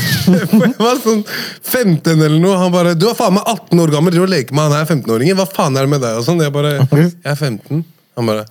jeg 0.65 0.71
var 0.79 0.97
sånn 1.03 1.21
15 1.21 2.15
eller 2.15 2.39
noe. 2.41 2.57
Han 2.57 2.73
bare 2.73 2.95
Du 2.97 3.05
er 3.11 3.17
faen 3.17 3.35
meg 3.37 3.45
18 3.45 3.83
år 3.83 3.93
gammel, 3.93 4.15
driver 4.15 4.25
og 4.25 4.33
leker 4.33 4.57
med 4.57 4.65
han 4.65 4.79
her 4.79 4.87
15-åringen. 4.89 5.37
Hva 5.37 5.45
faen 5.51 5.77
er 5.77 5.85
det 5.85 5.93
med 5.93 6.01
deg? 6.01 6.17
Og 6.17 6.25
sånn. 6.25 6.41
Jeg 6.41 6.53
bare 6.55 6.79
Jeg 6.81 7.11
er 7.21 7.37
15. 7.37 7.83
Han 8.17 8.31
bare 8.31 8.47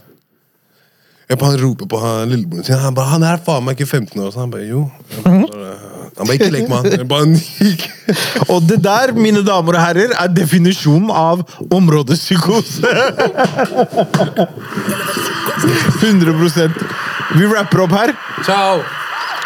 jeg 1.24 1.40
Han 1.40 1.56
roper 1.58 1.88
på 1.88 1.98
han 1.98 2.28
lillebroren 2.30 2.64
sin. 2.64 2.78
Han 2.78 2.94
bare, 2.94 3.10
han 3.14 3.22
er 3.26 3.42
faen 3.42 3.64
meg 3.64 3.78
ikke 3.78 3.90
15 3.90 4.20
år. 4.22 4.30
Så 4.30 4.42
han 4.42 4.52
bare, 4.52 4.66
jo. 4.68 4.84
Jeg 5.16 5.24
bare, 5.24 5.74
Han 6.18 6.26
bare, 6.28 6.36
ikke 6.38 6.50
lek 6.54 6.68
med 6.70 6.76
han. 6.78 6.86
Jeg 6.94 7.08
bare, 7.10 7.26
gikk. 7.58 7.86
Og 8.52 8.62
det 8.68 8.78
der, 8.84 9.12
mine 9.18 9.42
damer 9.46 9.78
og 9.78 9.82
herrer, 9.82 10.14
er 10.14 10.28
definisjonen 10.30 11.10
av 11.10 11.42
områdepsykose. 11.74 12.82
100% 16.04 16.84
Vi 17.34 17.46
rapper 17.50 17.86
opp 17.86 17.96
her. 17.96 18.14
Ciao. 18.44 18.82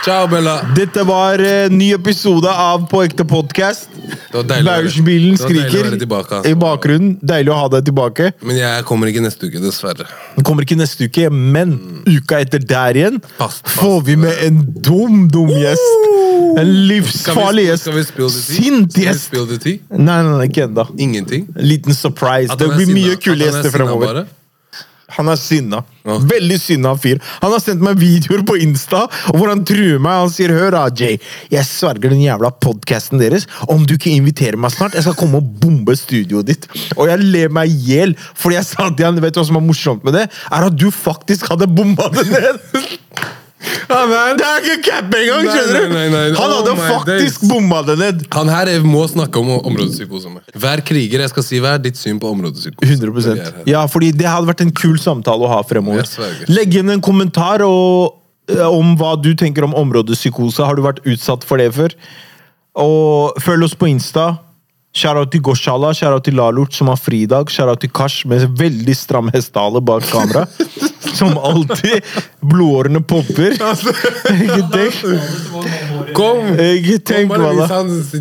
Ciao, 0.05 0.27
Bella. 0.31 0.61
Dette 0.77 1.05
var 1.09 1.41
en 1.43 1.79
ny 1.79 1.93
episode 1.97 2.51
av 2.53 2.87
På 2.91 3.03
ekte 3.07 3.25
podkast. 3.29 3.98
Å 4.29 4.43
skriker 4.45 5.97
tilbake, 5.97 6.39
altså. 6.39 6.51
i 6.51 6.57
bakgrunnen. 6.59 7.15
Deilig 7.25 7.53
å 7.55 7.59
ha 7.63 7.69
deg 7.73 7.87
tilbake. 7.89 8.31
Men 8.45 8.59
jeg 8.61 8.85
kommer 8.89 9.11
ikke 9.11 9.23
neste 9.25 9.49
uke, 9.49 9.63
dessverre. 9.63 10.09
Du 10.37 10.43
kommer 10.47 10.67
ikke 10.67 10.77
neste 10.79 11.09
uke, 11.09 11.29
men 11.33 11.77
uka 12.09 12.43
etter 12.45 12.61
der 12.61 12.99
igjen 13.01 13.21
Fast, 13.39 13.65
fast. 13.65 13.79
får 13.81 14.01
vi 14.09 14.17
med 14.21 14.45
en 14.45 14.61
dum, 14.85 15.27
dum 15.33 15.53
gjest. 15.55 16.09
En 16.59 16.73
livsfarlig 16.91 17.69
gjest. 17.71 17.89
Sint 18.45 18.99
gjest. 19.01 19.33
Nei, 19.33 19.79
nei, 19.99 20.23
nei, 20.29 20.49
ikke 20.51 20.67
ennå. 20.69 20.89
Ingenting? 20.99 21.49
Liten 21.57 21.97
surprise. 21.97 22.57
Det 22.59 22.69
blir 22.75 22.93
mye 22.93 23.17
kule 23.21 23.41
er 23.41 23.49
gjester 23.53 23.73
fremover. 23.75 24.27
Han 25.19 25.31
er 25.33 25.39
sinna. 25.41 25.83
Ja. 26.07 26.17
Veldig 26.31 26.59
sinna 26.63 26.95
fyr. 26.99 27.19
Han 27.43 27.53
har 27.53 27.63
sendt 27.63 27.83
meg 27.85 27.99
videoer 28.01 28.45
på 28.47 28.57
Insta 28.63 29.05
hvor 29.27 29.51
han 29.51 29.65
truer 29.69 29.99
meg. 30.03 30.23
Han 30.25 30.33
sier 30.33 30.55
'Hør, 30.55 30.77
AJ, 30.85 31.19
jeg 31.53 31.67
sverger 31.67 32.15
den 32.15 32.23
jævla 32.23 32.53
podkasten 32.65 33.21
deres. 33.21 33.49
Om 33.69 33.85
du 33.87 33.97
ikke 33.99 34.15
inviterer 34.15 34.57
meg 34.57 34.73
snart, 34.73 34.95
jeg 34.95 35.07
skal 35.07 35.19
komme 35.19 35.43
og 35.43 35.51
bombe 35.61 35.97
studioet 35.99 36.47
ditt.' 36.47 36.69
Og 36.97 37.09
jeg 37.11 37.19
ler 37.25 37.53
meg 37.53 37.69
i 37.69 37.83
hjel, 37.91 38.17
fordi 38.35 38.61
jeg 38.61 38.71
sa 38.71 38.89
til 38.91 39.09
han, 39.09 39.21
vet 39.21 39.35
du 39.35 39.43
hva 39.43 39.49
som 39.51 39.61
er 39.61 39.67
morsomt 39.67 40.07
med 40.07 40.15
det? 40.15 40.29
Er 40.51 40.71
at 40.71 40.79
du 40.79 40.91
faktisk 40.91 41.51
hadde 41.51 41.69
bomba 41.69 42.09
det 42.15 42.27
ned. 42.31 42.63
Er 43.89 44.37
Det 44.39 44.47
er 44.47 44.61
ikke 44.63 44.83
cap 44.87 45.15
engang, 45.19 45.47
skjønner 45.51 45.81
du! 45.89 45.95
nei, 45.95 46.05
nei, 46.09 46.09
nei. 46.13 46.37
Han 46.39 46.53
Oh 46.53 46.59
hadde 46.61 46.75
oh 46.75 46.83
faktisk 47.05 47.47
bomma 47.51 47.81
det 47.87 47.97
ned. 47.99 48.21
Han 48.35 48.49
her 48.53 48.71
er- 48.71 48.85
må 48.87 49.03
snakke 49.11 49.41
om 49.41 49.49
områdepsykose. 49.59 50.31
Hver 50.55 50.83
kriger 50.87 51.25
jeg 51.25 51.33
skal 51.33 51.43
si 51.47 51.59
hva 51.61 51.75
er 51.75 51.83
ditt 51.83 51.97
syn 51.99 52.21
på 52.23 52.31
områdepsykose. 52.31 52.87
100 52.87 53.35
Det 53.35 53.47
er. 53.47 53.59
Ja, 53.67 53.87
fordi 53.87 54.13
det 54.13 54.27
hadde 54.31 54.47
vært 54.47 54.63
en 54.63 54.71
kul 54.73 54.97
samtale 55.03 55.43
å 55.43 55.49
ha 55.49 55.63
fremover. 55.67 56.07
Legg 56.49 56.77
inn 56.79 56.91
en 56.91 57.01
kommentar 57.03 57.65
og, 57.67 58.15
eh, 58.49 58.63
om 58.63 58.97
hva 58.97 59.17
du 59.21 59.35
tenker 59.35 59.65
om 59.65 59.75
områdepsykose. 59.75 60.65
Har 60.65 60.77
du 60.77 60.83
vært 60.83 61.03
utsatt 61.05 61.43
for 61.45 61.57
det 61.59 61.73
før? 61.75 61.95
Og 62.79 63.35
følg 63.43 63.65
oss 63.65 63.75
på 63.75 63.89
Insta. 63.91 64.39
Shoutout 64.99 65.31
til 65.31 65.43
Goshala, 65.47 65.93
shoutout 65.95 66.25
til 66.27 66.35
Lalort, 66.39 66.75
som 66.75 66.91
har 66.91 66.99
fridag. 66.99 67.53
Shoutout 67.55 67.83
til 67.85 67.93
Kash 67.95 68.27
med 68.29 68.47
veldig 68.59 68.97
stram 68.99 69.31
hestehale 69.35 69.83
bak 69.85 70.07
kamera. 70.11 70.47
Som 71.19 71.39
alltid. 71.39 72.05
Blodårene 72.45 73.01
popper. 73.01 73.55
Ikke 74.35 74.65
tenk, 74.75 74.99
Kom! 76.15 76.43
ikke 76.59 76.99
tenk. 77.07 77.33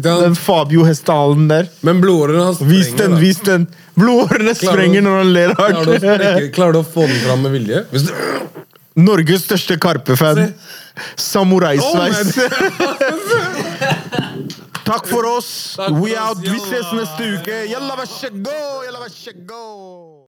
Den 0.05 0.37
Fabio-hestehalen 0.37 1.49
der. 1.51 1.67
Men 1.85 1.99
blodårene 2.01 2.45
hans 2.47 2.61
Vis 2.63 2.93
den, 2.97 3.17
vis 3.21 3.41
den! 3.45 3.67
Blodårene 3.97 4.53
sprenger 4.57 5.03
når 5.05 5.19
han 5.19 5.33
ler 5.35 5.53
hardt. 5.59 6.53
klarer 6.55 6.77
du 6.77 6.81
å 6.81 6.85
få 6.87 7.09
den 7.09 7.19
fram 7.25 7.43
med 7.45 7.57
vilje? 7.57 7.83
Hvis 7.91 8.07
du... 8.07 8.13
Norges 8.97 9.43
største 9.45 9.77
Karpe-fan. 9.81 10.53
Samuraisveis. 11.21 12.33
Takk 14.87 15.05
for 15.07 15.25
oss. 15.25 15.75
Takk 15.75 15.89
for 15.89 16.01
We 16.01 16.15
oss, 16.15 16.19
out. 16.19 16.37
Vi 16.39 16.59
ses 16.59 16.91
neste 16.95 17.31
uke. 17.35 17.57
Jalla 17.67 17.97
vær 17.99 18.07
så 18.07 18.29
god! 18.31 18.85
Yalla, 18.87 19.03
vær 19.03 19.11
så 19.11 19.33
god! 19.47 20.17